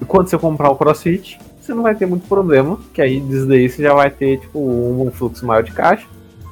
E 0.00 0.04
quando 0.04 0.28
você 0.28 0.38
comprar 0.38 0.70
o 0.70 0.76
crossfit, 0.76 1.40
você 1.60 1.74
não 1.74 1.82
vai 1.82 1.96
ter 1.96 2.06
muito 2.06 2.28
problema, 2.28 2.78
que 2.94 3.02
aí 3.02 3.18
disso 3.20 3.46
daí 3.46 3.68
você 3.68 3.82
já 3.82 3.92
vai 3.92 4.08
ter, 4.08 4.38
tipo, 4.38 4.60
um 4.60 5.10
fluxo 5.10 5.44
maior 5.44 5.64
de 5.64 5.72
caixa. 5.72 6.06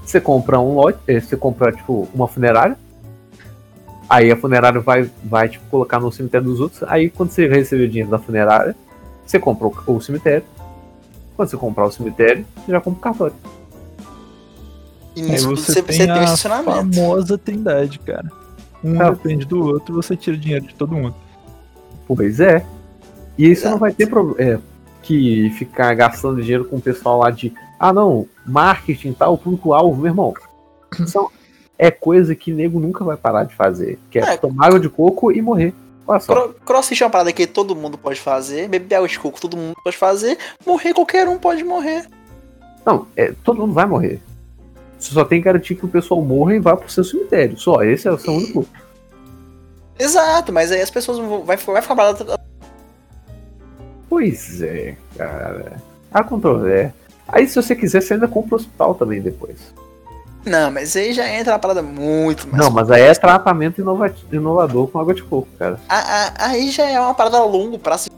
Você 0.04 0.20
compra 0.20 0.58
um 0.58 0.74
lote, 0.74 0.98
eh, 1.06 1.20
você 1.20 1.36
compra, 1.36 1.70
tipo, 1.70 2.08
uma 2.12 2.26
funerária. 2.26 2.76
Aí 4.08 4.30
a 4.32 4.36
funerária 4.36 4.80
vai, 4.80 5.08
vai 5.24 5.48
tipo, 5.48 5.64
colocar 5.70 6.00
no 6.00 6.10
cemitério 6.10 6.46
dos 6.46 6.60
outros. 6.60 6.82
Aí 6.84 7.08
quando 7.08 7.30
você 7.30 7.46
receber 7.46 7.84
o 7.84 7.88
dinheiro 7.88 8.10
da 8.10 8.18
funerária, 8.18 8.74
você 9.26 9.38
compra 9.38 9.66
o, 9.68 9.74
o 9.96 10.00
cemitério. 10.00 10.44
Quando 11.36 11.48
você 11.48 11.56
comprar 11.56 11.86
o 11.86 11.90
cemitério, 11.92 12.46
você 12.56 12.72
já 12.72 12.80
compra 12.80 12.98
o 12.98 13.02
cartório. 13.02 13.34
E 15.16 15.22
Aí 15.22 15.30
nisso 15.30 15.48
você, 15.50 15.72
você, 15.74 15.82
tem, 15.82 15.96
você 15.96 16.06
tem 16.06 16.16
um 16.16 16.24
a 16.24 16.62
famosa 16.62 17.38
trindade, 17.38 17.98
cara. 18.00 18.30
Um 18.82 19.00
Ah. 19.00 19.10
depende 19.10 19.44
do 19.44 19.62
outro, 19.64 19.94
você 19.94 20.16
tira 20.16 20.36
dinheiro 20.36 20.66
de 20.66 20.74
todo 20.74 20.94
mundo. 20.94 21.14
Pois 22.06 22.40
é. 22.40 22.64
E 23.38 23.50
isso 23.50 23.62
Exato. 23.62 23.72
não 23.72 23.78
vai 23.80 23.92
ter 23.92 24.06
problema. 24.08 24.60
que 25.02 25.50
ficar 25.58 25.92
gastando 25.94 26.40
dinheiro 26.40 26.64
com 26.64 26.76
o 26.76 26.80
pessoal 26.80 27.18
lá 27.18 27.30
de 27.30 27.52
ah 27.78 27.92
não, 27.92 28.26
marketing 28.46 29.12
tal, 29.12 29.36
público-alvo, 29.36 29.96
meu 30.00 30.06
irmão. 30.10 30.32
São, 31.06 31.28
é 31.78 31.90
coisa 31.90 32.34
que 32.34 32.52
nego 32.54 32.80
nunca 32.80 33.04
vai 33.04 33.16
parar 33.16 33.44
de 33.44 33.54
fazer. 33.54 33.98
Que 34.10 34.18
é, 34.18 34.32
É. 34.32 34.36
tomar 34.38 34.68
água 34.68 34.80
de 34.80 34.88
coco 34.88 35.30
e 35.30 35.42
morrer. 35.42 35.74
Cro- 36.26 36.54
Crossfit 36.64 37.02
é 37.02 37.06
uma 37.06 37.10
parada 37.12 37.32
que 37.32 37.46
todo 37.46 37.74
mundo 37.74 37.96
pode 37.96 38.20
fazer, 38.20 38.68
beber 38.68 38.96
água 38.96 39.08
de 39.08 39.18
coco 39.18 39.40
todo 39.40 39.56
mundo 39.56 39.74
pode 39.82 39.96
fazer, 39.96 40.38
morrer 40.66 40.92
qualquer 40.92 41.26
um 41.28 41.38
pode 41.38 41.64
morrer. 41.64 42.06
Não, 42.84 43.06
é, 43.16 43.32
todo 43.42 43.60
mundo 43.60 43.72
vai 43.72 43.86
morrer. 43.86 44.20
Você 44.98 45.12
só 45.12 45.24
tem 45.24 45.40
que 45.40 45.44
garantir 45.46 45.74
que 45.74 45.84
o 45.84 45.88
pessoal 45.88 46.20
morra 46.22 46.54
e 46.54 46.58
vá 46.58 46.76
pro 46.76 46.90
seu 46.90 47.04
cemitério. 47.04 47.58
Só, 47.58 47.82
esse 47.82 48.06
é 48.06 48.12
o 48.12 48.18
seu 48.18 48.32
único. 48.32 48.66
Exato, 49.98 50.52
mas 50.52 50.72
aí 50.72 50.80
as 50.80 50.90
pessoas 50.90 51.18
vão, 51.18 51.44
vai, 51.44 51.56
vai 51.56 51.82
ficar 51.82 51.96
parada. 51.96 52.40
Pois 54.08 54.62
é, 54.62 54.96
cara. 55.16 55.82
Há 56.12 56.22
controvérsia. 56.22 56.94
Aí 57.26 57.48
se 57.48 57.56
você 57.56 57.74
quiser, 57.74 58.02
você 58.02 58.14
ainda 58.14 58.28
compra 58.28 58.54
o 58.54 58.58
hospital 58.58 58.94
também 58.94 59.20
depois. 59.20 59.74
Não, 60.44 60.70
mas 60.70 60.94
aí 60.96 61.12
já 61.14 61.28
entra 61.28 61.54
uma 61.54 61.58
parada 61.58 61.82
muito 61.82 62.46
mais. 62.48 62.62
Não, 62.62 62.70
mas 62.70 62.90
aí 62.90 63.02
é 63.02 63.14
tratamento 63.14 63.80
inova- 63.80 64.12
inovador 64.30 64.88
com 64.88 64.98
água 65.00 65.14
de 65.14 65.22
coco, 65.22 65.48
cara. 65.58 65.78
A- 65.88 65.96
a- 65.96 66.32
aí 66.48 66.70
já 66.70 66.84
é 66.84 67.00
uma 67.00 67.14
parada 67.14 67.38
a 67.38 67.44
longo 67.44 67.78
prazo. 67.78 68.10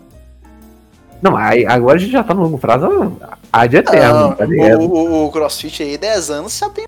Não, 1.23 1.37
aí, 1.37 1.65
agora 1.67 1.97
a 1.97 1.99
gente 2.01 2.13
já 2.13 2.23
tá 2.25 2.35
no 2.35 2.43
longo 2.43 2.59
prazo, 2.59 3.17
há 3.53 3.67
de 3.67 3.77
eterno, 3.79 4.21
Não, 4.21 4.33
tá 4.35 4.45
ligado? 4.45 4.81
o, 4.83 4.93
o- 4.93 5.27
o 5.27 5.31
crossfit 5.33 5.83
aí, 5.83 5.97
10 5.97 6.31
anos, 6.31 6.59
já 6.59 6.69
tem. 6.69 6.87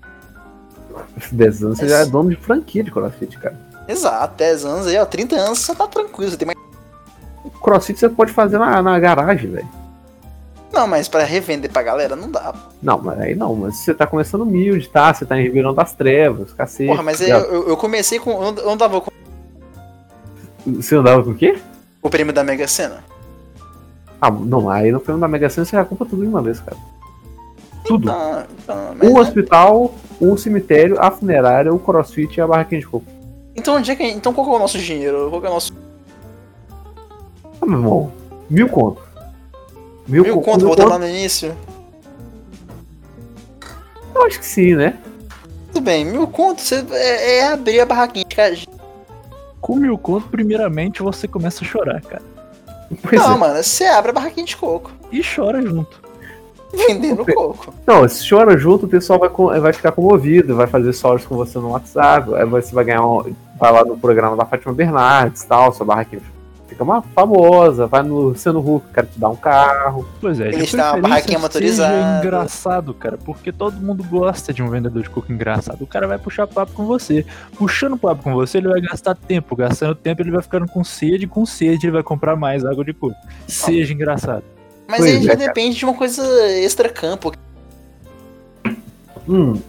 10 1.31 1.63
anos 1.63 1.77
você 1.79 1.87
já 1.87 1.99
é 1.99 2.05
dono 2.05 2.29
de 2.29 2.35
franquia 2.35 2.83
de 2.83 2.91
crossfit, 2.91 3.37
cara. 3.39 3.55
Exato, 3.87 4.35
10 4.37 4.65
anos 4.65 4.87
aí, 4.87 4.97
ó, 4.99 5.05
30 5.05 5.35
anos 5.35 5.59
você 5.59 5.73
tá 5.73 5.87
tranquilo, 5.87 6.29
você 6.31 6.37
tem 6.37 6.45
mais. 6.45 6.59
Crossfit 7.61 7.97
você 7.99 8.09
pode 8.09 8.31
fazer 8.31 8.57
na, 8.59 8.81
na 8.83 8.99
garagem, 8.99 9.49
velho. 9.51 9.67
Não, 10.79 10.87
mas 10.87 11.09
pra 11.09 11.23
revender 11.25 11.69
pra 11.69 11.83
galera 11.83 12.15
não 12.15 12.31
dá. 12.31 12.53
Não, 12.81 12.97
mas 13.03 13.19
aí 13.19 13.35
não, 13.35 13.53
mas 13.53 13.75
você 13.75 13.93
tá 13.93 14.07
começando 14.07 14.41
humilde, 14.43 14.87
tá? 14.87 15.13
Você 15.13 15.25
tá 15.25 15.37
em 15.37 15.43
Ribeirão 15.43 15.73
das 15.73 15.91
Trevas, 15.93 16.53
cacete. 16.53 16.87
Porra, 16.89 17.03
mas 17.03 17.19
eu, 17.19 17.27
eu- 17.27 17.67
eu 17.67 17.75
comecei 17.75 18.17
com. 18.17 18.31
Eu 18.57 18.69
andava 18.69 19.01
com 19.01 19.11
Você 20.65 20.95
andava 20.95 21.21
com 21.23 21.31
o 21.31 21.35
quê? 21.35 21.57
o 22.01 22.09
prêmio 22.09 22.31
da 22.33 22.45
Mega 22.45 22.65
Sena. 22.65 23.03
Ah, 24.21 24.31
não, 24.31 24.69
aí 24.69 24.89
no 24.89 25.01
filme 25.01 25.19
da 25.19 25.27
Mega 25.27 25.49
Sena 25.49 25.65
você 25.65 25.75
já 25.75 25.83
compra 25.83 26.05
tudo 26.07 26.21
de 26.21 26.29
uma 26.29 26.41
vez, 26.41 26.61
cara. 26.61 26.77
Tudo. 27.83 28.03
Então, 28.09 28.43
então, 28.63 29.09
Um 29.09 29.17
hospital, 29.17 29.93
um 30.21 30.37
cemitério, 30.37 30.95
a 30.97 31.11
funerária, 31.11 31.73
o 31.73 31.79
crossfit 31.79 32.37
e 32.37 32.41
a 32.41 32.47
barraquinha 32.47 32.79
de 32.79 32.87
coco. 32.87 33.05
então, 33.53 33.75
onde 33.75 33.91
é 33.91 33.95
que, 33.97 34.03
então 34.03 34.31
qual 34.33 34.47
que 34.47 34.53
é 34.53 34.55
o 34.55 34.59
nosso 34.59 34.77
dinheiro? 34.77 35.29
Qual 35.29 35.41
que 35.41 35.47
é 35.47 35.49
o 35.49 35.53
nosso. 35.53 35.73
Ah, 37.61 37.65
meu 37.65 37.77
irmão, 37.79 38.11
mil 38.49 38.69
conto. 38.69 39.08
Mil, 40.09 40.23
Mil 40.23 40.35
co- 40.35 40.41
conto, 40.41 40.65
voltando 40.65 40.89
lá 40.89 40.99
no 40.99 41.07
início? 41.07 41.55
Eu 44.13 44.25
acho 44.25 44.39
que 44.39 44.45
sim, 44.45 44.75
né? 44.75 44.97
Tudo 45.71 45.81
bem, 45.81 46.03
mil 46.03 46.27
conto 46.27 46.61
você, 46.61 46.83
é, 46.91 47.37
é 47.37 47.47
abrir 47.53 47.79
a 47.79 47.85
barraquinha 47.85 48.25
de. 48.55 48.67
Com 49.61 49.75
mil 49.75 49.97
conto, 49.97 50.27
primeiramente 50.27 51.01
você 51.03 51.27
começa 51.27 51.63
a 51.63 51.67
chorar, 51.67 52.01
cara. 52.01 52.23
Pois 53.03 53.21
Não, 53.21 53.35
é. 53.35 53.37
mano, 53.37 53.63
você 53.63 53.85
abre 53.85 54.09
a 54.09 54.13
barraquinha 54.13 54.45
de 54.45 54.57
coco. 54.57 54.91
E 55.11 55.21
chora 55.23 55.61
junto. 55.61 56.01
Vendendo 56.73 57.23
Pe- 57.23 57.33
coco. 57.33 57.73
Não, 57.85 58.07
se 58.07 58.27
chora 58.27 58.57
junto, 58.57 58.85
o 58.85 58.89
pessoal 58.89 59.19
vai, 59.19 59.59
vai 59.59 59.73
ficar 59.73 59.91
comovido, 59.91 60.55
vai 60.55 60.67
fazer 60.67 60.91
stories 60.93 61.25
com 61.25 61.35
você 61.35 61.57
no 61.59 61.69
WhatsApp, 61.69 62.33
aí 62.35 62.45
você 62.45 62.73
vai 62.73 62.83
ganhar 62.85 63.05
um, 63.05 63.33
vai 63.59 63.71
lá 63.71 63.83
no 63.85 63.97
programa 63.97 64.35
da 64.35 64.45
Fátima 64.45 64.73
Bernardes 64.73 65.43
tal, 65.43 65.71
sua 65.73 65.85
barraquinha 65.85 66.21
fica 66.69 66.83
uma 66.83 67.01
famosa, 67.01 67.87
vai 67.87 68.01
no 68.03 68.15
Luciano 68.29 68.59
Huck, 68.59 68.85
quero 68.93 69.07
te 69.07 69.19
dar 69.19 69.29
um 69.29 69.35
carro. 69.35 70.07
Pois 70.21 70.39
é, 70.39 70.49
Eles 70.49 70.71
têm 70.71 70.79
uma 70.79 70.97
barraquinha 71.01 71.39
motorizada. 71.39 71.93
Seja 71.93 72.17
engraçado, 72.19 72.93
cara, 72.93 73.17
porque 73.17 73.51
todo 73.51 73.73
mundo 73.81 74.03
gosta 74.03 74.53
de 74.53 74.61
um 74.63 74.69
vendedor 74.69 75.03
de 75.03 75.09
coco 75.09 75.31
engraçado. 75.31 75.81
O 75.81 75.87
cara 75.87 76.07
vai 76.07 76.17
puxar 76.17 76.47
papo 76.47 76.71
com 76.73 76.85
você. 76.85 77.25
Puxando 77.57 77.97
papo 77.97 78.23
com 78.23 78.33
você, 78.33 78.59
ele 78.59 78.67
vai 78.69 78.79
gastar 78.81 79.15
tempo. 79.15 79.55
Gastando 79.55 79.95
tempo, 79.95 80.21
ele 80.21 80.31
vai 80.31 80.41
ficando 80.41 80.67
com 80.67 80.83
sede. 80.83 81.27
Com 81.27 81.45
sede, 81.45 81.87
ele 81.87 81.93
vai 81.93 82.03
comprar 82.03 82.35
mais 82.35 82.63
água 82.63 82.85
de 82.85 82.93
coco. 82.93 83.15
Seja 83.47 83.93
engraçado. 83.93 84.43
Mas 84.87 84.99
Pois 84.99 85.15
aí 85.15 85.23
já 85.23 85.33
é, 85.33 85.35
cara. 85.35 85.47
depende 85.47 85.75
de 85.77 85.85
uma 85.85 85.93
coisa 85.93 86.23
extra-campo. 86.57 87.31
Hum. 89.27 89.59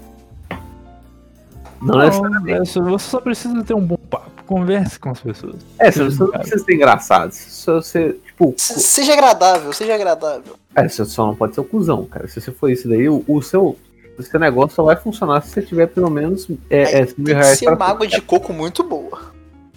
Não, 1.83 1.95
Não, 1.97 1.99
necessariamente. 1.99 2.61
é 2.61 2.65
só- 2.65 2.83
você 2.83 3.09
só 3.09 3.21
precisa 3.21 3.63
ter 3.65 3.75
um 3.75 3.81
bom 3.85 3.97
papo. 4.09 4.31
Converse 4.55 4.99
com 4.99 5.11
as 5.11 5.21
pessoas. 5.21 5.55
É, 5.79 5.93
você 5.93 6.03
você 6.03 6.19
não 6.25 6.31
precisa 6.33 6.65
ser 6.65 6.75
engraçado. 6.75 7.31
Se 7.31 7.67
você, 7.67 8.17
tipo, 8.27 8.53
Se- 8.57 8.81
Seja 8.81 9.13
agradável, 9.13 9.73
seja 9.73 9.95
agradável. 9.95 10.57
é, 10.75 10.89
você 10.89 11.05
só 11.05 11.25
não 11.25 11.37
pode 11.37 11.55
ser 11.55 11.61
o 11.61 11.65
cuzão, 11.65 12.05
cara. 12.07 12.27
Se 12.27 12.41
você 12.41 12.51
for 12.51 12.69
isso 12.69 12.89
daí, 12.89 13.09
o, 13.09 13.23
o 13.29 13.41
seu, 13.41 13.77
o 14.19 14.23
seu 14.25 14.41
negócio 14.41 14.75
só 14.75 14.83
vai 14.83 14.97
funcionar 14.97 15.41
se 15.43 15.51
você 15.51 15.63
tiver 15.63 15.87
pelo 15.87 16.11
menos 16.11 16.49
é, 16.69 16.85
Aí 16.85 16.95
é, 16.95 17.07
5 17.07 17.21
mil 17.21 17.27
Tem 17.27 17.35
que 17.37 17.41
reais 17.41 17.59
ser 17.61 17.69
uma 17.69 17.85
água 17.87 18.09
de 18.09 18.21
coco 18.21 18.53
muito 18.53 18.83
boa. 18.83 19.33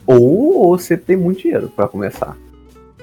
ou, 0.07 0.55
ou 0.65 0.75
você 0.79 0.97
tem 0.97 1.15
muito 1.15 1.41
dinheiro 1.43 1.71
pra 1.75 1.87
começar. 1.87 2.35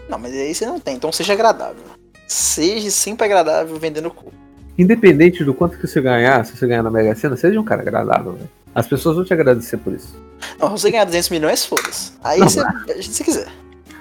Não, 0.09 0.19
mas 0.19 0.33
aí 0.33 0.53
você 0.53 0.67
não 0.67 0.81
tem, 0.81 0.97
então 0.97 1.13
seja 1.13 1.35
agradável. 1.35 1.85
Seja 2.27 2.91
sempre 2.91 3.27
agradável 3.27 3.77
vendendo 3.77 4.11
coco. 4.11 4.33
Independente 4.77 5.45
do 5.45 5.55
quanto 5.55 5.79
que 5.79 5.87
você 5.87 6.01
ganhar, 6.01 6.45
se 6.45 6.57
você 6.57 6.67
ganhar 6.67 6.83
na 6.83 6.91
Mega 6.91 7.15
Sena, 7.15 7.37
seja 7.37 7.61
um 7.61 7.65
cara 7.65 7.83
agradável, 7.83 8.33
velho. 8.33 8.49
As 8.75 8.87
pessoas 8.87 9.17
vão 9.17 9.25
te 9.25 9.33
agradecer 9.33 9.77
por 9.79 9.93
isso. 9.93 10.17
Não, 10.59 10.77
se 10.77 10.83
você 10.83 10.91
ganhar 10.91 11.05
200 11.05 11.31
milhões, 11.31 11.65
foda-se. 11.65 12.13
Aí 12.23 12.39
Não, 12.39 12.49
você, 12.49 12.63
se 13.03 13.25
quiser. 13.25 13.49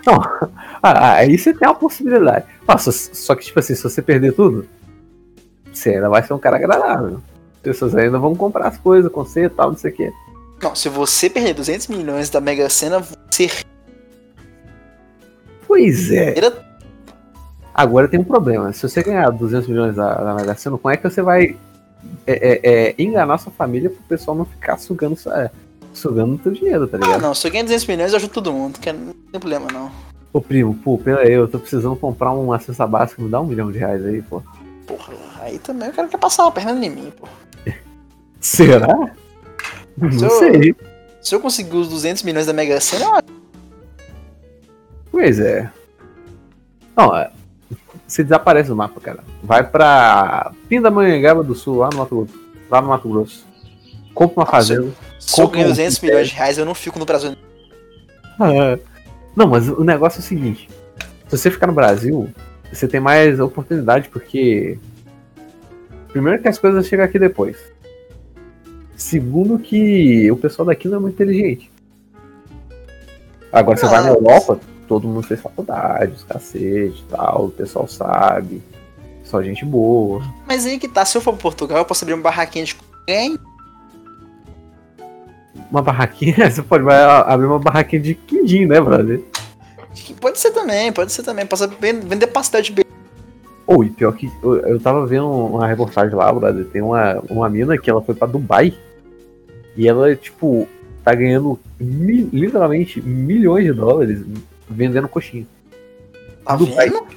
Ah, 0.82 1.16
aí 1.16 1.38
você 1.38 1.54
tem 1.54 1.68
uma 1.68 1.76
possibilidade. 1.76 2.46
Ah, 2.66 2.78
só, 2.78 3.36
que, 3.36 3.44
tipo 3.44 3.60
assim, 3.60 3.76
se 3.76 3.84
você 3.84 4.02
perder 4.02 4.32
tudo, 4.32 4.66
você 5.74 5.90
ainda 5.90 6.08
vai 6.08 6.24
ser 6.24 6.34
um 6.34 6.40
cara 6.40 6.56
agradável. 6.56 7.22
As 7.58 7.62
pessoas 7.62 7.94
ainda 7.96 8.18
vão 8.18 8.34
comprar 8.34 8.70
as 8.70 8.78
coisas 8.78 9.12
com 9.12 9.26
você 9.26 9.44
e 9.44 9.50
tal, 9.50 9.72
não 9.72 9.78
sei 9.78 9.92
o 9.92 9.94
quê. 9.94 10.14
Não, 10.62 10.74
se 10.74 10.88
você 10.88 11.30
perder 11.30 11.54
200 11.54 11.88
milhões 11.88 12.30
da 12.30 12.40
Mega 12.40 12.70
Sena, 12.70 13.00
você 13.02 13.50
Pois 15.68 16.12
é. 16.12 16.34
Agora 17.74 18.08
tem 18.08 18.20
um 18.20 18.24
problema. 18.24 18.72
Se 18.72 18.82
você 18.88 19.04
ganhar 19.04 19.30
200 19.30 19.68
milhões 19.68 19.96
da, 19.98 20.16
da 20.16 20.34
Mega 20.34 20.56
Sena, 20.56 20.78
como 20.78 20.94
é 20.94 20.98
que 20.98 21.10
você 21.10 21.22
vai 21.22 21.58
é, 22.26 22.34
é, 22.34 22.60
é, 22.90 22.96
enganar 22.98 23.38
sua 23.38 23.52
família 23.52 23.90
pro 23.90 24.02
pessoal 24.04 24.36
não 24.38 24.46
ficar 24.46 24.78
sugando, 24.78 25.16
sua- 25.16 25.44
é, 25.46 25.52
sugando 25.94 26.38
teu 26.38 26.52
dinheiro, 26.52 26.88
tá 26.88 26.98
Ah, 26.98 27.06
ligado? 27.06 27.22
não, 27.22 27.34
se 27.34 27.48
eu 27.48 27.52
ganhar 27.52 27.64
200 27.64 27.86
milhões, 27.88 28.12
eu 28.12 28.18
ajudo 28.18 28.32
todo 28.34 28.54
mundo, 28.54 28.80
que 28.80 28.92
não 28.92 29.14
tem 29.32 29.40
problema, 29.40 29.68
não. 29.72 29.92
Ô 30.32 30.40
primo, 30.40 30.76
pô, 30.76 30.98
pera 30.98 31.22
aí, 31.22 31.32
eu 31.34 31.48
tô 31.48 31.58
precisando 31.60 31.96
comprar 31.96 32.32
uma 32.32 32.60
cesta 32.60 32.86
básica, 32.86 33.22
me 33.22 33.30
dá 33.30 33.42
um 33.42 33.46
milhão 33.48 33.72
de 33.72 33.80
reais 33.80 34.06
aí, 34.06 34.22
pô. 34.22 34.42
Porra, 34.86 35.14
aí 35.42 35.58
também 35.60 35.90
o 35.90 35.94
cara 35.94 36.08
quer 36.08 36.18
passar 36.20 36.44
uma 36.44 36.52
perna 36.52 36.86
em 36.86 36.90
mim, 36.90 37.12
pô. 37.20 37.28
Será? 38.40 38.88
Não 39.98 40.12
Se 40.12 40.24
eu- 40.26 40.30
sei. 40.32 40.76
Se 41.22 41.36
eu 41.36 41.40
conseguir 41.42 41.76
os 41.76 41.90
200 41.90 42.24
milhões 42.24 42.46
da 42.46 42.54
Mega 42.54 42.80
Sena, 42.80 43.06
eu 43.06 43.40
Pois 45.12 45.40
é. 45.40 45.70
Não, 46.96 47.16
é, 47.16 47.32
você 48.10 48.24
desaparece 48.24 48.70
do 48.70 48.76
mapa, 48.76 49.00
cara. 49.00 49.24
Vai 49.44 49.64
pra 49.64 50.52
Pindamonhangaba 50.68 51.44
do 51.44 51.54
Sul, 51.56 51.78
lá 51.78 51.90
no 51.92 51.98
Mato 52.00 52.16
Grosso. 52.16 52.40
Lá 52.70 52.82
no 52.82 52.88
Mato 52.90 53.08
Grosso. 53.10 53.46
Compra 54.14 54.40
uma 54.40 54.46
Nossa, 54.46 54.52
fazenda. 54.52 54.90
se 55.20 55.40
eu 55.42 55.48
ganho 55.48 55.66
um 55.66 55.70
200 55.70 55.94
cemitério. 55.96 56.16
milhões 56.16 56.30
de 56.30 56.36
reais, 56.36 56.58
eu 56.58 56.66
não 56.66 56.74
fico 56.76 56.98
no 57.00 57.06
Brasil. 57.06 57.36
Ah, 58.40 58.78
Não, 59.36 59.48
mas 59.48 59.70
o 59.70 59.84
negócio 59.84 60.18
é 60.20 60.22
o 60.22 60.24
seguinte: 60.24 60.68
se 61.28 61.38
você 61.38 61.52
ficar 61.52 61.68
no 61.68 61.74
Brasil, 61.74 62.30
você 62.72 62.88
tem 62.88 63.00
mais 63.00 63.40
oportunidade, 63.40 64.10
porque. 64.10 64.78
Primeiro 66.12 66.42
que 66.42 66.48
as 66.48 66.58
coisas 66.58 66.88
chegam 66.88 67.06
aqui 67.06 67.20
depois. 67.20 67.58
Segundo 68.96 69.60
que 69.60 70.30
o 70.32 70.36
pessoal 70.36 70.66
daqui 70.66 70.88
não 70.88 70.98
é 70.98 71.00
muito 71.00 71.14
inteligente. 71.14 71.72
Agora 73.52 73.78
você 73.78 73.86
vai 73.86 74.02
na 74.02 74.10
Ah, 74.10 74.14
Europa, 74.14 74.60
todo 74.90 75.08
mundo 75.08 75.22
fez 75.22 75.40
faculdade, 75.40 76.14
os 76.14 76.24
cacete 76.24 77.04
e 77.08 77.12
tal, 77.12 77.46
o 77.46 77.52
pessoal 77.52 77.88
sabe. 77.88 78.62
Só 79.24 79.42
gente 79.44 79.64
boa. 79.64 80.24
Mas 80.48 80.66
aí 80.66 80.80
que 80.80 80.88
tá, 80.88 81.06
se 81.06 81.16
eu 81.16 81.22
for 81.22 81.34
pra 81.34 81.44
Portugal, 81.44 81.78
eu 81.78 81.86
posso 81.86 82.04
abrir 82.04 82.16
uma 82.16 82.24
barraquinha 82.24 82.66
de 82.66 82.76
quem? 83.06 83.38
Uma 85.70 85.84
barraquinha, 85.84 86.50
você 86.50 86.64
pode 86.64 86.84
abrir 86.90 87.46
uma 87.46 87.60
barraquinha 87.60 88.02
de 88.02 88.16
quindim, 88.16 88.66
né, 88.66 88.82
brother? 88.82 89.22
Pode 90.20 90.40
ser 90.40 90.52
também, 90.52 90.92
pode 90.92 91.12
ser 91.12 91.22
também. 91.22 91.46
Posso 91.46 91.68
ven- 91.80 92.00
vender 92.00 92.28
pastel 92.28 92.62
de 92.64 92.72
beijo. 92.72 92.90
Ou, 93.68 93.84
e 93.84 93.90
pior 93.92 94.12
que 94.14 94.28
eu, 94.42 94.56
eu 94.62 94.80
tava 94.80 95.06
vendo 95.06 95.30
uma 95.30 95.68
reportagem 95.68 96.16
lá, 96.16 96.34
brother. 96.34 96.66
Tem 96.66 96.82
uma, 96.82 97.20
uma 97.30 97.48
mina 97.48 97.78
que 97.78 97.88
ela 97.90 98.02
foi 98.02 98.16
pra 98.16 98.28
Dubai 98.28 98.74
e 99.78 99.88
ela, 99.88 100.16
tipo, 100.16 100.68
tá 101.04 101.14
ganhando 101.14 101.60
literalmente 101.80 103.00
milhões 103.02 103.66
de 103.66 103.74
dólares 103.74 104.22
vendendo 104.70 105.08
coxinha. 105.08 105.46
Tá 106.46 106.56
Dubai. 106.56 106.90
vendo? 106.90 107.08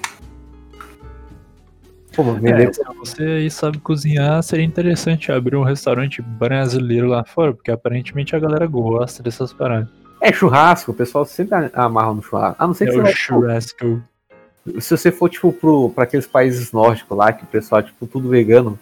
Pô, 2.15 2.23
mas 2.25 2.41
vender. 2.43 2.69
É, 2.69 2.73
se 2.73 2.83
você 2.99 3.23
aí 3.23 3.51
sabe 3.51 3.79
cozinhar, 3.79 4.43
seria 4.43 4.65
interessante 4.65 5.33
abrir 5.33 5.57
um 5.57 5.63
restaurante 5.63 6.21
brasileiro 6.21 7.09
lá 7.09 7.25
fora, 7.25 7.55
porque 7.55 7.71
aparentemente 7.71 8.37
a 8.37 8.39
galera 8.39 8.67
gosta 8.67 9.23
dessas 9.23 9.53
paradas. 9.53 9.89
É, 10.21 10.33
churrasco, 10.33 10.93
o 10.93 10.95
pessoal 10.95 11.25
sempre 11.25 11.71
amarra 11.73 12.15
no 12.15 12.23
churrasco. 12.23 12.63
A 12.63 12.67
não 12.67 12.75
ser 12.75 12.85
que 12.87 12.91
É 12.91 12.95
você 12.95 13.01
o 13.01 13.03
vai. 13.03 13.13
churrasco. 13.13 14.03
Se 14.79 14.97
você 14.97 15.11
for, 15.11 15.29
tipo, 15.29 15.53
pro, 15.53 15.91
pra 15.91 16.05
aqueles 16.05 16.27
países 16.27 16.71
nórdicos 16.71 17.17
lá, 17.17 17.33
que 17.33 17.43
o 17.43 17.47
pessoal 17.49 17.81
é, 17.81 17.85
tipo, 17.85 18.07
tudo 18.07 18.29
vegano, 18.29 18.79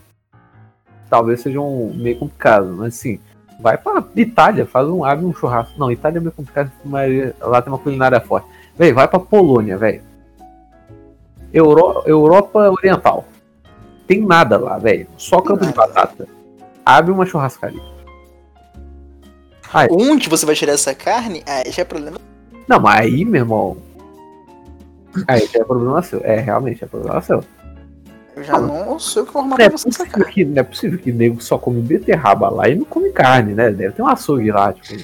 talvez 1.08 1.40
seja 1.40 1.60
um, 1.60 1.94
meio 1.94 2.18
complicado. 2.18 2.74
Mas, 2.76 2.88
assim, 2.98 3.18
vai 3.60 3.78
pra 3.78 4.04
Itália, 4.16 4.66
faz 4.66 4.86
um, 4.88 5.02
abre 5.04 5.24
um 5.24 5.32
churrasco. 5.32 5.78
Não, 5.78 5.90
Itália 5.90 6.18
é 6.18 6.20
meio 6.20 6.32
complicado, 6.32 6.70
mas 6.84 7.32
lá 7.40 7.62
tem 7.62 7.72
uma 7.72 7.78
culinária 7.78 8.20
forte. 8.20 8.46
Véi, 8.80 8.94
vai 8.94 9.06
pra 9.06 9.18
Polônia, 9.18 9.76
velho. 9.76 10.00
Euro, 11.52 12.02
Europa 12.06 12.70
Oriental. 12.70 13.26
Tem 14.06 14.22
nada 14.22 14.56
lá, 14.56 14.78
velho. 14.78 15.06
Só 15.18 15.42
campo 15.42 15.66
de 15.66 15.72
batata. 15.74 16.26
Abre 16.82 17.12
uma 17.12 17.26
churrascaria. 17.26 17.82
Aí. 19.70 19.86
Onde 19.90 20.30
você 20.30 20.46
vai 20.46 20.54
tirar 20.54 20.72
essa 20.72 20.94
carne? 20.94 21.42
Aí 21.46 21.70
já 21.70 21.82
é 21.82 21.84
problema. 21.84 22.16
Não, 22.66 22.80
mas 22.80 23.00
aí, 23.00 23.22
meu 23.22 23.42
irmão. 23.42 23.76
Aí 25.28 25.46
já 25.46 25.60
é 25.60 25.64
problema 25.64 26.00
seu. 26.00 26.22
É, 26.24 26.40
realmente 26.40 26.82
é 26.82 26.86
problema 26.86 27.20
seu. 27.20 27.44
Eu 28.34 28.42
já 28.42 28.58
não 28.58 28.98
sei 28.98 29.20
o 29.20 29.26
que 29.26 29.34
Não 29.34 29.56
é, 29.58 29.68
pra 29.68 29.76
você 29.76 30.06
carne. 30.06 30.32
que, 30.32 30.42
não 30.42 30.58
é 30.58 30.62
possível 30.62 30.98
que 30.98 31.12
nego 31.12 31.38
só 31.42 31.58
come 31.58 31.82
beterraba 31.82 32.48
lá 32.48 32.66
e 32.66 32.76
não 32.76 32.86
come 32.86 33.12
carne, 33.12 33.52
né? 33.52 33.70
Deve 33.70 33.92
ter 33.92 34.00
um 34.00 34.08
açougue 34.08 34.50
lá, 34.50 34.72
tipo. 34.72 35.02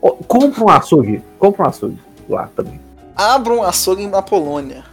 Ó, 0.00 0.12
compra 0.26 0.64
um 0.64 0.70
açougue. 0.70 1.22
Compra 1.38 1.66
um 1.66 1.68
açougue 1.68 2.05
lá 2.28 2.48
também. 2.54 2.80
Abra 3.14 3.52
um 3.52 3.62
açougue 3.62 4.06
na 4.06 4.20
Polônia. 4.22 4.84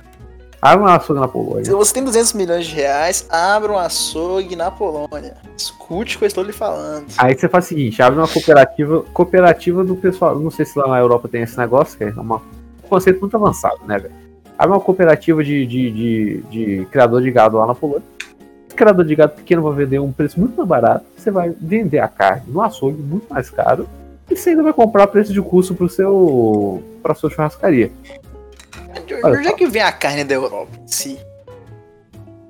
Abre 0.61 0.85
um 0.85 0.87
açougue 0.87 1.19
na 1.19 1.27
Polônia. 1.27 1.65
Se 1.65 1.71
você 1.71 1.93
tem 1.93 2.05
200 2.05 2.31
milhões 2.33 2.65
de 2.65 2.75
reais, 2.75 3.27
abra 3.29 3.73
um 3.73 3.77
açougue 3.77 4.55
na 4.55 4.71
Polônia. 4.71 5.35
Escute 5.57 6.15
o 6.15 6.19
que 6.19 6.23
eu 6.23 6.27
estou 6.27 6.41
lhe 6.41 6.53
falando. 6.53 7.05
Aí 7.17 7.37
você 7.37 7.49
faz 7.49 7.65
o 7.65 7.67
seguinte, 7.67 8.01
abre 8.01 8.17
uma 8.17 8.27
cooperativa, 8.29 9.01
cooperativa 9.13 9.83
do 9.83 9.97
pessoal, 9.97 10.39
não 10.39 10.49
sei 10.49 10.63
se 10.63 10.79
lá 10.79 10.87
na 10.87 10.97
Europa 10.99 11.27
tem 11.27 11.41
esse 11.41 11.57
negócio, 11.57 11.97
que 11.97 12.05
é 12.05 12.11
uma, 12.11 12.37
um 12.37 12.87
conceito 12.87 13.19
muito 13.19 13.35
avançado, 13.35 13.79
né, 13.85 13.99
velho? 13.99 14.13
Abre 14.57 14.73
uma 14.73 14.81
cooperativa 14.81 15.43
de, 15.43 15.65
de, 15.65 15.91
de, 15.91 16.43
de 16.49 16.85
criador 16.85 17.21
de 17.21 17.29
gado 17.29 17.57
lá 17.57 17.67
na 17.67 17.75
Polônia. 17.75 18.07
Criador 18.73 19.03
de 19.03 19.15
gado 19.15 19.33
pequeno 19.33 19.61
vai 19.63 19.73
vender 19.73 19.99
um 19.99 20.13
preço 20.13 20.39
muito 20.39 20.55
mais 20.55 20.69
barato, 20.69 21.05
você 21.17 21.29
vai 21.29 21.53
vender 21.59 21.99
a 21.99 22.07
carne 22.07 22.43
no 22.47 22.61
açougue 22.61 23.01
muito 23.01 23.31
mais 23.31 23.49
caro, 23.49 23.85
e 24.29 24.35
você 24.35 24.51
ainda 24.51 24.63
vai 24.63 24.73
comprar 24.73 25.07
preço 25.07 25.33
de 25.33 25.41
custo 25.41 25.75
pro 25.75 25.89
seu, 25.89 26.83
pra 27.01 27.13
sua 27.13 27.29
churrascaria. 27.29 27.91
De 29.05 29.15
onde 29.25 29.47
é 29.47 29.53
que 29.53 29.67
vem 29.67 29.81
a 29.81 29.91
carne 29.91 30.23
da 30.23 30.35
Europa? 30.35 30.71
Sim. 30.87 31.17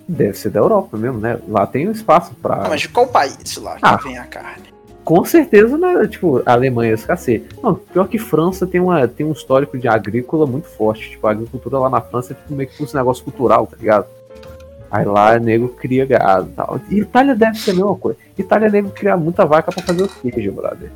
Deve 0.08 0.38
ser 0.38 0.50
da 0.50 0.60
Europa 0.60 0.98
mesmo, 0.98 1.20
né? 1.20 1.40
Lá 1.48 1.66
tem 1.66 1.88
um 1.88 1.92
espaço 1.92 2.34
pra... 2.36 2.66
Ah, 2.66 2.70
mas 2.70 2.82
de 2.82 2.90
qual 2.90 3.08
país 3.08 3.58
lá 3.58 3.76
que 3.76 3.80
Ah. 3.84 3.96
vem 3.98 4.18
a 4.18 4.26
carne? 4.26 4.74
Com 5.04 5.24
certeza, 5.26 5.78
né? 5.78 6.08
Tipo, 6.08 6.42
a 6.46 6.54
Alemanha 6.54 6.94
escasseia. 6.94 7.44
Não, 7.62 7.76
pior 7.76 8.08
que 8.08 8.18
França 8.18 8.66
tem, 8.66 8.80
uma, 8.80 9.06
tem 9.08 9.26
um 9.26 9.34
histórico 9.34 9.78
de 9.78 9.88
agrícola 9.88 10.46
muito 10.46 10.68
forte. 10.68 11.10
Tipo, 11.10 11.28
a 11.28 11.32
agricultura 11.32 11.78
lá 11.80 11.90
na 11.90 12.00
França 12.02 12.32
é 12.34 12.36
tipo, 12.36 12.54
meio 12.54 12.70
que 12.70 12.82
um 12.82 12.88
negócio 12.94 13.24
cultural, 13.24 13.68
tá 13.68 13.76
ligado? 13.78 14.06
Aí 14.90 15.06
lá 15.06 15.40
nego 15.40 15.70
cria 15.70 16.06
gado 16.06 16.50
e 16.50 16.54
tal. 16.54 16.80
E 16.90 17.00
Itália 17.00 17.36
deve 17.36 17.58
ser 17.58 17.72
a 17.72 17.74
mesma 17.74 17.96
coisa. 17.96 18.18
Itália 18.38 18.70
deve 18.70 18.92
criar 18.92 19.18
muita 19.18 19.46
vaca 19.46 19.72
pra 19.72 19.84
fazer 19.84 20.04
o 20.04 20.08
queijo, 20.08 20.52
brother. 20.52 20.92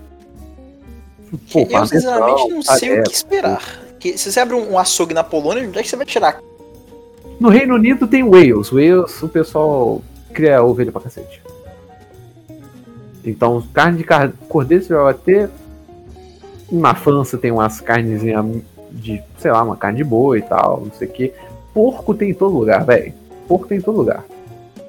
Pô, 1.51 1.67
eu 1.69 1.85
sinceramente 1.85 2.47
não 2.49 2.61
sei 2.61 2.99
o 2.99 3.03
que 3.03 3.11
esperar. 3.11 3.61
Que, 3.99 4.17
se 4.17 4.31
você 4.31 4.39
abre 4.39 4.55
um 4.55 4.77
açougue 4.77 5.13
na 5.13 5.23
Polônia, 5.23 5.67
onde 5.67 5.79
é 5.79 5.83
que 5.83 5.89
você 5.89 5.95
vai 5.95 6.05
tirar? 6.05 6.39
No 7.39 7.49
Reino 7.49 7.75
Unido 7.75 8.07
tem 8.07 8.23
Wales. 8.23 8.69
Wales, 8.69 9.21
o 9.21 9.27
pessoal 9.27 10.01
cria 10.33 10.63
ovelha 10.63 10.91
pra 10.91 11.01
cacete. 11.01 11.41
Então, 13.25 13.61
carne 13.73 13.97
de 13.97 14.03
car... 14.03 14.31
cordeiro 14.47 14.83
você 14.83 14.93
vai 14.93 15.13
ter. 15.13 15.49
Na 16.71 16.95
França 16.95 17.37
tem 17.37 17.51
umas 17.51 17.81
carnezinhas 17.81 18.45
de, 18.91 19.21
sei 19.37 19.51
lá, 19.51 19.63
uma 19.63 19.75
carne 19.75 19.97
de 19.97 20.03
boi 20.03 20.39
e 20.39 20.41
tal, 20.41 20.81
não 20.85 20.91
sei 20.91 21.07
o 21.07 21.11
que. 21.11 21.33
Porco 21.73 22.13
tem 22.13 22.31
em 22.31 22.33
todo 22.33 22.57
lugar, 22.57 22.85
velho. 22.85 23.13
Porco 23.47 23.67
tem 23.67 23.77
em 23.77 23.81
todo 23.81 23.97
lugar. 23.97 24.23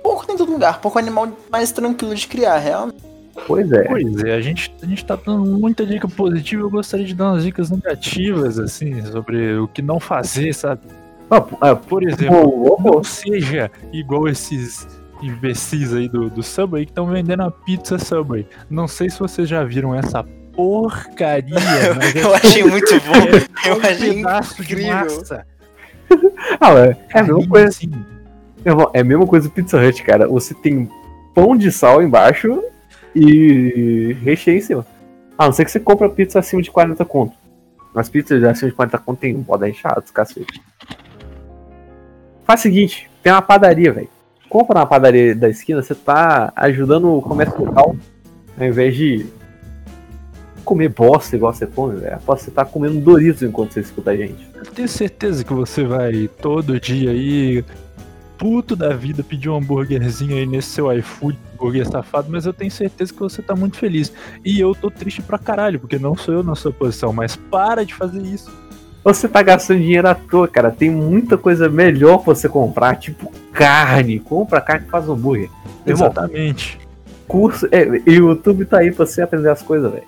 Porco 0.02 0.26
tem 0.26 0.34
em 0.34 0.38
todo 0.38 0.52
lugar. 0.52 0.80
Porco 0.80 0.98
é 0.98 1.02
um 1.02 1.04
animal 1.04 1.28
mais 1.50 1.70
tranquilo 1.72 2.14
de 2.14 2.26
criar, 2.26 2.58
realmente. 2.58 3.07
Pois 3.46 3.70
é. 3.72 3.84
Pois 3.84 4.24
é, 4.24 4.34
a 4.34 4.40
gente, 4.40 4.74
a 4.82 4.86
gente 4.86 5.04
tá 5.04 5.16
dando 5.16 5.44
muita 5.44 5.86
dica 5.86 6.08
positiva, 6.08 6.62
eu 6.62 6.70
gostaria 6.70 7.06
de 7.06 7.14
dar 7.14 7.32
umas 7.32 7.44
dicas 7.44 7.70
negativas, 7.70 8.58
assim, 8.58 9.02
sobre 9.06 9.56
o 9.58 9.68
que 9.68 9.82
não 9.82 10.00
fazer, 10.00 10.54
sabe? 10.54 10.82
Ah, 11.30 11.44
ah, 11.60 11.76
Por 11.76 12.02
exemplo, 12.02 12.50
pô, 12.50 12.76
pô, 12.76 12.92
não 12.96 13.04
seja 13.04 13.70
igual 13.92 14.28
esses 14.28 14.86
imbecis 15.22 15.92
aí 15.92 16.08
do, 16.08 16.30
do 16.30 16.42
Subway 16.42 16.84
que 16.86 16.90
estão 16.92 17.06
vendendo 17.06 17.42
a 17.42 17.50
pizza 17.50 17.98
Subway. 17.98 18.46
Não 18.70 18.88
sei 18.88 19.10
se 19.10 19.18
vocês 19.18 19.48
já 19.48 19.64
viram 19.64 19.94
essa 19.94 20.24
porcaria, 20.54 21.54
mas 21.96 22.16
é 22.16 22.22
Eu 22.22 22.34
achei 22.34 22.64
muito 22.64 22.94
bom. 23.00 23.68
Eu 23.68 23.76
um 23.76 23.80
achei 23.80 24.14
pedaço 24.14 24.54
de 24.56 24.62
incrível. 24.72 24.94
massa. 24.94 25.46
ah, 26.60 26.74
é, 26.74 26.96
é 27.14 27.18
a 27.18 27.22
mesma 27.22 27.46
coisa. 27.46 27.68
assim. 27.68 27.90
É 28.92 29.00
a 29.00 29.04
mesma 29.04 29.26
coisa 29.26 29.48
do 29.48 29.52
Pizza 29.52 29.78
Hut, 29.78 30.02
cara. 30.02 30.26
Você 30.26 30.54
tem 30.54 30.88
pão 31.34 31.56
de 31.56 31.70
sal 31.70 32.02
embaixo 32.02 32.60
e 33.14 34.16
recheio 34.22 34.58
em 34.58 34.60
cima. 34.60 34.86
A 35.36 35.46
não 35.46 35.52
ser 35.52 35.64
que 35.64 35.70
você 35.70 35.80
compra 35.80 36.08
pizza 36.08 36.38
acima 36.38 36.60
de 36.60 36.70
40 36.70 37.04
conto. 37.04 37.34
As 37.94 38.08
pizzas 38.08 38.42
acima 38.44 38.70
de 38.70 38.76
40 38.76 38.98
conto 38.98 39.18
tem 39.18 39.36
um 39.36 39.42
pó 39.42 39.56
recheado, 39.56 40.04
cacete. 40.12 40.62
Faz 42.44 42.60
o 42.60 42.62
seguinte, 42.62 43.10
tem 43.22 43.32
uma 43.32 43.42
padaria, 43.42 43.92
velho. 43.92 44.08
Compra 44.48 44.80
na 44.80 44.86
padaria 44.86 45.34
da 45.34 45.48
esquina, 45.48 45.82
você 45.82 45.94
tá 45.94 46.52
ajudando 46.56 47.16
o 47.16 47.22
comércio 47.22 47.62
local. 47.64 47.96
Ao 48.58 48.66
invés 48.66 48.96
de 48.96 49.26
comer 50.64 50.88
bosta 50.88 51.34
igual 51.36 51.52
você 51.52 51.66
come, 51.66 51.96
velho. 51.96 52.14
Aposto 52.14 52.44
você 52.44 52.50
tá 52.50 52.64
comendo 52.64 53.00
Doritos 53.00 53.42
enquanto 53.42 53.72
você 53.72 53.80
escuta 53.80 54.10
a 54.10 54.16
gente. 54.16 54.48
Eu 54.54 54.64
tenho 54.66 54.88
certeza 54.88 55.44
que 55.44 55.52
você 55.52 55.84
vai 55.84 56.28
todo 56.40 56.78
dia 56.80 57.10
aí, 57.10 57.64
puto 58.38 58.76
da 58.76 58.94
vida, 58.94 59.22
pedir 59.22 59.50
um 59.50 59.56
hambúrguerzinho 59.56 60.36
aí 60.36 60.46
nesse 60.46 60.68
seu 60.68 60.90
iFood, 60.92 61.36
hambúrguer 61.54 61.86
safado, 61.86 62.28
mas 62.30 62.46
eu 62.46 62.52
tenho 62.52 62.70
certeza 62.70 63.12
que 63.12 63.18
você 63.18 63.42
tá 63.42 63.54
muito 63.54 63.76
feliz. 63.76 64.12
E 64.44 64.58
eu 64.60 64.74
tô 64.74 64.90
triste 64.90 65.20
pra 65.20 65.38
caralho, 65.38 65.80
porque 65.80 65.98
não 65.98 66.16
sou 66.16 66.34
eu 66.34 66.42
na 66.42 66.54
sua 66.54 66.72
posição, 66.72 67.12
mas 67.12 67.34
para 67.34 67.84
de 67.84 67.94
fazer 67.94 68.22
isso. 68.22 68.50
Você 69.02 69.28
tá 69.28 69.42
gastando 69.42 69.80
dinheiro 69.80 70.08
à 70.08 70.14
toa, 70.14 70.46
cara. 70.46 70.70
Tem 70.70 70.90
muita 70.90 71.36
coisa 71.36 71.68
melhor 71.68 72.18
pra 72.18 72.34
você 72.34 72.48
comprar, 72.48 72.96
tipo 72.96 73.32
carne. 73.52 74.18
Compra 74.20 74.60
carne 74.60 74.86
e 74.86 74.90
faz 74.90 75.08
hambúrguer. 75.08 75.48
Meu 75.84 75.94
irmão, 75.94 76.08
Exatamente. 76.08 76.78
curso. 77.26 77.66
É, 77.72 77.86
e 78.06 78.20
o 78.20 78.28
YouTube 78.30 78.64
tá 78.66 78.78
aí 78.78 78.92
pra 78.92 79.06
você 79.06 79.22
aprender 79.22 79.50
as 79.50 79.62
coisas, 79.62 79.90
velho. 79.90 80.04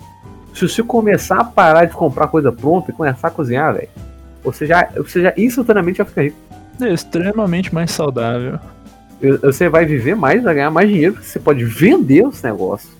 Se 0.53 0.67
você 0.67 0.83
começar 0.83 1.39
a 1.39 1.43
parar 1.43 1.85
de 1.85 1.93
comprar 1.93 2.27
coisa 2.27 2.51
pronta 2.51 2.91
e 2.91 2.93
começar 2.93 3.29
a 3.29 3.31
cozinhar, 3.31 3.73
velho, 3.73 3.87
você 4.43 4.65
já, 4.65 4.89
você 4.95 5.21
já 5.21 5.33
instantaneamente 5.37 5.97
vai 5.97 6.07
ficar 6.07 6.21
rico. 6.23 6.37
É 6.81 6.93
extremamente 6.93 7.73
mais 7.73 7.91
saudável. 7.91 8.59
Você 9.43 9.69
vai 9.69 9.85
viver 9.85 10.15
mais, 10.15 10.41
vai 10.41 10.55
ganhar 10.55 10.71
mais 10.71 10.89
dinheiro, 10.89 11.13
porque 11.13 11.27
você 11.27 11.39
pode 11.39 11.63
vender 11.63 12.25
os 12.25 12.41
negócios. 12.41 12.91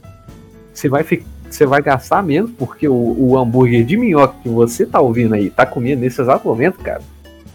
Você 0.72 0.88
vai, 0.88 1.04
você 1.50 1.66
vai 1.66 1.82
gastar 1.82 2.22
menos, 2.22 2.52
porque 2.52 2.88
o, 2.88 2.94
o 2.94 3.38
hambúrguer 3.38 3.84
de 3.84 3.98
minhoca 3.98 4.36
que 4.44 4.50
você 4.50 4.86
tá 4.86 5.00
ouvindo 5.00 5.34
aí, 5.34 5.50
tá 5.50 5.66
comendo 5.66 6.02
nesse 6.02 6.22
exato 6.22 6.48
momento, 6.48 6.78
cara, 6.78 7.02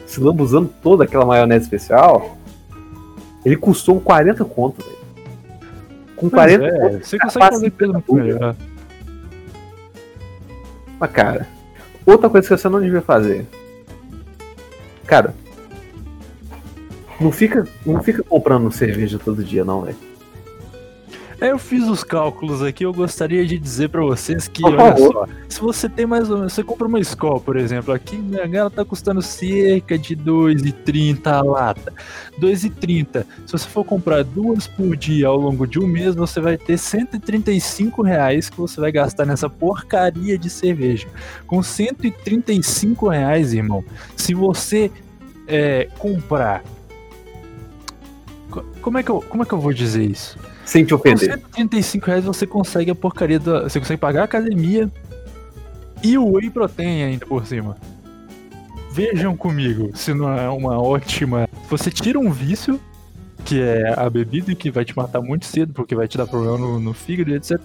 se 0.04 0.20
lambuzando 0.20 0.68
toda 0.82 1.04
aquela 1.04 1.24
maionese 1.24 1.64
especial, 1.64 2.36
ele 3.44 3.56
custou 3.56 3.96
um 3.96 4.00
40 4.00 4.44
conto, 4.44 4.84
velho. 4.84 4.96
Com 6.16 6.28
Pois 6.28 6.32
40 6.32 6.64
é, 6.66 6.70
conto, 6.70 7.04
você 7.04 7.18
consegue 7.18 7.38
faz 7.38 7.54
fazer 7.54 7.72
muito 7.86 8.14
melhor. 8.14 8.56
Mas, 10.98 11.10
cara, 11.12 11.46
outra 12.04 12.28
coisa 12.28 12.48
que 12.48 12.56
você 12.56 12.68
não 12.68 12.80
devia 12.80 13.02
fazer. 13.02 13.46
Cara, 15.06 15.34
não 17.20 17.32
fica, 17.32 17.66
não 17.84 18.02
fica 18.02 18.22
comprando 18.22 18.70
cerveja 18.70 19.18
todo 19.18 19.44
dia, 19.44 19.64
não, 19.64 19.82
velho. 19.82 19.96
É, 21.38 21.50
Eu 21.50 21.58
fiz 21.58 21.86
os 21.86 22.02
cálculos 22.02 22.62
aqui, 22.62 22.84
eu 22.84 22.94
gostaria 22.94 23.44
de 23.44 23.58
dizer 23.58 23.90
pra 23.90 24.00
vocês 24.00 24.48
que, 24.48 24.64
olha 24.64 24.96
só, 24.96 25.26
se 25.48 25.60
você 25.60 25.86
tem 25.86 26.06
mais 26.06 26.30
ou 26.30 26.38
menos, 26.38 26.54
você 26.54 26.62
compra 26.62 26.86
uma 26.86 26.98
Skol, 27.00 27.40
por 27.40 27.56
exemplo, 27.56 27.92
aqui 27.92 28.16
né, 28.16 28.48
ela 28.50 28.70
tá 28.70 28.84
custando 28.86 29.20
cerca 29.20 29.98
de 29.98 30.16
2,30 30.16 31.26
a 31.26 31.42
lata. 31.42 31.92
2,30. 32.40 33.26
Se 33.44 33.52
você 33.52 33.68
for 33.68 33.84
comprar 33.84 34.24
duas 34.24 34.66
por 34.66 34.96
dia 34.96 35.28
ao 35.28 35.36
longo 35.36 35.66
de 35.66 35.78
um 35.78 35.86
mês, 35.86 36.14
você 36.14 36.40
vai 36.40 36.56
ter 36.56 36.78
135 36.78 38.00
reais 38.02 38.48
que 38.48 38.56
você 38.56 38.80
vai 38.80 38.90
gastar 38.90 39.26
nessa 39.26 39.50
porcaria 39.50 40.38
de 40.38 40.48
cerveja. 40.48 41.06
Com 41.46 41.62
135 41.62 43.10
reais, 43.10 43.52
irmão, 43.52 43.84
se 44.16 44.32
você 44.32 44.90
é, 45.46 45.88
comprar... 45.98 46.64
Co- 48.50 48.64
Como 48.80 48.98
é, 48.98 49.02
que 49.02 49.10
eu, 49.10 49.20
como 49.22 49.42
é 49.42 49.46
que 49.46 49.52
eu 49.52 49.60
vou 49.60 49.72
dizer 49.72 50.04
isso? 50.04 50.38
Sem 50.64 50.84
te 50.84 50.90
Com 50.90 50.96
ofender. 50.96 51.18
135 51.32 52.06
reais 52.06 52.24
você 52.24 52.46
consegue 52.46 52.90
a 52.90 52.94
porcaria 52.94 53.38
da. 53.38 53.62
Você 53.64 53.78
consegue 53.78 54.00
pagar 54.00 54.22
a 54.22 54.24
academia 54.24 54.90
e 56.02 56.16
o 56.18 56.32
Whey 56.32 56.50
Protein 56.50 57.02
ainda 57.02 57.26
por 57.26 57.46
cima. 57.46 57.76
Vejam 58.92 59.36
comigo 59.36 59.90
se 59.94 60.14
não 60.14 60.32
é 60.32 60.48
uma 60.48 60.80
ótima. 60.80 61.48
Você 61.68 61.90
tira 61.90 62.18
um 62.18 62.30
vício, 62.30 62.80
que 63.44 63.60
é 63.60 63.92
a 63.98 64.08
bebida, 64.08 64.54
que 64.54 64.70
vai 64.70 64.84
te 64.84 64.96
matar 64.96 65.20
muito 65.20 65.44
cedo, 65.44 65.72
porque 65.74 65.94
vai 65.94 66.08
te 66.08 66.16
dar 66.16 66.26
problema 66.26 66.56
no, 66.58 66.80
no 66.80 66.94
fígado 66.94 67.30
e 67.30 67.34
etc. 67.34 67.60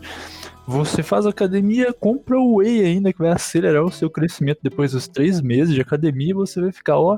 Você 0.67 1.01
faz 1.01 1.25
academia, 1.25 1.93
compra 1.93 2.37
o 2.37 2.57
Whey 2.57 2.83
ainda, 2.83 3.11
que 3.13 3.19
vai 3.19 3.31
acelerar 3.31 3.83
o 3.83 3.91
seu 3.91 4.09
crescimento 4.09 4.59
depois 4.61 4.91
dos 4.91 5.07
três 5.07 5.41
meses 5.41 5.73
de 5.73 5.81
academia, 5.81 6.35
você 6.35 6.61
vai 6.61 6.71
ficar, 6.71 6.97
ó, 6.99 7.17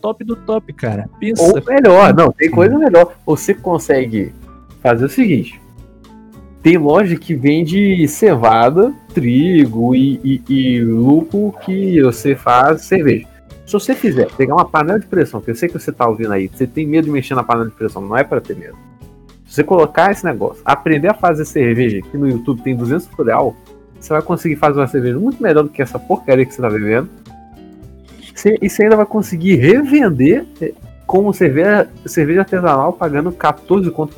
top 0.00 0.24
do 0.24 0.36
top, 0.36 0.72
cara. 0.72 1.08
Pensa. 1.18 1.42
Ou 1.42 1.62
melhor, 1.66 2.14
não, 2.14 2.32
tem 2.32 2.50
coisa 2.50 2.76
melhor. 2.78 3.14
Você 3.26 3.54
consegue 3.54 4.32
fazer 4.82 5.04
o 5.04 5.08
seguinte: 5.08 5.60
tem 6.62 6.76
loja 6.76 7.16
que 7.16 7.34
vende 7.34 8.06
cevada, 8.08 8.92
trigo 9.14 9.94
e, 9.94 10.20
e, 10.22 10.34
e 10.48 11.52
que 11.64 12.02
você 12.02 12.34
faz 12.34 12.82
cerveja. 12.82 13.26
Se 13.66 13.72
você 13.72 13.94
fizer, 13.94 14.26
pegar 14.32 14.54
uma 14.54 14.64
panela 14.64 14.98
de 14.98 15.06
pressão, 15.06 15.40
que 15.40 15.50
eu 15.50 15.54
sei 15.54 15.68
que 15.68 15.78
você 15.78 15.92
tá 15.92 16.08
ouvindo 16.08 16.32
aí, 16.32 16.48
você 16.48 16.66
tem 16.66 16.84
medo 16.84 17.04
de 17.04 17.10
mexer 17.12 17.36
na 17.36 17.44
panela 17.44 17.68
de 17.68 17.74
pressão, 17.74 18.02
não 18.02 18.16
é 18.16 18.24
para 18.24 18.40
ter 18.40 18.56
medo. 18.56 18.76
Se 19.46 19.54
você 19.54 19.64
colocar 19.64 20.10
esse 20.10 20.24
negócio, 20.24 20.60
aprender 20.64 21.08
a 21.08 21.14
fazer 21.14 21.44
cerveja, 21.44 22.00
que 22.02 22.18
no 22.18 22.28
YouTube 22.28 22.62
tem 22.62 22.74
200 22.74 23.06
tutorial, 23.06 23.54
você 23.98 24.12
vai 24.12 24.22
conseguir 24.22 24.56
fazer 24.56 24.80
uma 24.80 24.86
cerveja 24.86 25.18
muito 25.18 25.42
melhor 25.42 25.62
do 25.62 25.68
que 25.68 25.80
essa 25.80 25.98
porcaria 25.98 26.44
que 26.44 26.52
você 26.52 26.60
tá 26.60 26.68
bebendo. 26.68 27.08
Você- 28.40 28.58
E 28.62 28.68
você 28.70 28.84
ainda 28.84 28.96
vai 28.96 29.06
conseguir 29.06 29.56
revender 29.56 30.46
eh, 30.62 30.72
como 31.06 31.32
cerveja, 31.34 31.88
cerveja 32.06 32.40
artesanal 32.40 32.92
pagando 32.92 33.30
14 33.32 33.90
conto 33.90 34.14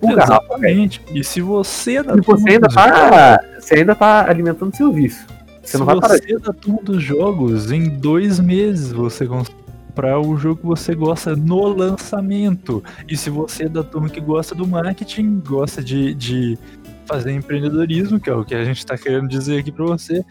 por 0.00 0.14
garrafa. 0.14 0.42
Exatamente. 0.44 1.02
E 1.12 1.22
se 1.24 1.40
você 1.40 1.96
é 1.96 2.02
da 2.02 2.16
turma 2.16 2.38
você 2.40 2.50
ainda 2.50 2.68
tá, 2.68 3.40
você 3.58 3.74
ainda 3.74 3.94
tá 3.94 4.30
alimentando 4.30 4.74
seu 4.76 4.92
vício. 4.92 5.26
Você 5.62 5.72
Se 5.72 5.78
não 5.78 5.84
vai 5.86 6.00
parar. 6.00 6.14
você 6.18 6.34
é 6.34 6.38
da 6.38 6.52
turma 6.52 6.80
dos 6.82 7.02
jogos, 7.02 7.72
em 7.72 7.88
dois 7.88 8.38
meses 8.38 8.92
você 8.92 9.26
consegue 9.26 9.56
comprar 9.88 10.20
o 10.20 10.36
jogo 10.36 10.60
que 10.60 10.66
você 10.66 10.94
gosta 10.94 11.34
no 11.34 11.66
lançamento. 11.68 12.84
E 13.08 13.16
se 13.16 13.28
você 13.30 13.64
é 13.64 13.68
da 13.68 13.82
turma 13.82 14.08
que 14.08 14.20
gosta 14.20 14.54
do 14.54 14.66
marketing, 14.66 15.40
gosta 15.44 15.82
de, 15.82 16.14
de 16.14 16.58
fazer 17.06 17.32
empreendedorismo, 17.32 18.20
que 18.20 18.28
é 18.28 18.34
o 18.34 18.44
que 18.44 18.54
a 18.54 18.64
gente 18.64 18.78
está 18.78 18.96
querendo 18.98 19.28
dizer 19.28 19.58
aqui 19.58 19.72
para 19.72 19.84
você, 19.84 20.24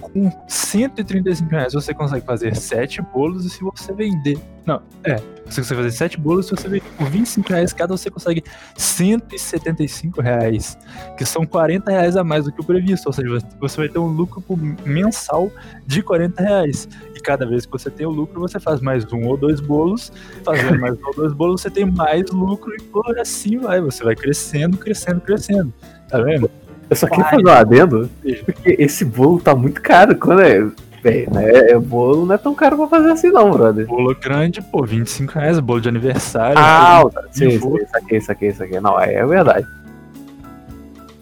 com 0.00 0.30
135 0.48 1.50
reais 1.50 1.72
você 1.72 1.94
consegue 1.94 2.24
fazer 2.26 2.56
7 2.56 3.02
bolos 3.02 3.44
e 3.44 3.50
se 3.50 3.62
você 3.62 3.92
vender. 3.92 4.38
Não, 4.66 4.80
é. 5.04 5.16
Você 5.46 5.60
consegue 5.60 5.82
fazer 5.82 5.90
7 5.90 6.20
bolos, 6.20 6.46
se 6.46 6.52
você 6.52 6.68
vender 6.68 6.84
por 6.96 7.08
25 7.08 7.48
reais 7.48 7.72
cada, 7.72 7.96
você 7.96 8.10
consegue 8.10 8.42
175 8.76 10.20
reais, 10.20 10.78
que 11.16 11.24
são 11.24 11.44
40 11.44 11.90
reais 11.90 12.16
a 12.16 12.24
mais 12.24 12.44
do 12.44 12.52
que 12.52 12.60
o 12.60 12.64
previsto. 12.64 13.06
Ou 13.06 13.12
seja, 13.12 13.38
você 13.60 13.76
vai 13.76 13.88
ter 13.88 13.98
um 13.98 14.06
lucro 14.06 14.42
mensal 14.84 15.50
de 15.86 16.02
40 16.02 16.42
reais. 16.42 16.88
E 17.14 17.20
cada 17.20 17.44
vez 17.44 17.66
que 17.66 17.72
você 17.72 17.90
tem 17.90 18.06
o 18.06 18.10
lucro, 18.10 18.40
você 18.40 18.58
faz 18.58 18.80
mais 18.80 19.04
um 19.12 19.26
ou 19.26 19.36
dois 19.36 19.60
bolos. 19.60 20.12
Fazendo 20.44 20.80
mais 20.80 20.94
um 20.98 21.06
ou 21.06 21.14
dois 21.14 21.32
bolos, 21.32 21.60
você 21.60 21.70
tem 21.70 21.84
mais 21.84 22.30
lucro 22.30 22.72
e 22.74 22.82
por 22.82 23.18
assim 23.18 23.58
vai. 23.58 23.80
Você 23.80 24.02
vai 24.04 24.14
crescendo, 24.14 24.76
crescendo, 24.76 25.20
crescendo. 25.20 25.72
Tá 26.12 26.20
vendo? 26.20 26.50
Eu 26.90 26.94
só 26.96 27.06
queria 27.08 27.24
fazer 27.24 27.46
um 27.46 27.50
adendo, 27.50 28.10
porque 28.44 28.76
esse 28.78 29.02
bolo 29.02 29.40
tá 29.40 29.54
muito 29.54 29.80
caro. 29.80 30.14
Quando 30.14 30.42
é. 30.42 30.70
Bem, 31.02 31.26
né? 31.32 31.70
é- 31.70 31.78
Bolo 31.78 32.26
não 32.26 32.34
é 32.34 32.38
tão 32.38 32.54
caro 32.54 32.76
pra 32.76 32.86
fazer 32.86 33.10
assim, 33.10 33.30
não, 33.30 33.50
brother. 33.50 33.86
Bolo 33.86 34.14
grande, 34.14 34.60
pô, 34.62 34.84
25 34.84 35.32
reais, 35.32 35.58
bolo 35.58 35.80
de 35.80 35.88
aniversário. 35.88 36.58
Ah, 36.58 37.02
tá. 37.12 37.24
sim, 37.32 37.58
sim, 37.58 37.86
saquei, 37.90 38.20
saquei, 38.20 38.52
saquei. 38.52 38.78
Não, 38.78 39.00
é, 39.00 39.14
é 39.14 39.26
verdade. 39.26 39.66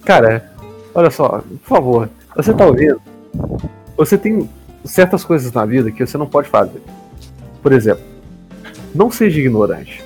Cara, 0.04 0.50
olha 0.92 1.10
só, 1.10 1.38
por 1.38 1.68
favor, 1.76 2.10
você 2.34 2.52
tá 2.52 2.66
ouvindo? 2.66 3.00
Você 3.96 4.18
tem 4.18 4.50
certas 4.84 5.24
coisas 5.24 5.52
na 5.52 5.64
vida 5.64 5.90
que 5.92 6.04
você 6.04 6.18
não 6.18 6.26
pode 6.26 6.48
fazer. 6.48 6.82
Por 7.62 7.72
exemplo, 7.72 8.02
não 8.92 9.10
seja 9.10 9.38
ignorante. 9.38 10.02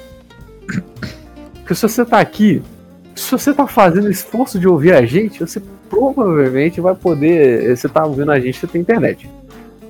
Porque 1.54 1.74
se 1.74 1.82
você 1.82 2.04
tá 2.04 2.20
aqui, 2.20 2.62
se 3.14 3.30
você 3.30 3.54
tá 3.54 3.66
fazendo 3.66 4.10
esforço 4.10 4.58
de 4.58 4.66
ouvir 4.66 4.92
a 4.92 5.04
gente, 5.04 5.40
você 5.40 5.62
provavelmente 5.88 6.80
vai 6.80 6.94
poder. 6.94 7.76
Você 7.76 7.88
tá 7.88 8.04
ouvindo 8.04 8.32
a 8.32 8.40
gente, 8.40 8.58
você 8.58 8.66
tem 8.66 8.80
internet. 8.80 9.28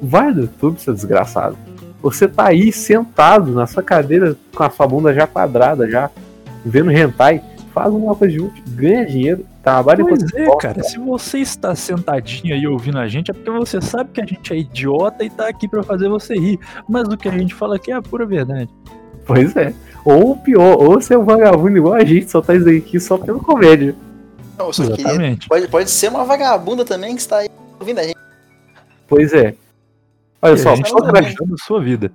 Vai 0.02 0.32
no 0.32 0.42
YouTube, 0.42 0.80
seu 0.80 0.92
desgraçado. 0.92 1.56
Você 2.02 2.28
tá 2.28 2.48
aí 2.48 2.70
sentado 2.70 3.52
na 3.52 3.66
sua 3.66 3.82
cadeira 3.82 4.36
com 4.54 4.62
a 4.62 4.70
sua 4.70 4.86
bunda 4.86 5.14
já 5.14 5.26
quadrada, 5.26 5.88
já 5.88 6.10
vendo 6.64 6.90
hentai. 6.90 7.42
Faz 7.72 7.92
uma 7.92 8.14
coisa 8.14 8.32
de 8.32 8.40
útil, 8.40 8.62
ganha 8.68 9.04
dinheiro, 9.04 9.44
trabalha 9.60 10.04
Pois 10.04 10.22
é, 10.34 10.44
possa. 10.44 10.58
cara, 10.58 10.82
se 10.84 10.96
você 10.96 11.38
está 11.38 11.74
sentadinho 11.74 12.54
aí 12.54 12.64
ouvindo 12.68 12.98
a 12.98 13.08
gente, 13.08 13.32
é 13.32 13.34
porque 13.34 13.50
você 13.50 13.80
sabe 13.80 14.10
que 14.12 14.20
a 14.20 14.26
gente 14.26 14.52
é 14.52 14.58
idiota 14.58 15.24
e 15.24 15.30
tá 15.30 15.48
aqui 15.48 15.66
pra 15.66 15.82
fazer 15.82 16.08
você 16.08 16.34
rir. 16.34 16.56
Mas 16.88 17.08
o 17.08 17.16
que 17.16 17.28
a 17.28 17.32
gente 17.32 17.52
fala 17.52 17.74
aqui 17.74 17.90
é 17.90 17.94
a 17.96 18.02
pura 18.02 18.24
verdade. 18.24 18.70
Pois 19.26 19.54
é. 19.56 19.72
Ou 20.04 20.36
pior, 20.36 20.76
ou 20.82 20.92
você 21.00 21.14
é 21.14 21.18
um 21.18 21.24
vagabundo 21.24 21.76
igual 21.78 21.94
a 21.94 22.04
gente, 22.04 22.30
só 22.30 22.40
tá 22.42 22.54
isso 22.54 22.68
aqui 22.68 23.00
só 23.00 23.16
pelo 23.16 23.40
comédia. 23.40 23.94
Não, 24.58 24.72
só 24.72 24.82
queria. 24.84 25.00
Exatamente. 25.00 25.48
Pode, 25.48 25.68
pode 25.68 25.90
ser 25.90 26.08
uma 26.10 26.24
vagabunda 26.24 26.84
também 26.84 27.14
que 27.14 27.20
está 27.22 27.38
aí 27.38 27.48
ouvindo 27.80 28.00
a 28.00 28.02
gente. 28.04 28.16
Pois 29.08 29.32
é. 29.32 29.54
Olha 30.42 30.54
E 30.54 30.58
só, 30.58 30.76
tá 30.76 30.82
procrasti- 30.82 31.30
vivendo 31.30 31.54
a 31.54 31.64
sua 31.64 31.80
vida. 31.82 32.12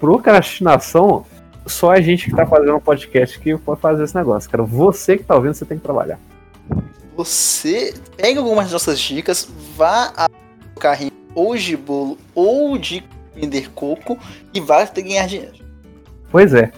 procrastinação, 0.00 1.26
só 1.66 1.90
a 1.92 2.00
gente 2.00 2.30
que 2.30 2.34
tá 2.36 2.46
fazendo 2.46 2.74
um 2.76 2.80
podcast 2.80 3.38
que 3.38 3.56
pode 3.58 3.80
fazer 3.80 4.04
esse 4.04 4.14
negócio, 4.14 4.48
cara. 4.50 4.62
Você 4.62 5.18
que 5.18 5.24
tá 5.24 5.34
ouvindo, 5.34 5.54
você 5.54 5.64
tem 5.64 5.76
que 5.76 5.84
trabalhar. 5.84 6.18
Você 7.16 7.94
pega 8.16 8.40
algumas 8.40 8.64
das 8.64 8.72
nossas 8.72 8.98
dicas, 9.00 9.48
vá 9.76 10.12
a 10.16 10.26
um 10.26 10.80
carrinho 10.80 11.12
ou 11.34 11.54
de 11.56 11.76
bolo 11.76 12.18
ou 12.34 12.76
de 12.78 13.02
vender 13.34 13.70
coco 13.72 14.18
e 14.54 14.60
vai 14.60 14.86
ter 14.86 15.02
que 15.02 15.08
ganhar 15.10 15.26
dinheiro. 15.26 15.65
Pois 16.30 16.52
é. 16.54 16.70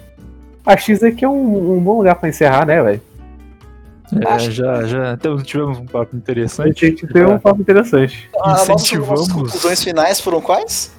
A 0.65 0.77
X 0.77 1.03
aqui 1.03 1.25
é 1.25 1.29
um, 1.29 1.77
um 1.77 1.81
bom 1.81 1.99
lugar 1.99 2.15
pra 2.17 2.29
encerrar, 2.29 2.67
né, 2.67 2.83
velho? 2.83 3.01
É, 4.21 4.29
Acho- 4.29 4.51
já, 4.53 4.83
já 4.85 5.17
temos- 5.17 5.43
tivemos 5.43 5.79
um 5.79 5.85
papo 5.87 6.11
A 6.15 6.17
interessante. 6.17 6.87
gente 6.87 7.07
tem 7.07 7.25
um 7.27 7.39
papo 7.39 7.61
interessante. 7.61 8.29
Ah, 8.43 8.53
Incentivamos. 8.53 9.09
nossas 9.21 9.33
conclusões 9.33 9.83
finais 9.85 10.21
foram 10.21 10.41
quais? 10.41 10.93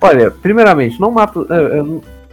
Olha, 0.00 0.30
primeiramente, 0.30 1.00
não 1.00 1.10
mata. 1.10 1.40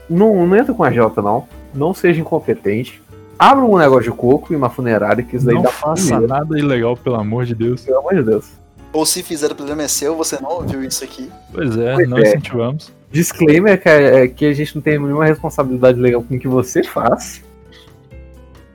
não, 0.09 0.45
não 0.47 0.55
entra 0.55 0.73
com 0.73 0.83
a 0.83 0.91
Jota, 0.91 1.21
não. 1.21 1.47
Não 1.73 1.93
seja 1.93 2.19
incompetente. 2.21 3.01
Abra 3.37 3.63
um 3.65 3.77
negócio 3.77 4.11
de 4.11 4.17
coco 4.17 4.53
e 4.53 4.55
uma 4.55 4.69
funerária, 4.69 5.23
que 5.23 5.35
isso 5.35 5.45
daí 5.45 5.55
Não 5.55 5.63
dá 5.63 5.69
faça 5.71 6.19
nada 6.19 6.57
ilegal, 6.57 6.95
pelo 6.95 7.15
amor 7.15 7.45
de 7.45 7.55
Deus. 7.55 7.81
Pelo 7.81 7.99
amor 7.99 8.15
de 8.15 8.23
Deus. 8.23 8.45
Ou 8.91 9.05
se 9.07 9.23
fizer 9.23 9.51
o 9.51 9.55
problema 9.55 9.81
é 9.83 9.87
seu, 9.87 10.15
você 10.15 10.37
não 10.39 10.51
ouviu 10.51 10.83
isso 10.83 11.03
aqui. 11.03 11.31
Pois 11.51 11.75
é, 11.77 11.93
Pois 11.95 12.09
não 12.09 12.17
é. 12.19 12.21
incentivamos. 12.21 12.91
Disclaimer 13.13 13.79
que, 13.79 13.87
é, 13.87 14.27
que 14.27 14.43
a 14.43 14.53
gente 14.53 14.75
não 14.75 14.81
tem 14.81 14.97
nenhuma 14.97 15.25
responsabilidade 15.25 15.99
legal 15.99 16.23
com 16.23 16.35
o 16.35 16.39
que 16.39 16.47
você 16.47 16.83
faz. 16.83 17.43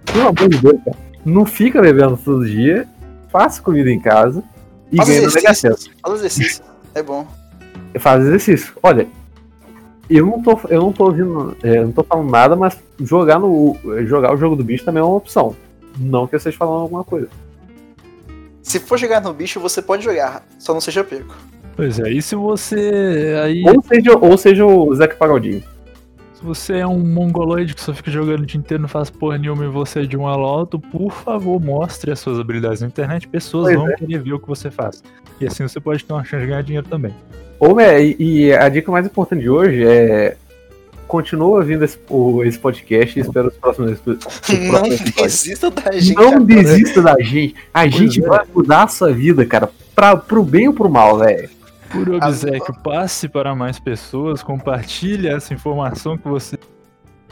Pelo 0.06 0.28
amor 0.28 0.48
de 0.48 0.58
Deus, 0.58 0.80
cara. 0.84 0.96
Não 1.24 1.44
fica 1.44 1.82
bebendo 1.82 2.16
todo 2.16 2.46
dia. 2.46 2.88
Faça 3.30 3.60
comida 3.60 3.90
em 3.90 3.98
casa. 3.98 4.44
E 4.92 4.96
Faz 4.96 5.08
ganha 5.08 5.22
exercício. 5.22 5.92
Faz 6.00 6.14
exercício. 6.14 6.64
É 6.94 7.02
bom. 7.02 7.26
Faz 7.98 8.24
exercício. 8.24 8.74
Olha, 8.80 9.08
eu 10.08 10.24
não 10.24 10.40
tô, 10.40 10.58
eu 10.68 10.82
não 10.82 10.92
tô 10.92 11.06
ouvindo. 11.06 11.56
é, 11.64 11.78
eu 11.78 11.86
não 11.86 11.92
tô 11.92 12.04
falando 12.04 12.30
nada, 12.30 12.54
mas 12.54 12.78
jogar, 13.00 13.40
no, 13.40 13.76
jogar 14.06 14.32
o 14.32 14.36
jogo 14.36 14.54
do 14.54 14.62
bicho 14.62 14.84
também 14.84 15.00
é 15.00 15.04
uma 15.04 15.16
opção. 15.16 15.56
Não 15.98 16.28
que 16.28 16.36
eu 16.36 16.38
esteja 16.38 16.56
falando 16.56 16.82
alguma 16.82 17.02
coisa. 17.02 17.28
Se 18.62 18.78
for 18.78 18.96
jogar 18.96 19.20
no 19.20 19.34
bicho, 19.34 19.58
você 19.58 19.82
pode 19.82 20.04
jogar, 20.04 20.46
só 20.60 20.72
não 20.72 20.80
seja 20.80 21.02
pego. 21.02 21.34
Pois 21.78 22.00
é, 22.00 22.10
e 22.10 22.20
se 22.20 22.34
você 22.34 23.40
aí. 23.40 23.62
Ou 23.64 23.80
seja, 23.80 24.18
ou 24.18 24.36
seja 24.36 24.66
o 24.66 24.92
Zeca 24.96 25.14
Pagodinho. 25.14 25.62
Se 26.34 26.44
você 26.44 26.78
é 26.78 26.86
um 26.86 26.98
mongoloide 26.98 27.72
que 27.74 27.80
só 27.80 27.94
fica 27.94 28.10
jogando 28.10 28.40
o 28.40 28.46
dia 28.46 28.58
inteiro, 28.58 28.80
não 28.82 28.88
faz 28.88 29.10
porra 29.10 29.38
nenhuma 29.38 29.64
e 29.64 29.68
você 29.68 30.00
é 30.00 30.02
de 30.04 30.16
um 30.16 30.28
elo 30.28 30.44
alto, 30.44 30.78
por 30.80 31.12
favor, 31.12 31.60
mostre 31.60 32.10
as 32.10 32.18
suas 32.18 32.38
habilidades 32.40 32.80
na 32.80 32.88
internet. 32.88 33.28
Pessoas 33.28 33.66
Pois 33.66 33.76
vão 33.76 33.88
é. 33.90 33.94
querer 33.94 34.18
ver 34.18 34.32
o 34.32 34.40
que 34.40 34.48
você 34.48 34.72
faz. 34.72 35.04
E 35.40 35.46
assim 35.46 35.62
você 35.66 35.78
pode 35.80 36.04
ter 36.04 36.12
uma 36.12 36.24
chance 36.24 36.42
de 36.42 36.48
ganhar 36.48 36.62
dinheiro 36.62 36.86
também. 36.88 37.14
Ou, 37.60 37.76
né, 37.76 38.04
e, 38.04 38.52
a 38.52 38.68
dica 38.68 38.90
mais 38.90 39.06
importante 39.06 39.42
de 39.42 39.48
hoje 39.50 39.84
é. 39.86 40.36
Continua 41.06 41.56
ouvindo 41.58 41.84
esse, 41.84 41.98
o- 42.10 42.44
esse 42.44 42.58
podcast 42.58 43.18
e 43.18 43.22
espero 43.22 43.48
os 43.48 43.54
próximos, 43.54 43.92
os 43.92 43.98
próximos 44.00 44.68
Não 44.70 44.82
desista 45.22 45.70
da 45.70 45.92
gente. 45.92 46.14
Não 46.14 46.22
agora. 46.28 46.40
desista 46.44 47.00
da 47.02 47.16
gente. 47.20 47.54
A 47.72 47.80
Pois 47.80 47.94
gente 47.94 48.22
é. 48.22 48.28
vai 48.28 48.44
mudar 48.54 48.82
a 48.82 48.88
sua 48.88 49.10
vida, 49.10 49.46
cara. 49.46 49.70
Pra, 49.94 50.16
pro 50.18 50.42
bem 50.44 50.68
ou 50.68 50.74
pro 50.74 50.88
mal, 50.90 51.18
velho. 51.18 51.48
Por 51.90 52.08
obsequio, 52.14 52.74
passe 52.82 53.28
para 53.28 53.54
mais 53.54 53.78
pessoas, 53.78 54.42
compartilhe 54.42 55.28
essa 55.28 55.54
informação 55.54 56.18
que 56.18 56.28
você 56.28 56.58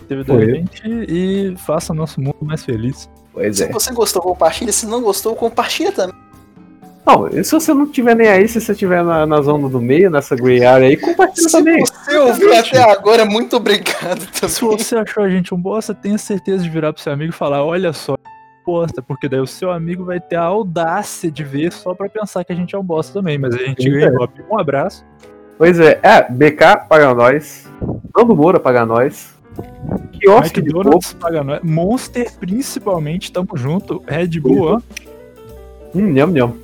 teve 0.08 0.24
da 0.24 0.34
Foi. 0.34 0.46
gente 0.54 0.82
e 0.86 1.54
faça 1.58 1.92
nosso 1.92 2.20
mundo 2.20 2.38
mais 2.42 2.64
feliz. 2.64 3.08
Pois 3.32 3.56
Se 3.58 3.64
é. 3.64 3.72
você 3.72 3.92
gostou, 3.92 4.22
compartilha. 4.22 4.72
Se 4.72 4.86
não 4.86 5.02
gostou, 5.02 5.34
compartilha 5.36 5.92
também. 5.92 6.14
Não, 7.06 7.28
e 7.28 7.44
se 7.44 7.52
você 7.52 7.72
não 7.72 7.86
tiver 7.86 8.16
nem 8.16 8.26
aí, 8.26 8.48
se 8.48 8.60
você 8.60 8.72
estiver 8.72 9.04
na, 9.04 9.24
na 9.24 9.40
zona 9.40 9.68
do 9.68 9.80
meio, 9.80 10.10
nessa 10.10 10.34
grey 10.34 10.64
area 10.64 10.88
aí, 10.88 10.96
compartilha 10.96 11.48
Se 11.48 11.52
também. 11.56 11.78
você 11.80 12.18
ouviu 12.18 12.52
até 12.58 12.82
agora, 12.82 13.24
muito 13.24 13.56
obrigado 13.56 14.22
Se 14.48 14.60
também. 14.60 14.76
você 14.78 14.96
achou 14.96 15.22
a 15.22 15.30
gente 15.30 15.54
um 15.54 15.56
bosta, 15.60 15.94
tenha 15.94 16.18
certeza 16.18 16.64
de 16.64 16.68
virar 16.70 16.92
pro 16.92 17.00
seu 17.00 17.12
amigo 17.12 17.30
e 17.30 17.36
falar: 17.36 17.62
olha 17.64 17.92
só, 17.92 18.16
porque 19.06 19.28
daí 19.28 19.40
o 19.40 19.46
seu 19.46 19.70
amigo 19.70 20.04
vai 20.04 20.20
ter 20.20 20.36
a 20.36 20.42
audácia 20.42 21.30
de 21.30 21.44
ver 21.44 21.72
só 21.72 21.94
pra 21.94 22.08
pensar 22.08 22.44
que 22.44 22.52
a 22.52 22.56
gente 22.56 22.74
é 22.74 22.78
um 22.78 22.82
bosta 22.82 23.12
também. 23.12 23.38
Mas 23.38 23.54
a 23.54 23.58
gente 23.58 23.88
ganha 23.88 24.06
é. 24.08 24.52
Um 24.52 24.58
abraço. 24.58 25.04
Pois 25.58 25.80
é, 25.80 25.98
é, 26.02 26.22
BK 26.30 26.86
paga 26.88 27.14
nós, 27.14 27.66
Nando 28.14 28.36
Moura 28.36 28.60
paga 28.60 28.84
nós, 28.84 29.34
Quiosque 30.12 30.60
de 30.60 30.68
McDonald's 30.70 31.12
paga 31.14 31.42
nós. 31.42 31.60
Monster, 31.62 32.30
principalmente, 32.38 33.32
tamo 33.32 33.48
junto. 33.54 34.02
Red 34.06 34.38
Bull, 34.40 34.74
ó. 34.74 34.80
hum, 35.94 36.12
nham, 36.12 36.26
nham. 36.30 36.54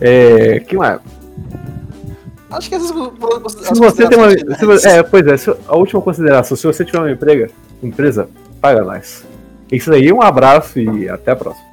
É, 0.00 0.60
que 0.60 0.76
mais? 0.76 1.00
Acho 2.50 2.68
que 2.68 2.74
essas 2.74 2.88
Se 2.88 3.74
você 3.74 4.08
tem 4.08 4.18
uma. 4.18 4.78
se 4.78 4.88
é, 4.88 5.02
pois 5.02 5.26
é, 5.26 5.36
se- 5.36 5.56
a 5.68 5.76
última 5.76 6.00
consideração, 6.00 6.56
se 6.56 6.66
você 6.66 6.84
tiver 6.84 6.98
uma 6.98 7.10
emprega, 7.10 7.50
empresa, 7.82 8.28
paga 8.60 8.82
nós. 8.82 9.24
Isso 9.70 9.92
aí, 9.92 10.12
um 10.12 10.22
abraço 10.22 10.78
e 10.78 11.08
até 11.08 11.32
a 11.32 11.36
próxima. 11.36 11.66